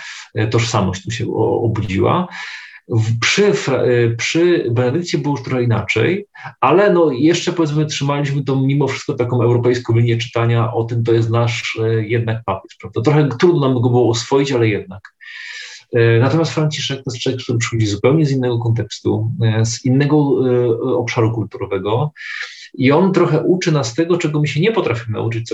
[0.51, 2.27] tożsamość tu się obudziła.
[3.21, 3.53] Przy,
[3.87, 6.25] y, przy Benedykcie było już trochę inaczej,
[6.61, 11.13] ale no jeszcze powiedzmy trzymaliśmy to mimo wszystko taką europejską linię czytania o tym, to
[11.13, 12.77] jest nasz y, jednak papież.
[12.81, 13.01] Prawda?
[13.01, 15.13] Trochę trudno nam go było oswoić, ale jednak.
[15.95, 19.31] Y, natomiast Franciszek to jest człowiek, który przychodzi zupełnie z innego kontekstu,
[19.63, 20.17] z innego
[20.97, 22.11] obszaru kulturowego.
[22.73, 25.53] I on trochę uczy nas tego, czego my się nie potrafimy nauczyć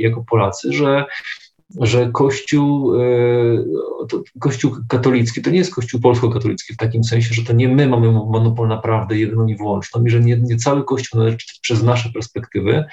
[0.00, 1.04] jako Polacy, że
[1.80, 3.00] że Kościół, e,
[4.40, 8.12] Kościół katolicki to nie jest Kościół polsko-katolicki w takim sensie, że to nie my mamy
[8.12, 12.10] monopol na prawdę jedyną i wyłączną i że nie, nie cały Kościół należy przez nasze
[12.12, 12.84] perspektywy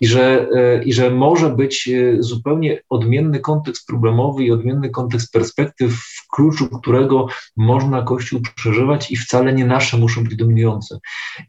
[0.00, 5.32] i że, e, i że może być e, zupełnie odmienny kontekst problemowy i odmienny kontekst
[5.32, 10.98] perspektyw, w kluczu którego można Kościół przeżywać i wcale nie nasze muszą być dominujące.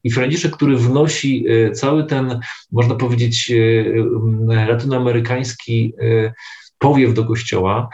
[0.04, 2.40] I Franciszek, który wnosi cały ten,
[2.72, 3.52] można powiedzieć,
[4.68, 5.94] latynoamerykański
[6.84, 7.90] powiew do kościoła,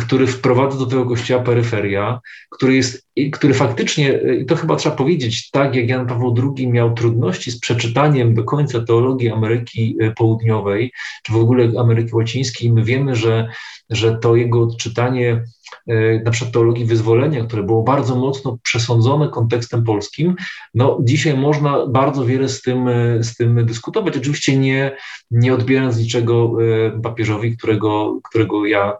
[0.00, 2.20] który wprowadza do tego kościoła peryferia,
[2.50, 6.94] który jest, który faktycznie, i to chyba trzeba powiedzieć, tak jak Jan Paweł II miał
[6.94, 10.92] trudności z przeczytaniem do końca teologii Ameryki Południowej,
[11.22, 13.48] czy w ogóle Ameryki Łacińskiej, my wiemy, że,
[13.90, 15.44] że to jego odczytanie
[15.86, 20.36] E, na przykład teologii wyzwolenia, które było bardzo mocno przesądzone kontekstem polskim,
[20.74, 22.88] no dzisiaj można bardzo wiele z tym,
[23.20, 24.16] z tym dyskutować.
[24.16, 24.96] Oczywiście nie,
[25.30, 26.56] nie odbierając niczego
[27.02, 28.92] papieżowi, którego, którego ja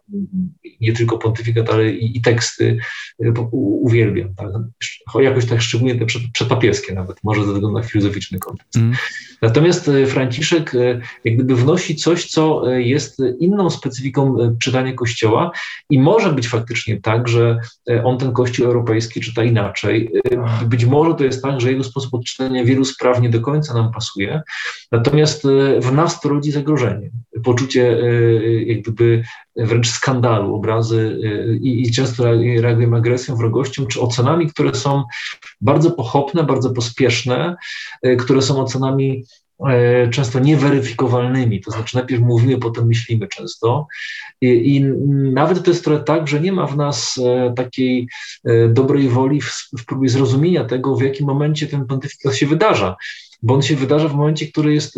[0.81, 2.79] nie tylko pontyfikat, ale i, i teksty
[3.51, 4.35] uwielbiam uwielbia.
[4.37, 5.23] Tak?
[5.23, 8.77] Jakoś tak szczególnie te przedpapieskie nawet, może ze względu na filozoficzny kontekst.
[8.77, 8.93] Mm.
[9.43, 10.73] Natomiast Franciszek
[11.25, 15.51] jak gdyby wnosi coś, co jest inną specyfiką czytania Kościoła
[15.91, 17.59] i może być faktycznie tak, że
[18.05, 20.13] on ten Kościół europejski czyta inaczej.
[20.67, 23.93] Być może to jest tak, że jego sposób odczytania wielu spraw nie do końca nam
[23.93, 24.43] pasuje,
[24.93, 25.47] natomiast
[25.81, 27.11] w nas to rodzi zagrożenie.
[27.45, 27.97] Poczucie
[28.67, 29.23] jak gdyby
[29.57, 31.19] wręcz skandalu, obrazy
[31.61, 32.25] i, i często
[32.61, 35.05] reagujemy agresją, wrogością czy ocenami, które są
[35.61, 37.57] bardzo pochopne, bardzo pospieszne,
[38.19, 39.25] które są ocenami
[39.61, 43.87] E, często nieweryfikowalnymi, to znaczy najpierw mówimy, potem myślimy często.
[44.41, 44.85] I, i,
[45.33, 47.21] nawet to jest trochę tak, że nie ma w nas
[47.57, 48.09] takiej
[48.69, 52.97] dobrej woli w, w próbie zrozumienia tego, w jakim momencie ten pontyfikat się wydarza
[53.45, 54.95] bo on się wydarza w momencie, który jest,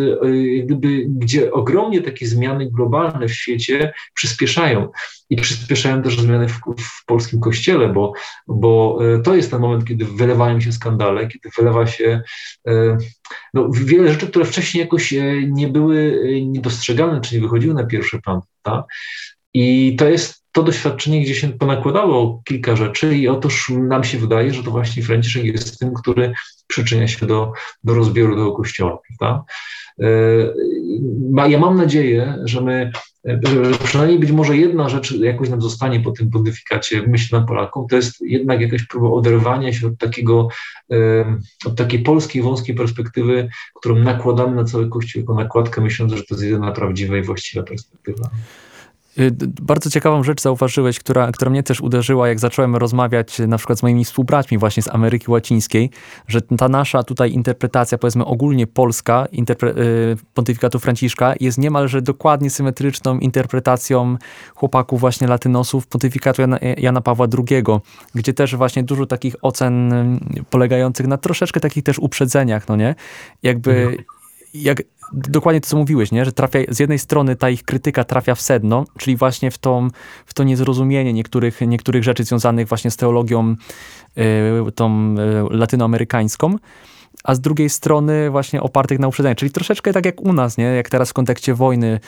[0.64, 4.89] gdyby, gdzie ogromnie takie zmiany globalne w świecie przyspieszają
[5.31, 8.12] i przyspieszają też zmiany w, w, polskim kościele, bo,
[8.47, 12.23] bo to jest ten moment, kiedy wylewają się skandale, kiedy wylewa się
[13.55, 17.86] no, wiele rzeczy, które wcześniej jakoś e, nie były e, niedostrzegane, czy nie wychodziły na
[17.86, 18.40] pierwszy plan.
[18.62, 18.85] Tak?
[19.55, 24.55] I to jest to doświadczenie, gdzie się ponakładało kilka rzeczy i otóż nam się wydaje,
[24.55, 26.32] że to właśnie Franciszek jest tym, który
[26.66, 27.52] przyczynia się do,
[27.84, 28.98] do rozbioru tego kościoła.
[29.09, 29.44] Prawda?
[30.01, 32.93] E, ja mam nadzieję, że my
[33.26, 37.86] że przynajmniej być może jedna rzecz jakoś nam zostanie po tym pontyfikacie, myślę nam Polakom,
[37.88, 40.48] to jest jednak jakaś próba oderwania się od takiego,
[41.66, 46.34] od takiej polskiej, wąskiej perspektywy, którą nakładamy na cały Kościół jako nakładkę, myśląc, że to
[46.34, 48.30] jest jedyna prawdziwa i właściwa perspektywa.
[49.18, 49.30] Y,
[49.62, 53.82] bardzo ciekawą rzecz zauważyłeś, która, która mnie też uderzyła, jak zacząłem rozmawiać na przykład z
[53.82, 55.90] moimi współbraćmi właśnie z Ameryki Łacińskiej,
[56.28, 62.51] że ta nasza tutaj interpretacja, powiedzmy ogólnie polska, interpre, y, pontyfikatu Franciszka jest niemalże dokładnie
[62.51, 64.16] symetryczną interpretacją
[64.55, 67.62] chłopaków właśnie latynosów pontyfikatu Jana, Jana Pawła II,
[68.14, 69.93] gdzie też właśnie dużo takich ocen
[70.51, 72.94] polegających na troszeczkę takich też uprzedzeniach, no nie?
[73.43, 73.97] Jakby mhm.
[74.55, 76.24] jak dokładnie to, co mówiłeś, nie?
[76.24, 79.88] że trafia, z jednej strony ta ich krytyka trafia w sedno, czyli właśnie w, tą,
[80.26, 83.56] w to niezrozumienie niektórych, niektórych rzeczy związanych właśnie z teologią
[84.68, 86.56] y, tą y, latynoamerykańską,
[87.24, 90.64] a z drugiej strony właśnie opartych na uprzedzeniu, czyli troszeczkę tak jak u nas, nie?
[90.64, 92.00] jak teraz w kontekście wojny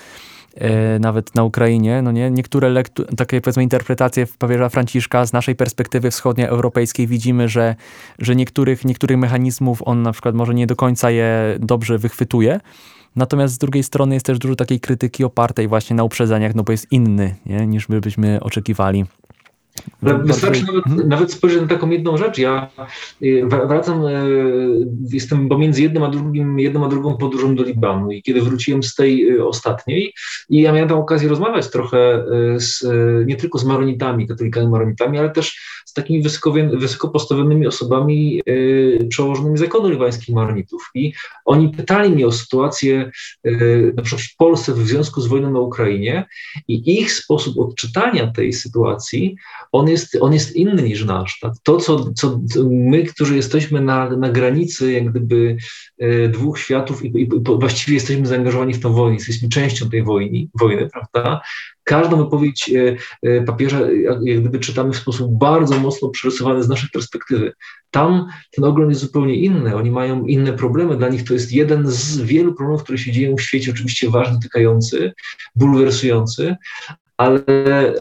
[1.01, 2.31] nawet na Ukrainie, no nie?
[2.31, 7.77] Niektóre lektu- takie powiedzmy interpretacje papieża Franciszka z naszej perspektywy wschodnioeuropejskiej widzimy, że,
[8.19, 12.61] że niektórych, niektórych mechanizmów on na przykład może nie do końca je dobrze wychwytuje,
[13.17, 16.73] Natomiast z drugiej strony jest też dużo takiej krytyki opartej właśnie na uprzedzeniach, no bo
[16.73, 17.67] jest inny nie?
[17.67, 19.05] niż by byśmy oczekiwali.
[20.03, 21.09] Ale wystarczy nawet, mhm.
[21.09, 22.39] nawet spojrzeć na taką jedną rzecz.
[22.39, 22.71] Ja
[23.23, 28.23] y, wracam, y, jestem pomiędzy jednym a drugim, jedną a drugą podróżą do Libanu i
[28.23, 30.15] kiedy wróciłem z tej y, ostatniej
[30.51, 32.25] i ja miałem tam okazję rozmawiać trochę
[32.57, 32.87] z,
[33.27, 36.23] nie tylko z maronitami, katolikami maronitami, ale też z takimi
[36.73, 38.43] wysoko, postawionymi osobami
[39.09, 41.13] przełożonymi zakonu libańskich maronitów i
[41.45, 43.11] oni pytali mnie o sytuację
[43.95, 46.27] na przykład w Polsce w związku z wojną na Ukrainie
[46.69, 49.37] i ich sposób odczytania tej sytuacji
[49.73, 51.39] on jest, on jest inny niż nasz.
[51.41, 51.53] Tak?
[51.63, 52.41] To, co, co
[52.71, 55.57] my, którzy jesteśmy na, na granicy jak gdyby
[55.99, 60.47] e, dwóch światów i, i, właściwie jesteśmy zaangażowani w tę wojnę, jesteśmy częścią tej wojny,
[60.61, 61.41] wojny prawda?
[61.85, 63.81] Każdą wypowiedź e, e, papieża
[64.23, 67.53] jak gdyby czytamy w sposób bardzo mocno przerysowany z naszej perspektywy.
[67.91, 71.87] Tam ten ogląd jest zupełnie inny, oni mają inne problemy, dla nich to jest jeden
[71.87, 75.13] z wielu problemów, które się dzieją w świecie, oczywiście ważny, tykający,
[75.57, 76.57] bulwersujący,
[77.19, 77.41] ale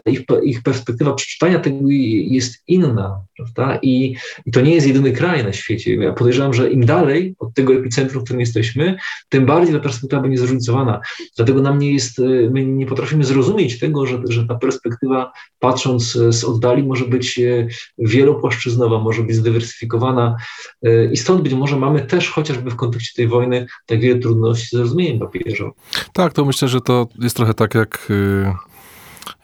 [0.06, 3.78] ich, ich perspektywa przeczytania tego jest inna, prawda?
[3.82, 4.16] I,
[4.46, 5.94] I to nie jest jedyny kraj na świecie.
[5.94, 8.96] Ja podejrzewam, że im dalej od tego epicentrum, w którym jesteśmy,
[9.28, 11.00] tym bardziej ta perspektywa będzie zróżnicowana.
[11.36, 12.18] Dlatego nam nie jest,
[12.50, 17.68] my nie potrafimy zrozumieć tego, że, że ta perspektywa, patrząc z oddali, może być e,
[17.98, 20.36] wielopłaszczyznowa, może być zdywersyfikowana
[20.82, 24.66] e, i stąd być może mamy też chociażby w kontekście tej wojny tak wiele trudności
[24.66, 25.70] z zrozumieniem papieża.
[26.12, 28.68] Tak, to myślę, że to jest trochę tak jak y,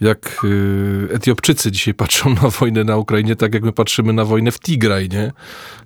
[0.00, 4.52] jak y, Etiopczycy dzisiaj patrzą na wojnę na Ukrainie, tak jak my patrzymy na wojnę
[4.52, 5.32] w Tigraj, nie?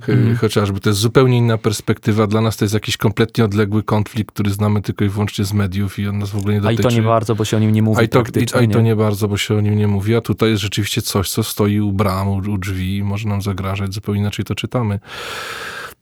[0.09, 0.37] Mm.
[0.37, 2.27] Chociażby to jest zupełnie inna perspektywa.
[2.27, 5.99] Dla nas to jest jakiś kompletnie odległy konflikt, który znamy tylko i wyłącznie z mediów
[5.99, 6.83] i on nas w ogóle nie dotyczy.
[6.83, 8.01] A i to nie bardzo, bo się o nim nie mówi.
[8.01, 10.17] A i to, i, a i to nie bardzo, bo się o nim nie mówi.
[10.17, 13.43] A tutaj jest rzeczywiście coś, co stoi u bram, u, u drzwi i może nam
[13.43, 13.95] zagrażać.
[13.95, 15.01] Zupełnie inaczej to czytamy.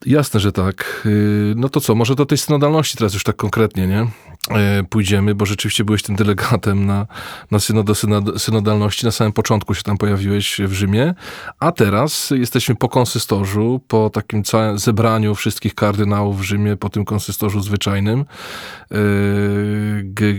[0.07, 1.03] Jasne, że tak.
[1.07, 4.07] Y, no to co, może do tej synodalności teraz już tak konkretnie, nie?
[4.51, 7.07] E, pójdziemy, bo rzeczywiście byłeś tym delegatem na,
[7.51, 7.89] na synod,
[8.37, 9.07] synodalności.
[9.07, 11.15] Na samym początku się tam pojawiłeś w Rzymie,
[11.61, 17.05] a teraz jesteśmy po konsystorzu, po takim całym zebraniu wszystkich kardynałów w Rzymie, po tym
[17.05, 18.97] konsystorzu zwyczajnym, e,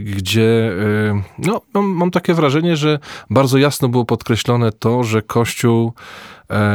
[0.04, 0.72] gdzie
[1.10, 5.94] e, no, mam takie wrażenie, że bardzo jasno było podkreślone to, że Kościół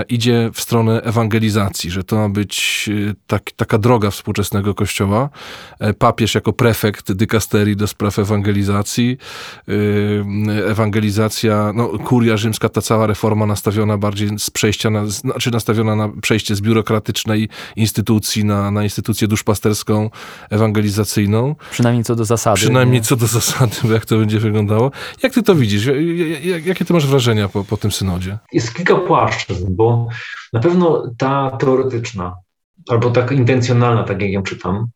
[0.08, 5.28] idzie w stronę ewangelizacji, że to ma być e, tak, taka droga współczesnego kościoła.
[5.80, 9.18] E, papież jako prefekt dykasterii do spraw ewangelizacji,
[9.68, 15.96] e, ewangelizacja, no kuria rzymska, ta cała reforma nastawiona bardziej z przejścia, na, znaczy nastawiona
[15.96, 20.10] na przejście z biurokratycznej instytucji na, na instytucję duszpasterską,
[20.50, 21.54] ewangelizacyjną.
[21.70, 22.56] Przynajmniej co do zasady.
[22.56, 23.06] Przynajmniej nie?
[23.06, 24.90] co do zasady, jak to będzie wyglądało.
[25.22, 25.88] Jak ty to widzisz?
[26.64, 28.38] Jakie ty masz wrażenia po, po tym synodzie?
[28.52, 30.08] Jest kilka płaszczyzn, bo
[30.52, 32.36] na pewno ta teoretyczna,
[32.88, 34.86] albo tak intencjonalna, tak jak ją czytam,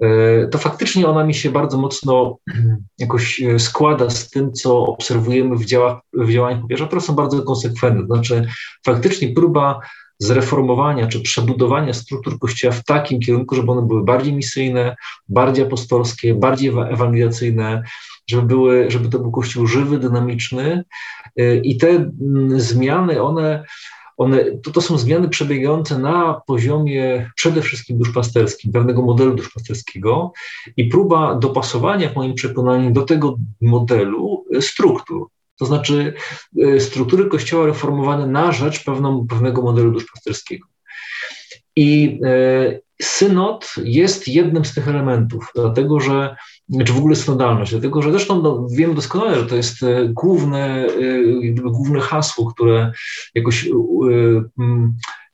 [0.00, 2.36] e, to faktycznie ona mi się bardzo mocno
[2.98, 7.42] jakoś e, składa z tym, co obserwujemy w, działach, w działaniach papieża, które są bardzo
[7.42, 8.06] konsekwentne.
[8.06, 8.46] Znaczy,
[8.84, 9.80] faktycznie próba
[10.18, 14.96] zreformowania czy przebudowania struktur Kościoła w takim kierunku, żeby one były bardziej misyjne,
[15.28, 17.82] bardziej apostolskie, bardziej ewangelizacyjne,
[18.26, 20.84] żeby, były, żeby to był Kościół żywy, dynamiczny.
[21.40, 23.64] Y, I te mm, zmiany, one,
[24.18, 30.32] one to, to są zmiany przebiegające na poziomie przede wszystkim duszpasterskim, pewnego modelu duszpasterskiego
[30.76, 35.28] i próba dopasowania, w moim przekonaniu, do tego modelu struktur.
[35.58, 36.14] To znaczy
[36.62, 40.66] y, struktury Kościoła reformowane na rzecz pewną, pewnego modelu duszpasterskiego.
[41.76, 46.36] I y, synod jest jednym z tych elementów, dlatego że,
[46.84, 50.86] czy w ogóle synodalność, dlatego że zresztą no, wiemy doskonale, że to jest y, główne,
[51.54, 52.92] główne hasło, które
[53.34, 53.68] jakoś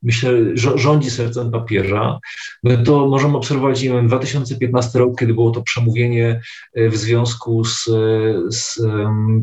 [0.05, 2.19] myślę, rządzi sercem papieża.
[2.63, 6.41] My to możemy obserwować, nie wiem, 2015 rok, kiedy było to przemówienie
[6.75, 7.85] e, w związku z,
[8.49, 8.81] z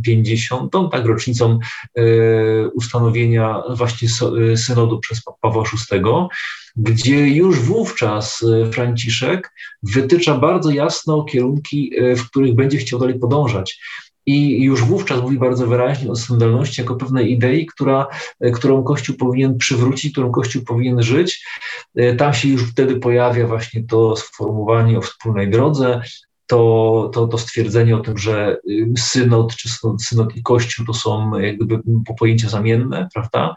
[0.04, 0.74] 50.
[0.92, 1.60] tak, rocznicą
[1.98, 2.04] e,
[2.68, 4.08] ustanowienia właśnie
[4.52, 6.02] e, synodu przez Pawła VI,
[6.76, 9.52] gdzie już wówczas Franciszek
[9.84, 13.80] wytycza bardzo jasno kierunki, w których będzie chciał dalej podążać
[14.26, 18.07] i już wówczas mówi bardzo wyraźnie o synodalności jako pewnej idei, która,
[18.39, 21.45] e, którą Kościół powinien przywrócić, którą Kościół powinien żyć.
[21.95, 26.02] E, tam się już wtedy pojawia właśnie to sformułowanie o wspólnej drodze,
[26.52, 29.69] to, to, to stwierdzenie o tym, że y, synod, czy
[30.02, 31.80] synod, i kościół to są jakby
[32.19, 33.56] pojęcia zamienne, prawda?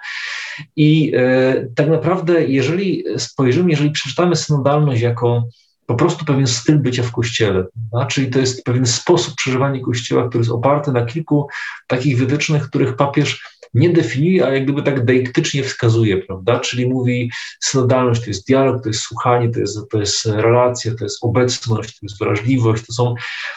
[0.77, 5.49] I e, tak naprawdę, jeżeli spojrzymy, jeżeli przeczytamy synodalność jako
[5.87, 7.65] po prostu pewien styl bycia w kościele.
[8.09, 11.49] Czyli to jest pewien sposób przeżywania kościoła, który jest oparty na kilku
[11.87, 16.61] takich wytycznych, których papież nie definiuje, a jak gdyby tak deiktycznie wskazuje, prawda?
[16.61, 17.31] Czyli mówi,
[17.61, 21.91] synodalność to jest dialog, to jest słuchanie, to jest, to jest relacja, to jest obecność,
[21.91, 22.87] to jest wrażliwość.
[22.87, 23.15] To są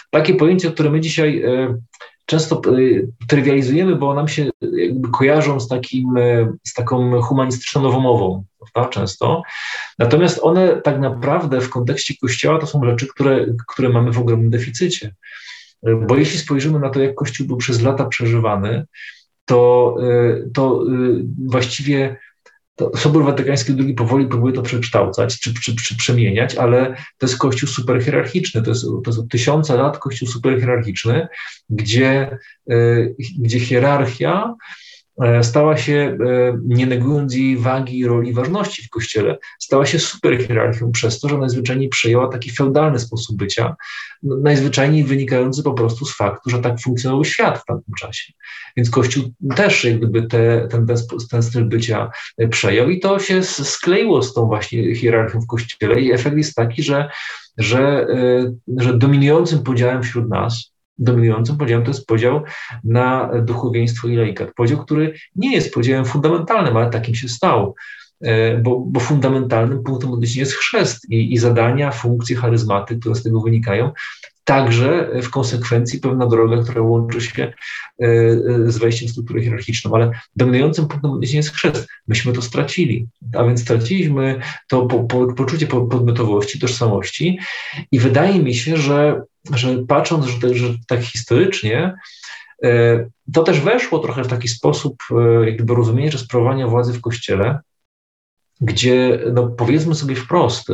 [0.09, 1.77] takie pojęcia, które my dzisiaj e,
[2.25, 2.71] często e,
[3.27, 8.43] trywializujemy, bo nam się jakby kojarzą z, takim, e, z taką humanistyczną nowomową,
[8.73, 9.41] prawda, często.
[9.99, 14.49] Natomiast one tak naprawdę w kontekście Kościoła to są rzeczy, które, które mamy w ogromnym
[14.49, 15.15] deficycie.
[16.07, 18.85] Bo jeśli spojrzymy na to, jak Kościół był przez lata przeżywany,
[19.45, 22.17] to, y, to y, właściwie
[22.77, 27.37] to Sobór Watykański II powoli próbuje to przekształcać czy, czy, czy przemieniać, ale to jest
[27.37, 28.61] kościół superhierarchiczny.
[28.61, 31.27] To jest, to jest od tysiąca lat kościół superhierarchiczny,
[31.69, 32.37] gdzie,
[32.71, 34.55] y, gdzie hierarchia
[35.41, 41.19] stała się, e, nie negując jej wagi, roli, ważności w Kościele, stała się superhierarchią przez
[41.19, 43.75] to, że najzwyczajniej przejęła taki feudalny sposób bycia,
[44.23, 48.33] no, najzwyczajniej wynikający po prostu z faktu, że tak funkcjonował świat w tamtym czasie.
[48.77, 49.23] Więc Kościół
[49.55, 50.97] też jak gdyby te, ten, ten,
[51.31, 56.01] ten styl bycia e, przejął i to się skleiło z tą właśnie hierarchią w Kościele
[56.01, 57.09] i efekt jest taki, że,
[57.57, 58.07] że,
[58.77, 62.41] że dominującym podziałem wśród nas dominującym podziałem to jest podział
[62.83, 64.53] na duchowieństwo i laikat.
[64.53, 67.75] Podział, który nie jest podziałem fundamentalnym, ale takim się stał.
[68.21, 73.23] E, bo, bo fundamentalnym punktem odniesienia jest chrzest i, i zadania, funkcje, charyzmaty, które z
[73.23, 73.91] tego wynikają,
[74.47, 79.95] także w konsekwencji pewna droga, która łączy się e, e, z wejściem w strukturę hierarchiczną,
[79.95, 81.87] ale dominującym punktem odniesienia jest chrzest.
[82.07, 87.39] Myśmy to stracili, a więc straciliśmy to po, po, poczucie podmiotowości, tożsamości.
[87.91, 89.21] I wydaje mi się, że,
[89.53, 91.93] że patrząc że, że tak historycznie,
[92.63, 94.95] e, to też weszło trochę w taki sposób,
[95.45, 97.59] jakby rozumienie, że sprawowania władzy w Kościele,
[98.61, 100.67] gdzie, no powiedzmy sobie wprost,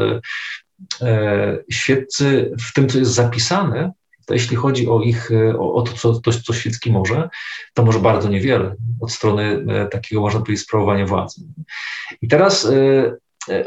[1.71, 3.91] świeccy w tym, co jest zapisane,
[4.29, 7.29] jeśli chodzi o ich, e, o, o to, co, to, co świecki może,
[7.73, 11.41] to może bardzo niewiele od strony e, takiego, można powiedzieć, sprawowania władzy.
[12.21, 12.67] I teraz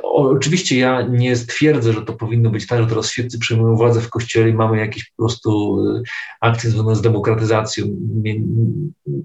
[0.02, 4.10] Oczywiście ja nie stwierdzę, że to powinno być tak, że teraz świeccy przejmują władzę w
[4.10, 5.78] kościele i mamy jakieś po prostu
[6.40, 7.86] akcje związane z demokratyzacją.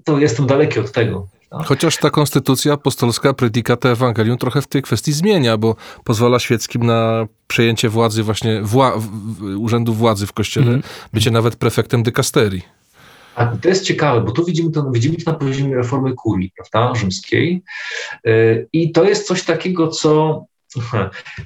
[0.04, 1.28] To jestem daleki od tego.
[1.52, 1.66] Tak?
[1.66, 7.26] Chociaż ta konstytucja apostolska Predicate Evangelium trochę w tej kwestii zmienia, bo pozwala świeckim na
[7.48, 8.92] przejęcie władzy właśnie, wła,
[9.58, 10.82] urzędu władzy w kościele, mm.
[11.12, 12.62] bycie nawet prefektem dykasterii.
[13.34, 16.94] A to jest ciekawe, bo tu widzimy to, widzimy to na poziomie reformy kurii, prawda,
[17.00, 17.62] rzymskiej.
[18.72, 20.44] I to jest coś takiego, co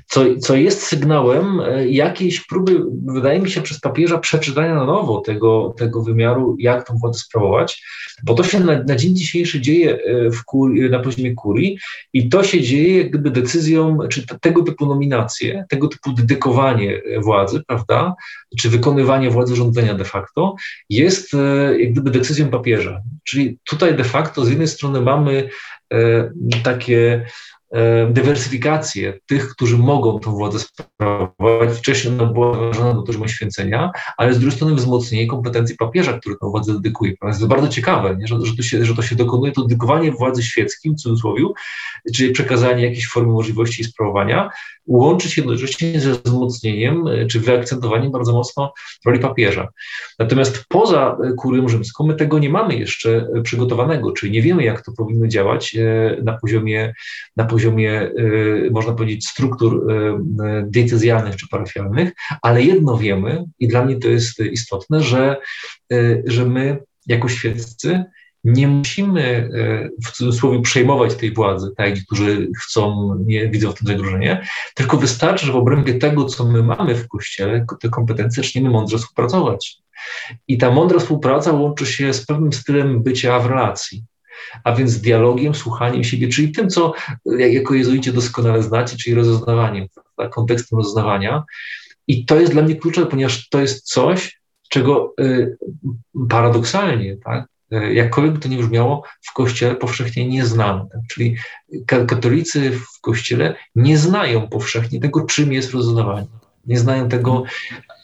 [0.07, 5.21] co, co jest sygnałem e, jakiejś próby, wydaje mi się, przez papieża przeczytania na nowo
[5.21, 7.83] tego, tego wymiaru, jak tą władzę sprawować,
[8.25, 10.43] bo to się na, na dzień dzisiejszy dzieje e, w
[10.91, 11.79] na poziomie kurii
[12.13, 17.63] i to się dzieje jak gdyby decyzją, czy tego typu nominacje, tego typu dedykowanie władzy,
[17.67, 18.15] prawda,
[18.59, 20.55] czy wykonywanie władzy rządzenia de facto
[20.91, 23.03] jest e, jak gdyby decyzją papieża.
[23.25, 25.49] Czyli tutaj de facto z jednej strony mamy
[26.63, 27.27] takie E,
[28.11, 31.79] dywersyfikację tych, którzy mogą tą władzę sprawować.
[31.79, 36.37] Wcześniej ona była wyrażona do poziomu święcenia, ale z drugiej strony wzmocnienie kompetencji papieża, który
[36.41, 37.17] tę władzę dedykuje.
[37.17, 38.27] To jest bardzo ciekawe, nie?
[38.27, 41.45] Że, że, to się, że to się dokonuje, to dedykowanie władzy świeckim, w cudzysłowie,
[42.15, 44.51] czyli przekazanie jakiejś formy możliwości sprawowania,
[44.87, 48.73] łączy się jednocześnie ze wzmocnieniem e, czy wyakcentowaniem bardzo mocno
[49.07, 49.69] roli papieża.
[50.19, 54.85] Natomiast poza e, kurią rzymską my tego nie mamy jeszcze przygotowanego, czyli nie wiemy, jak
[54.85, 55.77] to powinno działać
[56.23, 56.95] na poziomie,
[57.37, 62.13] na poziomie poziomie, y, można powiedzieć, struktur y, y, decyzjalnych czy parafialnych,
[62.43, 65.37] ale jedno wiemy, i dla mnie to jest istotne, że,
[66.25, 68.05] że my jako świeccy
[68.45, 69.51] nie musimy
[70.07, 71.99] w cudzysłowie przejmować tej władzy, tak jak
[72.65, 76.95] chcą, nie widzą w tym zagrożenie, tylko wystarczy, że w obrębie tego, co my mamy
[76.95, 79.79] w Kościele, te kompetencje zaczniemy mądrze współpracować.
[80.49, 84.05] I ta mądra współpraca łączy się z pewnym stylem bycia w relacji
[84.65, 86.93] a więc dialogiem, słuchaniem siebie, czyli tym, co
[87.27, 89.87] jako jezuicie doskonale znacie, czyli rozeznawaniem,
[90.17, 91.45] tak, kontekstem rozeznawania.
[92.09, 95.57] I to jest dla mnie kluczowe, ponieważ to jest coś, czego y,
[96.29, 100.85] paradoksalnie, tak, y, jakkolwiek by to nie brzmiało, w Kościele powszechnie nie znamy.
[100.93, 101.01] Tak?
[101.11, 101.37] Czyli
[101.87, 106.27] katolicy w Kościele nie znają powszechnie tego, czym jest rozeznawanie.
[106.67, 107.43] Nie znają tego,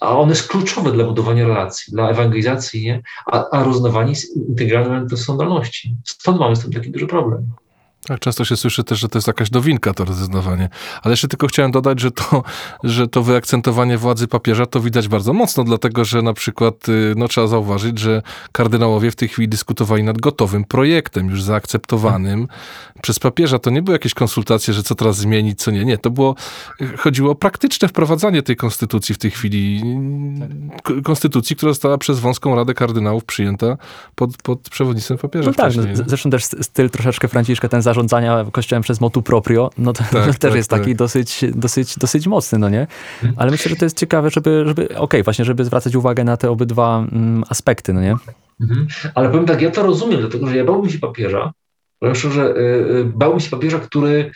[0.03, 3.03] a ono jest kluczowe dla budowania relacji, dla ewangelizacji, nie?
[3.27, 5.19] A, a rozdawanie jest integralnym elementem.
[6.05, 7.51] Stąd mamy z tym taki duży problem.
[8.07, 10.69] Tak, często się słyszy też, że to jest jakaś dowinka to rozeznawanie.
[11.03, 12.43] Ale jeszcze tylko chciałem dodać, że to,
[12.85, 17.29] że to wyakcentowanie władzy papieża to widać bardzo mocno, dlatego że na przykład y, no,
[17.29, 18.23] trzeba zauważyć, że
[18.53, 22.49] kardynałowie w tej chwili dyskutowali nad gotowym projektem, już zaakceptowanym
[23.03, 23.59] przez papieża.
[23.59, 25.85] To nie były jakieś konsultacje, że co teraz zmienić, co nie.
[25.85, 26.35] Nie, to było,
[26.99, 29.83] chodziło o praktyczne wprowadzanie tej konstytucji w tej chwili.
[31.05, 33.77] Konstytucji, która została przez wąską Radę Kardynałów przyjęta
[34.15, 35.51] pod, pod przewodnictwem papieża.
[35.51, 39.93] No tak, no, zresztą też styl troszeczkę Franciszka, ten zarządzania kościołem przez motu proprio, no
[39.93, 40.97] to, tak, to też tak, jest taki tak.
[40.97, 42.86] dosyć, dosyć, dosyć mocny, no nie?
[43.36, 46.36] Ale myślę, że to jest ciekawe, żeby, żeby okej, okay, właśnie, żeby zwracać uwagę na
[46.36, 48.16] te obydwa mm, aspekty, no nie?
[48.60, 48.86] Mhm.
[49.14, 51.52] Ale powiem tak, ja to rozumiem, dlatego że ja bałbym się papieża,
[51.98, 54.31] powiem szczerze, y, bałbym się papieża, który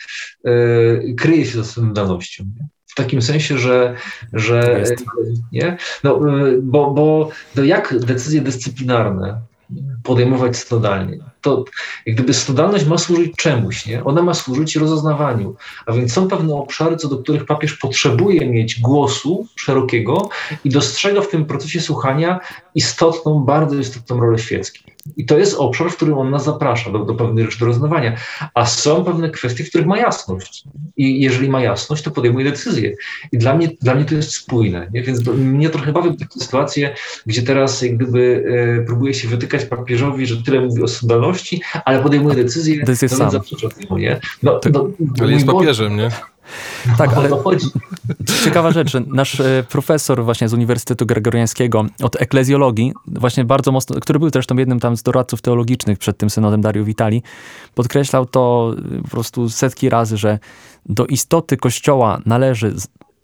[0.47, 2.43] y, kryje się za swoją danością.
[2.85, 3.95] W takim sensie, że,
[4.33, 4.83] że
[5.51, 5.77] nie?
[6.03, 6.19] No,
[6.61, 9.41] bo, bo no jak decyzje dyscyplinarne
[10.03, 11.17] podejmować stodalnie.
[11.41, 11.65] To
[12.05, 14.03] jak gdyby stodalność ma służyć czemuś, nie?
[14.03, 15.55] Ona ma służyć rozeznawaniu.
[15.85, 20.29] A więc są pewne obszary, co do których papież potrzebuje mieć głosu szerokiego
[20.63, 22.39] i dostrzega w tym procesie słuchania
[22.75, 24.79] istotną, bardzo istotną rolę świecką.
[25.17, 28.17] I to jest obszar, w którym on nas zaprasza do, do pewnych rzeczy do rozmawiania.
[28.53, 30.63] A są pewne kwestie, w których ma jasność.
[30.97, 32.95] I jeżeli ma jasność, to podejmuje decyzje.
[33.31, 34.87] I dla mnie, dla mnie to jest spójne.
[34.93, 35.03] Nie?
[35.03, 38.43] Więc mnie trochę bawią takie sytuacje, gdzie teraz jak gdyby
[38.81, 43.31] e, próbuje się wytykać papieżowi, że tyle mówi o sądalności, ale podejmuje decyzje, decyzje nawet
[43.31, 44.19] zaprzecza temu, nie?
[44.43, 44.87] No, no,
[45.21, 46.09] ale jest papieżem, nie?
[46.97, 47.29] Tak, ale
[48.43, 54.19] ciekawa rzecz, nasz e, profesor właśnie z Uniwersytetu Gregoriańskiego od eklezjologii, właśnie bardzo mocno, który
[54.19, 57.23] był zresztą jednym tam z doradców teologicznych przed tym synodem Dario Vitali,
[57.75, 60.39] podkreślał to po prostu setki razy, że
[60.85, 62.75] do istoty Kościoła należy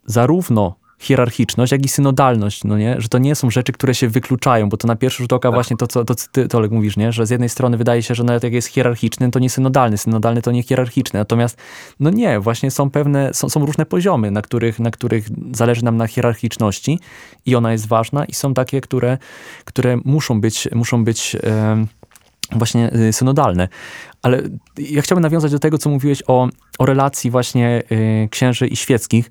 [0.06, 2.96] zarówno hierarchiczność, jak i synodalność, no nie?
[2.98, 5.54] Że to nie są rzeczy, które się wykluczają, bo to na pierwszy rzut oka tak.
[5.54, 7.12] właśnie to, co to, ty, Tolek, mówisz, nie?
[7.12, 10.42] Że z jednej strony wydaje się, że nawet jak jest hierarchiczny, to nie synodalny, synodalny
[10.42, 11.58] to nie hierarchiczny, natomiast
[12.00, 15.96] no nie, właśnie są pewne, są, są różne poziomy, na których, na których zależy nam
[15.96, 16.98] na hierarchiczności
[17.46, 19.18] i ona jest ważna i są takie, które,
[19.64, 21.86] które muszą być, muszą być e,
[22.52, 23.68] właśnie y, synodalne.
[24.22, 24.42] Ale
[24.78, 26.48] ja chciałbym nawiązać do tego, co mówiłeś o,
[26.78, 29.30] o relacji właśnie y, księży i świeckich,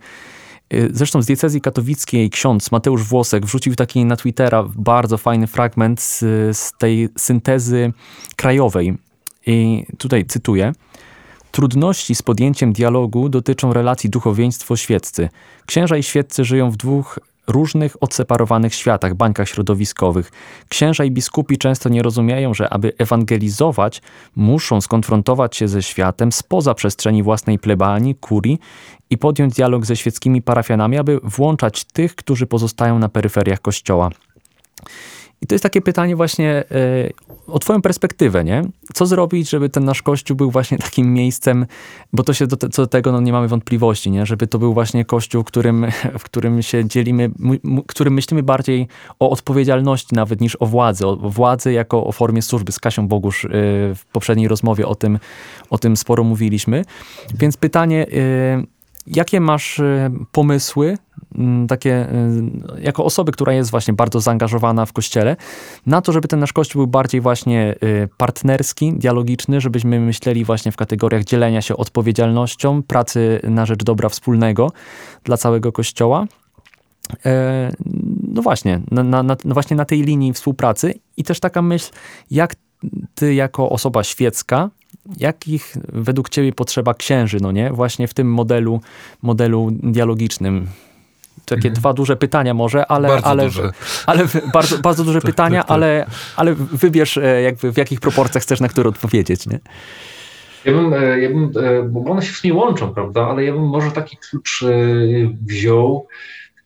[0.92, 6.20] zresztą z diecezji katowickiej ksiądz Mateusz Włosek wrzucił taki na Twittera bardzo fajny fragment z,
[6.58, 7.94] z tej syntezy
[8.36, 8.98] krajowej.
[9.46, 10.74] I tutaj cytuję.
[11.52, 15.30] Trudności z podjęciem dialogu dotyczą relacji duchowieństwo-świeccy.
[15.66, 20.32] Księża i świeccy żyją w dwóch różnych, odseparowanych światach, bańkach środowiskowych.
[20.70, 24.02] Księża i biskupi często nie rozumieją, że aby ewangelizować,
[24.36, 28.60] muszą skonfrontować się ze światem spoza przestrzeni własnej plebanii, kurii
[29.10, 34.10] i podjąć dialog ze świeckimi parafianami, aby włączać tych, którzy pozostają na peryferiach kościoła.
[35.44, 36.64] I to jest takie pytanie właśnie
[37.48, 38.62] o twoją perspektywę, nie?
[38.94, 41.66] Co zrobić, żeby ten nasz kościół był właśnie takim miejscem,
[42.14, 44.26] bo to się do, te, co do tego no, nie mamy wątpliwości, nie?
[44.26, 45.86] Żeby to był właśnie kościół, w którym,
[46.20, 47.32] w którym się dzielimy,
[47.88, 48.88] którym myślimy bardziej
[49.20, 52.72] o odpowiedzialności nawet niż o władzy, o władzy jako o formie służby.
[52.72, 53.48] Z Kasią Bogusz
[53.96, 55.20] w poprzedniej rozmowie o tym,
[55.70, 56.86] o tym sporo mówiliśmy.
[57.36, 58.06] Więc pytanie,
[59.08, 59.82] Jakie masz
[60.32, 60.98] pomysły,
[61.68, 62.08] takie
[62.78, 65.36] y, jako osoby, która jest właśnie bardzo zaangażowana w kościele,
[65.86, 70.72] na to, żeby ten nasz kościół był bardziej właśnie y, partnerski, dialogiczny, żebyśmy myśleli właśnie
[70.72, 74.72] w kategoriach dzielenia się odpowiedzialnością, pracy na rzecz dobra wspólnego
[75.24, 76.28] dla całego kościoła?
[77.26, 77.72] E,
[78.28, 81.92] no właśnie, na, na, na, właśnie na tej linii współpracy i też taka myśl,
[82.32, 82.56] jak
[83.16, 84.70] ty jako osoba świecka
[85.18, 87.72] jakich według ciebie potrzeba księży, no nie?
[87.72, 88.82] Właśnie w tym modelu,
[89.22, 90.68] modelu dialogicznym.
[91.46, 91.74] Takie mhm.
[91.74, 93.72] dwa duże pytania może, ale, bardzo ale, duże.
[94.06, 95.76] ale bardzo, bardzo duże tak, pytania, tak, tak.
[95.76, 96.06] Ale,
[96.36, 99.60] ale wybierz e, jakby w jakich proporcjach chcesz na które odpowiedzieć, nie?
[100.66, 103.54] Ja bym, e, ja bym, e, bo one się w sumie łączą, prawda, ale ja
[103.54, 104.66] bym może taki klucz
[105.46, 106.08] wziął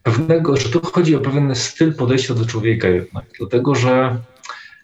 [0.04, 4.18] pewnego, że tu chodzi o pewien styl podejścia do człowieka jednak, dlatego że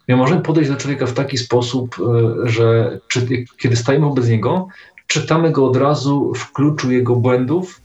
[0.08, 1.96] My możemy podejść do człowieka w taki sposób,
[2.44, 4.68] że czy, kiedy stajemy wobec niego,
[5.08, 7.82] czytamy go od razu w kluczu jego błędów,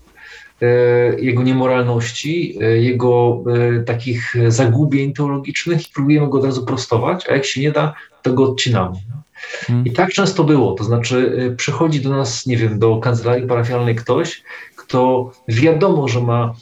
[1.19, 3.45] jego niemoralności, e, jego
[3.87, 8.33] takich zagubień teologicznych i próbujemy go od razu prostować, a jak się nie da, to
[8.33, 8.97] go odcinamy.
[9.67, 9.85] Hmm.
[9.85, 14.43] I tak często było, to znaczy przychodzi do nas, nie wiem, do kancelarii parafialnej ktoś,
[14.77, 16.55] kto wiadomo, że ma,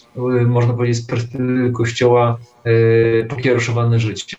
[0.46, 2.38] można powiedzieć, z perspektywy kościoła
[3.28, 4.36] pokiereszowane życie,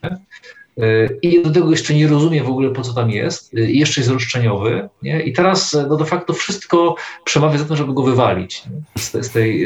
[1.22, 4.12] i do tego jeszcze nie rozumie w ogóle, po co tam jest, i jeszcze jest
[4.12, 4.90] roszczeniowy.
[5.02, 5.22] Nie?
[5.22, 8.64] I teraz no de facto wszystko przemawia za tym, żeby go wywalić
[8.98, 9.62] z, z, tej,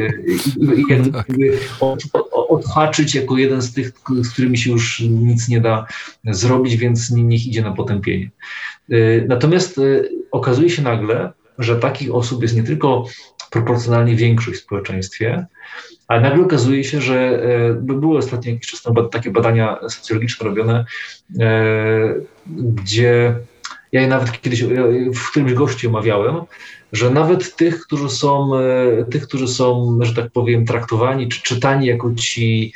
[0.78, 1.28] i, tak.
[1.80, 5.86] od, odhaczyć jako jeden z tych, z którymi się już nic nie da
[6.26, 8.30] zrobić, więc niech idzie na potępienie.
[9.28, 9.80] Natomiast
[10.32, 13.06] okazuje się nagle, że takich osób jest nie tylko
[13.52, 15.46] proporcjonalnie większość w społeczeństwie,
[16.12, 20.86] ale nagle okazuje się, że e, były ostatnio jakiś czas temu takie badania socjologiczne robione,
[21.40, 22.14] e,
[22.48, 23.36] gdzie
[23.92, 24.64] ja je nawet kiedyś
[25.14, 26.36] w którymś gościu omawiałem,
[26.92, 31.88] że nawet tych, którzy są, e, tych, którzy są, że tak powiem, traktowani czy czytani
[31.88, 32.74] jako ci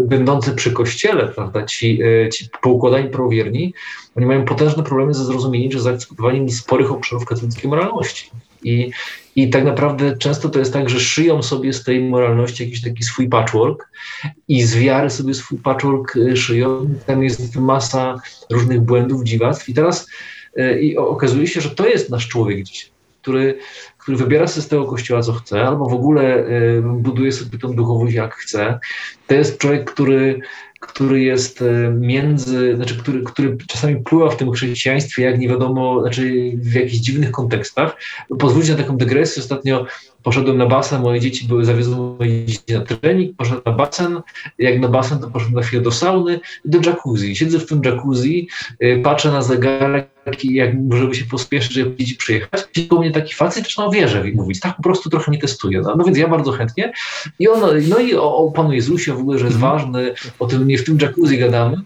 [0.00, 2.00] będący przy kościele, prawda, ci,
[2.32, 3.74] ci poukładani prawowierni,
[4.16, 8.30] oni mają potężne problemy ze zrozumieniem, czy zaakceptowaniem sporych obszarów katolickiej moralności.
[8.64, 8.90] I,
[9.36, 13.02] I tak naprawdę często to jest tak, że szyją sobie z tej moralności jakiś taki
[13.02, 13.88] swój patchwork
[14.48, 16.88] i z wiary sobie swój patchwork y, szyją.
[17.06, 19.68] Tam jest masa różnych błędów, dziwactw.
[19.68, 20.06] I teraz
[20.58, 22.90] y, i okazuje się, że to jest nasz człowiek dzisiaj,
[23.22, 23.58] który,
[23.98, 27.74] który wybiera sobie z tego kościoła, co chce, albo w ogóle y, buduje sobie tą
[27.74, 28.78] duchowość, jak chce.
[29.26, 30.40] To jest człowiek, który
[30.82, 36.00] który jest e, między, znaczy, który, który czasami pływa w tym chrześcijaństwie, jak nie wiadomo,
[36.00, 37.96] znaczy w jakichś dziwnych kontekstach.
[38.38, 39.42] Pozwólcie na taką dygresję.
[39.42, 39.86] Ostatnio
[40.22, 44.20] poszedłem na basen, moje dzieci były, zawiozły moje dzieci na trening, poszedłem na basen,
[44.58, 47.36] jak na basen, to poszedłem na chwilę do sauny i do jacuzzi.
[47.36, 48.48] Siedzę w tym jacuzzi,
[48.82, 50.12] y, patrzę na zegarek
[50.44, 52.64] jak żeby się pospieszyć, żeby dzieci przyjechać.
[52.88, 55.80] Koło mnie taki facet zaczyna o wierze mówić, tak po prostu trochę nie testuje.
[55.80, 56.92] No, no więc ja bardzo chętnie.
[57.38, 59.72] I on, no i o, o Panu Jezusie w ogóle, że jest mhm.
[59.72, 61.76] ważny, o tym nie w tym jacuzzi gadamy.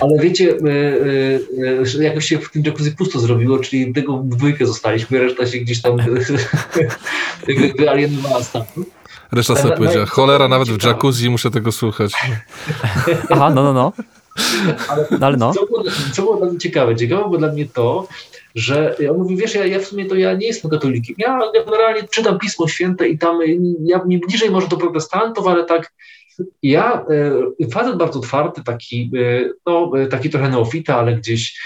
[0.00, 0.68] Ale wiecie, y,
[1.58, 5.58] y, y, jakoś się w tym jacuzzi pusto zrobiło, czyli tego dwójkę zostaliśmy, reszta się
[5.58, 5.96] gdzieś tam
[7.78, 8.86] wyalienowała stamtąd.
[9.32, 12.12] Reszta sobie powiedziała, cholera, nawet w jacuzzi muszę tego słuchać.
[13.30, 13.92] Aha, no, no, no.
[14.88, 15.54] Ale, no, ale no.
[15.54, 16.96] Co, było, co było dla mnie ciekawe?
[16.96, 18.08] Ciekawe było dla mnie to,
[18.54, 21.16] że on mówi, wiesz, ja, ja w sumie to ja nie jestem katolikiem.
[21.18, 23.38] Ja generalnie czytam Pismo Święte i tam
[23.84, 25.92] ja mi bliżej może do protestantów, ale tak
[26.62, 27.04] ja,
[27.60, 31.62] e, facet bardzo otwarty, taki, e, no, e, taki trochę neofita, ale gdzieś,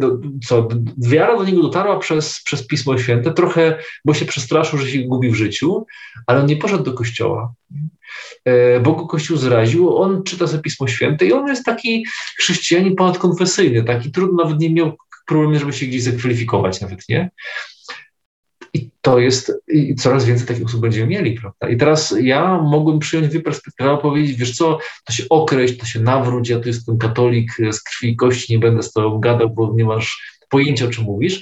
[0.00, 4.90] no, co, wiara do niego dotarła przez, przez Pismo Święte, trochę, bo się przestraszył, że
[4.90, 5.86] się gubi w życiu,
[6.26, 7.52] ale on nie poszedł do kościoła
[8.82, 12.06] bo go Kościół zraził, on czyta sobie Pismo Święte i on jest taki
[12.38, 14.96] chrześcijanin ponadkonfesyjny, taki trudno nawet nie miał
[15.26, 17.30] problemu, żeby się gdzieś zakwalifikować nawet, nie?
[19.04, 21.68] To jest, i coraz więcej takich osób będziemy mieli, prawda?
[21.68, 26.00] I teraz ja mogłem przyjąć dwie perspektywy, powiedzieć, wiesz co, to się określ, to się
[26.00, 29.72] nawróć, ja tu jestem katolik z krwi i kości, nie będę z tobą gadał, bo
[29.76, 31.40] nie masz pojęcia, o czym mówisz,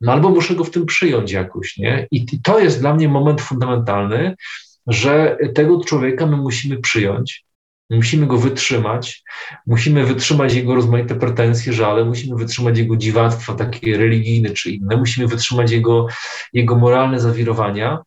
[0.00, 2.06] no albo muszę go w tym przyjąć jakoś, nie?
[2.10, 4.34] I, i to jest dla mnie moment fundamentalny,
[4.86, 7.44] że tego człowieka my musimy przyjąć,
[7.96, 9.22] Musimy go wytrzymać,
[9.66, 15.26] musimy wytrzymać jego rozmaite pretensje, żale, musimy wytrzymać jego dziwactwa takie religijne czy inne, musimy
[15.26, 16.06] wytrzymać jego,
[16.52, 17.98] jego moralne zawirowania.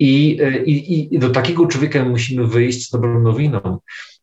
[0.00, 3.78] I, i, i do takiego człowieka musimy wyjść z dobrą nowiną,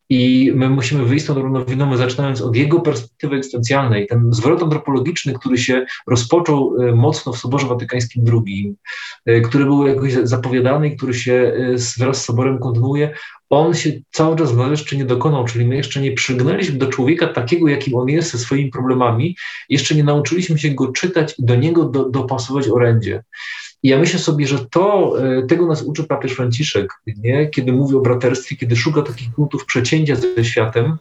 [0.09, 4.07] I my musimy wyjść z tą nowiną, zaczynając od jego perspektywy egzystencjalnej.
[4.07, 8.75] Ten zwrot antropologiczny, który się rozpoczął e, mocno w Soborze Watykańskim II,
[9.25, 13.13] e, który był jakoś zapowiadany i który się e, wraz z Soborem kontynuuje,
[13.49, 17.67] on się cały czas jeszcze nie dokonał, czyli my jeszcze nie przygnęliśmy do człowieka takiego,
[17.67, 19.37] jakim on jest, ze swoimi problemami,
[19.69, 23.23] jeszcze nie nauczyliśmy się go czytać i do niego do, dopasować orędzie.
[23.83, 27.49] I ja myślę sobie, że to, e, tego nas uczy papież Franciszek, nie?
[27.49, 30.97] kiedy mówi o braterstwie, kiedy szuka takich punktów przecięcia ze światem,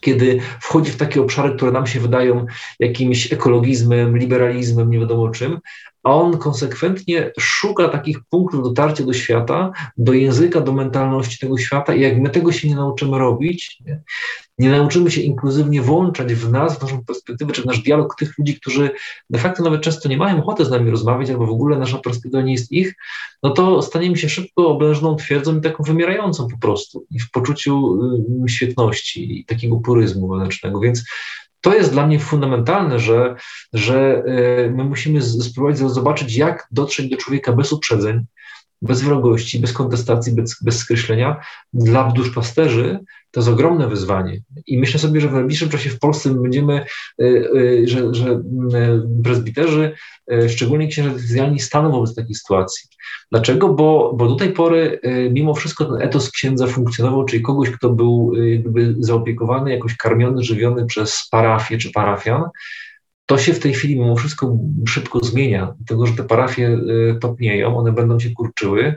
[0.00, 2.46] kiedy wchodzi w takie obszary, które nam się wydają
[2.80, 5.58] jakimś ekologizmem, liberalizmem, nie wiadomo czym,
[6.02, 12.00] on konsekwentnie szuka takich punktów dotarcia do świata, do języka, do mentalności tego świata i
[12.00, 14.00] jak my tego się nie nauczymy robić, nie,
[14.58, 18.38] nie nauczymy się inkluzywnie włączać w nas, w naszą perspektywę, czy w nasz dialog tych
[18.38, 18.90] ludzi, którzy
[19.30, 22.42] de facto nawet często nie mają ochoty z nami rozmawiać, albo w ogóle nasza perspektywa
[22.42, 22.94] nie jest ich,
[23.42, 27.98] no to staniemy się szybko oblężną twierdzą i taką wymierającą po prostu i w poczuciu
[28.48, 31.04] świetności i takiego puryzmu wewnętrznego, więc
[31.60, 33.34] to jest dla mnie fundamentalne, że,
[33.72, 34.22] że
[34.66, 38.24] y, my musimy spróbować zobaczyć, jak dotrzeć do człowieka bez uprzedzeń,
[38.82, 41.40] bez wrogości, bez kontestacji, bez, bez skreślenia.
[41.72, 44.40] Dla duszpasterzy to jest ogromne wyzwanie.
[44.66, 46.84] I myślę sobie, że w najbliższym czasie w Polsce będziemy,
[47.22, 49.92] y, y, że, że y, prezbiterzy,
[50.48, 52.88] szczególnie księża decyzjalni, staną wobec takiej sytuacji.
[53.32, 53.68] Dlaczego?
[53.68, 55.00] Bo, bo do tej pory
[55.30, 60.86] mimo wszystko ten etos księdza funkcjonował, czyli kogoś, kto był jakby zaopiekowany, jakoś karmiony, żywiony
[60.86, 62.44] przez parafię czy parafian,
[63.26, 64.56] to się w tej chwili mimo wszystko
[64.88, 66.78] szybko zmienia, dlatego że te parafie
[67.20, 68.94] topnieją, one będą się kurczyły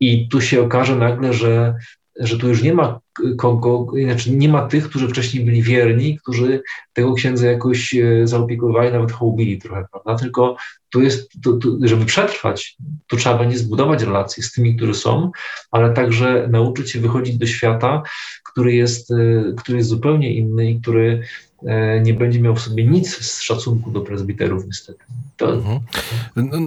[0.00, 1.74] i tu się okaże nagle, że
[2.18, 3.00] że tu już nie ma
[3.38, 6.62] kogo, znaczy nie ma tych, którzy wcześniej byli wierni, którzy
[6.92, 10.14] tego księdza jakoś e, zaopiekowali, nawet hołbili trochę, prawda?
[10.14, 10.56] Tylko
[10.90, 12.76] tu jest, tu, tu, żeby przetrwać,
[13.06, 15.30] to trzeba będzie zbudować relacje z tymi, którzy są,
[15.70, 18.02] ale także nauczyć się wychodzić do świata,
[18.44, 19.14] który jest, e,
[19.56, 21.22] który jest zupełnie inny i który
[21.66, 25.04] e, nie będzie miał w sobie nic z szacunku do prezbiterów, niestety.
[25.36, 25.52] To...
[25.54, 25.80] Mhm.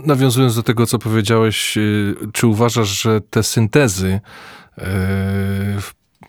[0.06, 1.78] Nawiązując do tego, co powiedziałeś,
[2.34, 4.20] czy uważasz, że te syntezy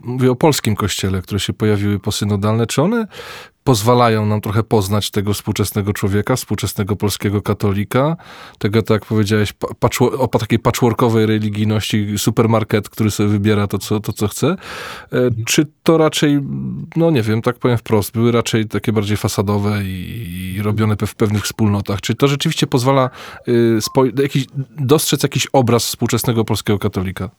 [0.00, 3.06] mówię o polskim kościele, które się pojawiły posynodalne, czy one
[3.64, 8.16] pozwalają nam trochę poznać tego współczesnego człowieka, współczesnego polskiego katolika,
[8.58, 9.54] tego, tak jak powiedziałeś,
[10.18, 14.56] o takiej patchworkowej religijności, supermarket, który sobie wybiera to, co, to, co chce, e,
[15.46, 16.40] czy to raczej,
[16.96, 21.14] no nie wiem, tak powiem wprost, były raczej takie bardziej fasadowe i, i robione w
[21.14, 23.10] pewnych wspólnotach, czy to rzeczywiście pozwala
[23.48, 23.78] y,
[24.22, 24.46] jakiś,
[24.78, 27.30] dostrzec jakiś obraz współczesnego polskiego katolika?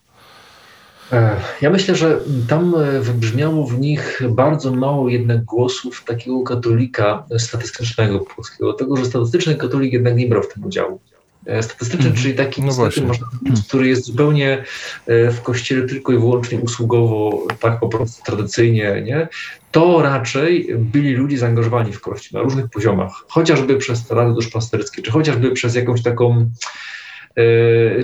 [1.62, 8.20] Ja myślę, że tam e, wybrzmiało w nich bardzo mało jednak głosów takiego katolika statystycznego
[8.20, 11.00] polskiego, tego, że statystyczny katolik jednak nie brał w tym udziału.
[11.46, 12.74] E, statystyczny, mm, czyli taki, no
[13.08, 13.28] można,
[13.68, 14.64] który jest zupełnie
[15.08, 19.28] e, w kościele tylko i wyłącznie usługowo, tak po prostu tradycyjnie, nie?
[19.72, 25.12] to raczej byli ludzie zaangażowani w kościół na różnych poziomach, chociażby przez rady duszpasterskie, czy
[25.12, 26.50] chociażby przez jakąś taką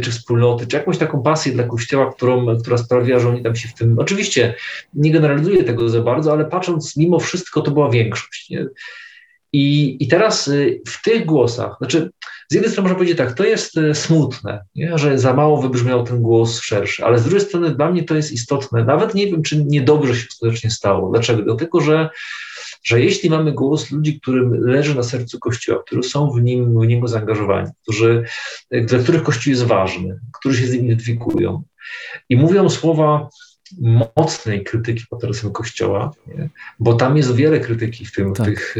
[0.01, 3.67] czy wspólnoty, czy jakąś taką pasję dla Kościoła, którą, która sprawia, że oni tam się
[3.67, 3.99] w tym...
[3.99, 4.53] Oczywiście
[4.93, 8.49] nie generalizuję tego za bardzo, ale patrząc mimo wszystko to była większość.
[8.49, 8.67] Nie?
[9.53, 12.09] I, I teraz y, w tych głosach, znaczy
[12.49, 14.97] z jednej strony można powiedzieć tak, to jest y, smutne, nie?
[14.97, 18.31] że za mało wybrzmiał ten głos szerszy, ale z drugiej strony dla mnie to jest
[18.31, 18.83] istotne.
[18.83, 21.11] Nawet nie wiem, czy niedobrze się skutecznie stało.
[21.11, 21.43] Dlaczego?
[21.43, 22.09] Dlatego, że
[22.87, 26.87] że jeśli mamy głos ludzi, którym leży na sercu Kościoła, którzy są w nim, w
[26.87, 28.23] niego zaangażowani, którzy,
[28.71, 31.63] dla których Kościół jest ważny, którzy się z nim identyfikują
[32.29, 33.29] i mówią słowa
[34.15, 36.49] mocnej krytyki pod adresem Kościoła, nie?
[36.79, 38.33] bo tam jest wiele krytyki w tym.
[38.33, 38.45] Tak.
[38.45, 38.75] Tych,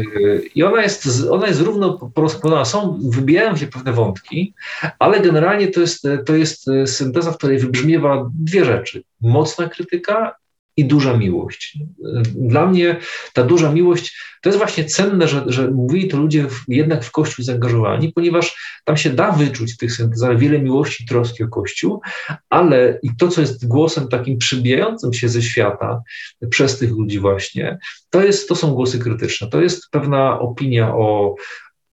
[0.54, 2.64] I ona jest, ona jest równo porozkładana.
[2.64, 4.54] Są, wybijają się pewne wątki,
[4.98, 9.02] ale generalnie to jest, to jest synteza, w której wybrzmiewa dwie rzeczy.
[9.20, 10.34] Mocna krytyka
[10.78, 11.78] i duża miłość.
[12.34, 12.96] Dla mnie
[13.32, 17.10] ta duża miłość to jest właśnie cenne, że, że mówili to ludzie w, jednak w
[17.10, 22.00] Kościół zaangażowani, ponieważ tam się da wyczuć w tych syntezach wiele miłości, troski o Kościół,
[22.50, 26.02] ale i to, co jest głosem takim przybijającym się ze świata
[26.50, 27.78] przez tych ludzi właśnie,
[28.10, 29.48] to, jest, to są głosy krytyczne.
[29.48, 31.34] To jest pewna opinia o,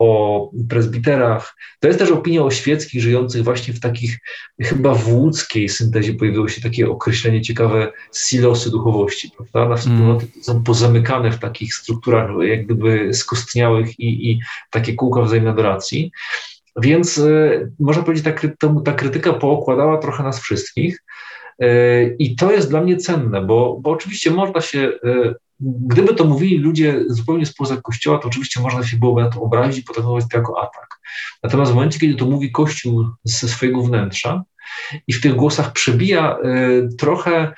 [0.04, 1.56] o prezbiterach.
[1.80, 4.18] To jest też opinia o świeckich żyjących właśnie w takich,
[4.62, 9.68] chyba w łódzkiej syntezie pojawiło się takie określenie ciekawe, silosy duchowości, prawda?
[9.68, 10.42] Na wspólnoty mm.
[10.44, 14.40] są pozamykane w takich strukturach jak gdyby skostniałych i, i
[14.70, 16.12] takie kółka wzajemnej adoracji.
[16.82, 18.24] Więc y, można powiedzieć,
[18.58, 21.02] ta, ta krytyka pookładała trochę nas wszystkich.
[21.62, 26.24] Y, I to jest dla mnie cenne, bo, bo oczywiście można się y, Gdyby to
[26.24, 30.24] mówili ludzie zupełnie spoza kościoła, to oczywiście można się byłoby na to obrazić i potraktować
[30.30, 31.00] to jako atak.
[31.42, 34.42] Natomiast w momencie, kiedy to mówi kościół ze swojego wnętrza
[35.06, 37.52] i w tych głosach przebija y, trochę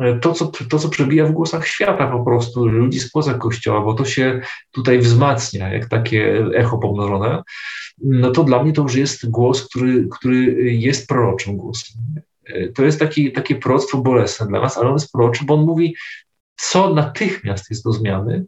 [0.00, 3.94] e, to, co, to, co przebija w głosach świata po prostu, ludzi spoza kościoła, bo
[3.94, 4.40] to się
[4.70, 7.42] tutaj wzmacnia, jak takie echo pomnożone,
[7.98, 11.96] no to dla mnie to już jest głos, który, który jest proroczym głosem.
[12.46, 15.64] E, to jest taki, takie proroctwo bolesne dla nas, ale on jest proroczy, bo on
[15.64, 15.94] mówi,
[16.56, 18.44] co natychmiast jest do zmiany.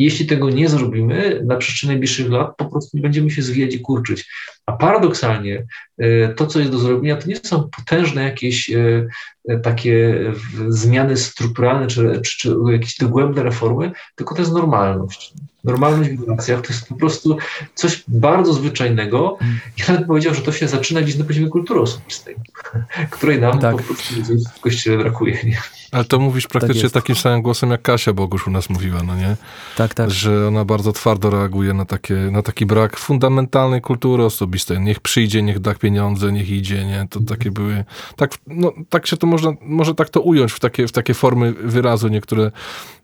[0.00, 3.80] Jeśli tego nie zrobimy, na przestrzeni najbliższych lat po prostu nie będziemy się zwijać i
[3.80, 4.28] kurczyć.
[4.66, 5.66] A paradoksalnie
[5.98, 9.06] e, to, co jest do zrobienia, to nie są potężne jakieś e,
[9.48, 10.24] e, takie
[10.68, 15.32] zmiany strukturalne czy, czy, czy jakieś dogłębne reformy, tylko to jest normalność.
[15.64, 17.36] Normalność w relacjach to jest po prostu
[17.74, 19.38] coś bardzo zwyczajnego.
[19.78, 22.36] Ja nawet powiedział, że to się zaczyna gdzieś na poziomie kultury osobistej,
[23.10, 23.76] której nam tak.
[23.76, 24.14] po prostu
[24.56, 25.38] w kościele brakuje.
[25.44, 25.62] Nie?
[25.92, 29.16] Ale to mówisz praktycznie tak takim samym głosem, jak Kasia Bogusz u nas mówiła, no
[29.16, 29.36] nie?
[29.76, 30.10] Tak, tak.
[30.10, 34.80] Że ona bardzo twardo reaguje na, takie, na taki brak fundamentalnej kultury osobistej.
[34.80, 37.06] Niech przyjdzie, niech da pieniądze, niech idzie, nie?
[37.10, 37.84] To takie były...
[38.16, 41.52] Tak, no, tak się to można, może tak to ująć w takie, w takie formy
[41.52, 42.50] wyrazu, niektóre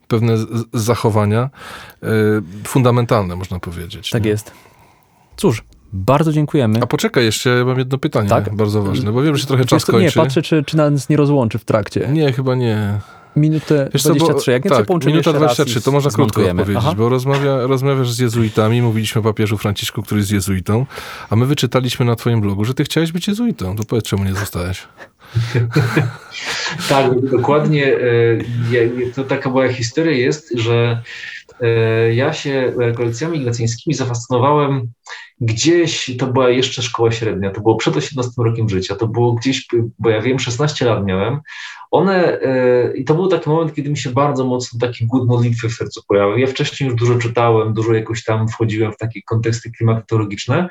[0.08, 1.50] pewne z, zachowania
[2.02, 2.06] y,
[2.64, 4.10] fundamentalne, można powiedzieć.
[4.10, 4.30] Tak nie?
[4.30, 4.52] jest.
[5.36, 6.82] Cóż, bardzo dziękujemy.
[6.82, 8.54] A poczekaj, jeszcze mam jedno pytanie, tak?
[8.54, 10.18] bardzo ważne, bo wiem, że trochę czas kończy.
[10.18, 12.08] Nie, patrzę, czy, czy nas nie rozłączy w trakcie.
[12.12, 12.98] Nie, chyba nie.
[13.36, 16.94] Minutę Wiesz 23, jak nie tak, minuta 23, to można krótko odpowiedzieć, Aha.
[16.96, 20.86] bo rozmawia, rozmawiasz z jezuitami, mówiliśmy o papieżu Franciszku, który jest jezuitą,
[21.30, 23.76] a my wyczytaliśmy na twoim blogu, że ty chciałeś być jezuitą.
[23.76, 24.82] To powiedz, czemu nie zostałeś?
[26.88, 27.96] tak, dokładnie.
[27.96, 31.02] E, to taka była historia jest, że
[31.60, 34.88] e, ja się rekolekcjami ignacyjskimi zafascynowałem
[35.40, 39.66] gdzieś, to była jeszcze szkoła średnia, to było przed 18 rokiem życia, to było gdzieś,
[39.98, 41.40] bo ja wiem, 16 lat miałem,
[41.90, 45.68] one, e, i to był taki moment, kiedy mi się bardzo mocno taki głód modlitwy
[45.68, 46.38] w sercu pojawił.
[46.38, 50.68] Ja wcześniej już dużo czytałem, dużo jakoś tam wchodziłem w takie konteksty klimatologiczne,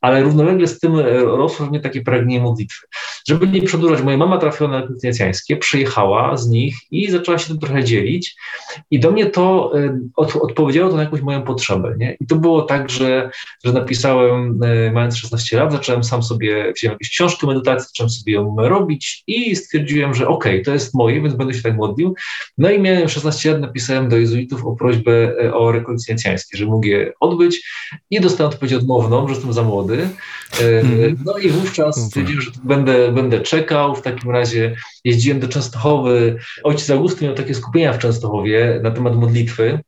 [0.00, 2.86] ale równolegle z tym e, rosło w mnie takie pragnienie modlitwy.
[3.28, 7.58] Żeby nie przedłużać, moja mama trafiła na lekcje przyjechała z nich i zaczęła się tym
[7.58, 8.36] trochę dzielić
[8.90, 11.94] i do mnie to e, od, odpowiedziało to na jakąś moją potrzebę.
[11.98, 12.16] Nie?
[12.20, 13.30] I to było tak, że,
[13.64, 14.01] że napisałem,
[14.92, 19.56] mając 16 lat, zacząłem sam sobie, wziąłem jakieś książki medytacji, zacząłem sobie ją robić i
[19.56, 22.14] stwierdziłem, że okej, okay, to jest moje, więc będę się tak modlił.
[22.58, 25.12] No i miałem 16 lat, napisałem do jezuitów o prośbę
[25.44, 27.70] e, o rekolekcjonicjańskie, że mógł je odbyć
[28.10, 30.08] i dostałem odpowiedź odmowną, że jestem za młody.
[30.60, 31.16] Mm.
[31.24, 33.94] No i wówczas stwierdziłem, że będę, będę czekał.
[33.94, 36.36] W takim razie jeździłem do Częstochowy.
[36.64, 39.80] Ojciec Augustyn miał takie skupienia w Częstochowie na temat modlitwy.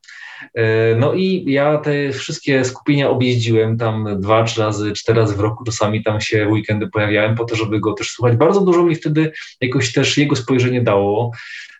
[0.55, 5.41] E, no i ja te wszystkie skupienia objeździłem tam dwa, trzy razy, cztery razy w
[5.41, 8.37] roku, czasami tam się weekendy pojawiałem po to, żeby go też słuchać.
[8.37, 11.31] Bardzo dużo mi wtedy jakoś też jego spojrzenie dało.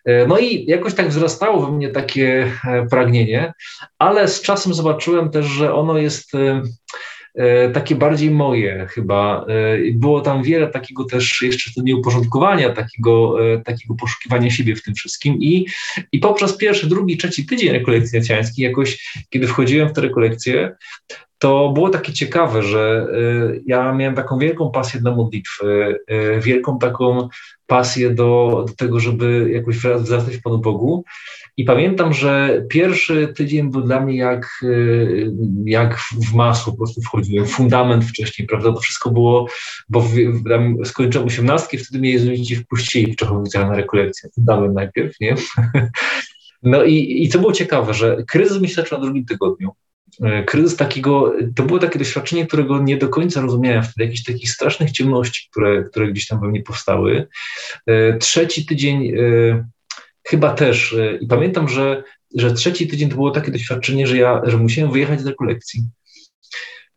[0.05, 3.53] E, no i jakoś tak wzrastało we mnie takie e, pragnienie,
[3.99, 6.31] ale z czasem zobaczyłem też, że ono jest
[7.73, 9.45] takie bardziej moje chyba.
[9.49, 14.93] E, było tam wiele takiego też jeszcze nieuporządkowania, takiego, e, takiego poszukiwania siebie w tym
[14.93, 15.65] wszystkim i,
[16.11, 18.19] i poprzez pierwszy, drugi, trzeci tydzień rekolekcji
[18.57, 20.75] jakoś, kiedy wchodziłem w te rekolekcje,
[21.37, 23.07] to było takie ciekawe, że
[23.65, 25.99] ja miałem taką wielką pasję dla modlitwy,
[26.39, 27.29] wielką taką
[27.67, 31.03] pasję do, do tego, żeby jakoś wzrastać w Panu Bogu.
[31.57, 35.31] I pamiętam, że pierwszy tydzień był dla mnie jak, y,
[35.65, 39.47] jak w masło, po prostu wchodziłem, fundament wcześniej, prawda, to wszystko było,
[39.89, 40.15] bo w,
[40.49, 45.35] tam skończyłem osiemnastki, wtedy mnie jezuici wpuścili w Czechowicach na rekolekcję, fundament najpierw, nie?
[46.63, 49.71] No i, i to było ciekawe, że kryzys mi się zaczął na drugim tygodniu.
[50.19, 54.49] Y, kryzys takiego, to było takie doświadczenie, którego nie do końca rozumiałem wtedy, jakichś takich
[54.49, 57.27] strasznych ciemności, które, które gdzieś tam we mnie powstały.
[57.89, 59.11] Y, trzeci tydzień
[60.25, 60.93] chyba też.
[60.93, 62.03] E, I pamiętam, że,
[62.35, 65.83] że trzeci tydzień to było takie doświadczenie, że ja że musiałem wyjechać do kolekcji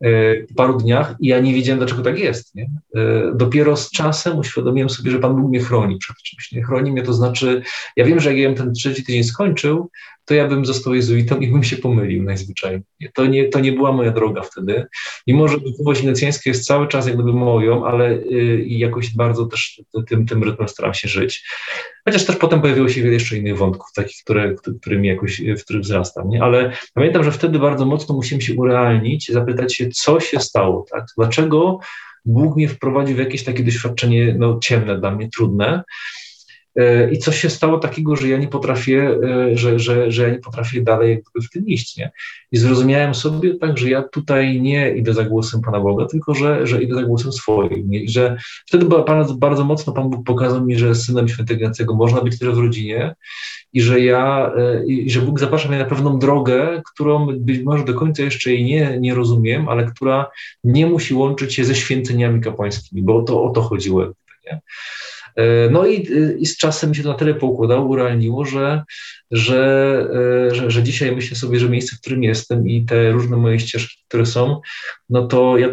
[0.03, 2.55] e, po paru dniach i ja nie wiedziałem, dlaczego tak jest.
[2.55, 2.69] Nie?
[2.95, 6.51] E, dopiero z czasem uświadomiłem sobie, że Pan Bóg mnie chroni przed czymś.
[6.51, 7.61] Nie chroni mnie, to znaczy,
[7.95, 9.89] ja wiem, że jak ja ten trzeci tydzień skończył,
[10.29, 12.81] to ja bym został jezuitą i bym się pomylił najzwyczajniej.
[13.13, 14.85] To nie, to nie była moja droga wtedy.
[15.27, 19.81] Mimo, że duchowość inocjańska jest cały czas jak gdyby moją, ale yy, jakoś bardzo też
[20.07, 21.45] tym, tym rytmem staram się żyć.
[22.05, 25.81] Chociaż też potem pojawiło się wiele jeszcze innych wątków, takich, które, którymi jakoś, w których
[25.81, 26.29] wzrastam.
[26.29, 26.43] Nie?
[26.43, 31.05] Ale pamiętam, że wtedy bardzo mocno musiałem się urealnić, zapytać się, co się stało, tak?
[31.17, 31.79] Dlaczego
[32.25, 35.83] Bóg mnie wprowadził w jakieś takie doświadczenie no, ciemne dla mnie, trudne.
[36.75, 40.29] E, I coś się stało takiego, że ja nie potrafię, e, że, że, że ja
[40.29, 42.11] nie potrafię dalej w tym iść, nie?
[42.51, 46.67] I zrozumiałem sobie tak, że ja tutaj nie idę za głosem Pana Boga, tylko że,
[46.67, 47.93] że idę za głosem swoim.
[47.93, 48.37] I że
[48.67, 52.49] wtedy bardzo, bardzo mocno Pan Bóg pokazał mi, że synem świętego Jacego można być też
[52.49, 53.15] w rodzinie
[53.73, 57.85] i że ja, e, i że Bóg zaprasza mnie na pewną drogę, którą być może
[57.85, 60.31] do końca jeszcze jej nie, nie rozumiem, ale która
[60.63, 64.05] nie musi łączyć się ze święceniami kapłańskimi, bo to o to chodziło.
[64.45, 64.61] Nie?
[65.39, 66.07] E, no i,
[66.39, 68.83] i z czasem się to na tyle poukładało, urealniło, że,
[69.31, 69.59] że,
[70.49, 73.59] e, że, że dzisiaj myślę sobie, że miejsce, w którym jestem i te różne moje
[73.59, 74.61] ścieżki, które są,
[75.09, 75.67] no to ja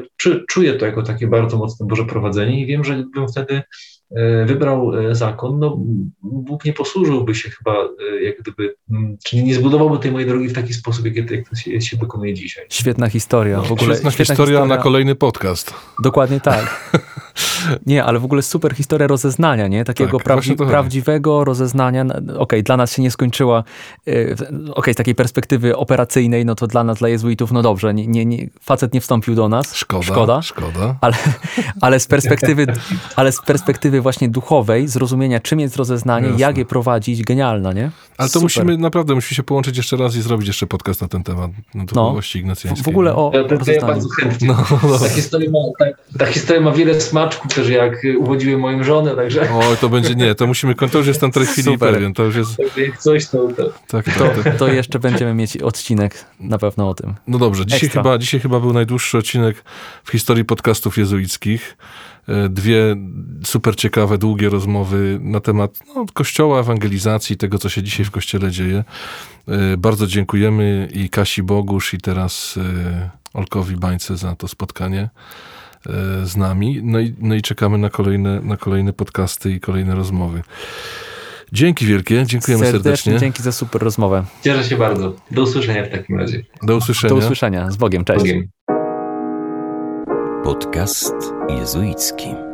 [0.49, 3.63] czuję to jako takie bardzo mocne Boże prowadzenie i wiem, że bym wtedy
[4.15, 5.77] E, wybrał zakon, no
[6.23, 7.89] Bóg nie posłużyłby się chyba,
[8.23, 8.75] jak gdyby,
[9.25, 12.35] czyli nie zbudowałby tej mojej drogi w taki sposób, jak, jak to się, się dokonuje
[12.35, 12.67] dzisiaj.
[12.71, 13.61] Świetna historia.
[13.61, 15.75] W ogóle, świetna, świetna historia, historia na kolejny podcast.
[16.03, 16.93] Dokładnie tak.
[17.87, 19.85] Nie, ale w ogóle super historia rozeznania, nie?
[19.85, 22.03] Takiego tak, prawdzi prawdziwego rozeznania.
[22.03, 23.65] Okej, okay, dla nas się nie skończyła,
[24.03, 24.35] okej,
[24.75, 28.27] okay, z takiej perspektywy operacyjnej, no to dla nas, dla jezuitów, no dobrze, nie, nie,
[28.27, 29.75] nie, facet nie wstąpił do nas.
[29.75, 30.43] Szkoda, szkoda.
[30.43, 30.97] szkoda.
[31.01, 31.15] Ale,
[31.81, 32.67] ale, z perspektywy,
[33.17, 36.41] ale z perspektywy właśnie duchowej, zrozumienia, czym jest rozeznanie, Jasne.
[36.41, 37.91] jak je prowadzić, genialna, nie?
[38.19, 38.43] Ale to Super.
[38.43, 41.85] musimy, naprawdę, musimy się połączyć jeszcze raz i zrobić jeszcze podcast na ten temat, na
[41.85, 42.85] duchowości no, Ignacjańskiej.
[42.85, 44.49] W ogóle o ja, to, ja bardzo chętnie.
[44.49, 44.99] No, no.
[44.99, 45.85] Ta, historia ma, ta,
[46.19, 46.95] ta, historia ma wiele
[47.27, 49.51] smaczków też, jak uwodziłem moją żonę, także...
[49.51, 51.95] O, to będzie, nie, to musimy, to już jestem tej chwili Super.
[51.95, 52.59] pewien, to już jest...
[52.77, 53.49] Jak coś, to...
[53.49, 53.73] to...
[53.89, 54.57] Tak, tak, to, tak.
[54.57, 57.15] to jeszcze będziemy mieć odcinek na pewno o tym.
[57.27, 59.65] No dobrze, dzisiaj chyba, dzisiaj chyba był najdłuższy odcinek
[60.05, 61.77] w historii podcastów jezuickich.
[62.29, 62.97] E, dwie
[63.45, 68.51] super ciekawe, długie rozmowy na temat no, kościoła, ewangelizacji, tego, co się dzisiaj w kościele
[68.51, 68.85] dzieje.
[69.49, 75.09] E, bardzo dziękujemy i Kasi Bogusz, i teraz e, Olkowi Bańce za to spotkanie
[76.25, 76.81] z nami.
[76.83, 80.43] No i, no i czekamy na kolejne, na kolejne podcasty i kolejne rozmowy.
[81.53, 82.83] Dzięki wielkie, dziękujemy serdecznie.
[82.83, 83.19] serdecznie.
[83.19, 84.25] Dzięki za super rozmowę.
[84.45, 85.17] Cieszę się bardzo.
[85.31, 86.43] Do usłyszenia w takim razie.
[86.63, 87.09] Do usłyszenia.
[87.09, 87.71] Do usłyszenia.
[87.71, 88.05] Z Bogiem.
[88.05, 88.21] Cześć.
[88.21, 88.49] Z Bogiem.
[90.45, 91.15] Podcast
[91.49, 92.46] jezuicki.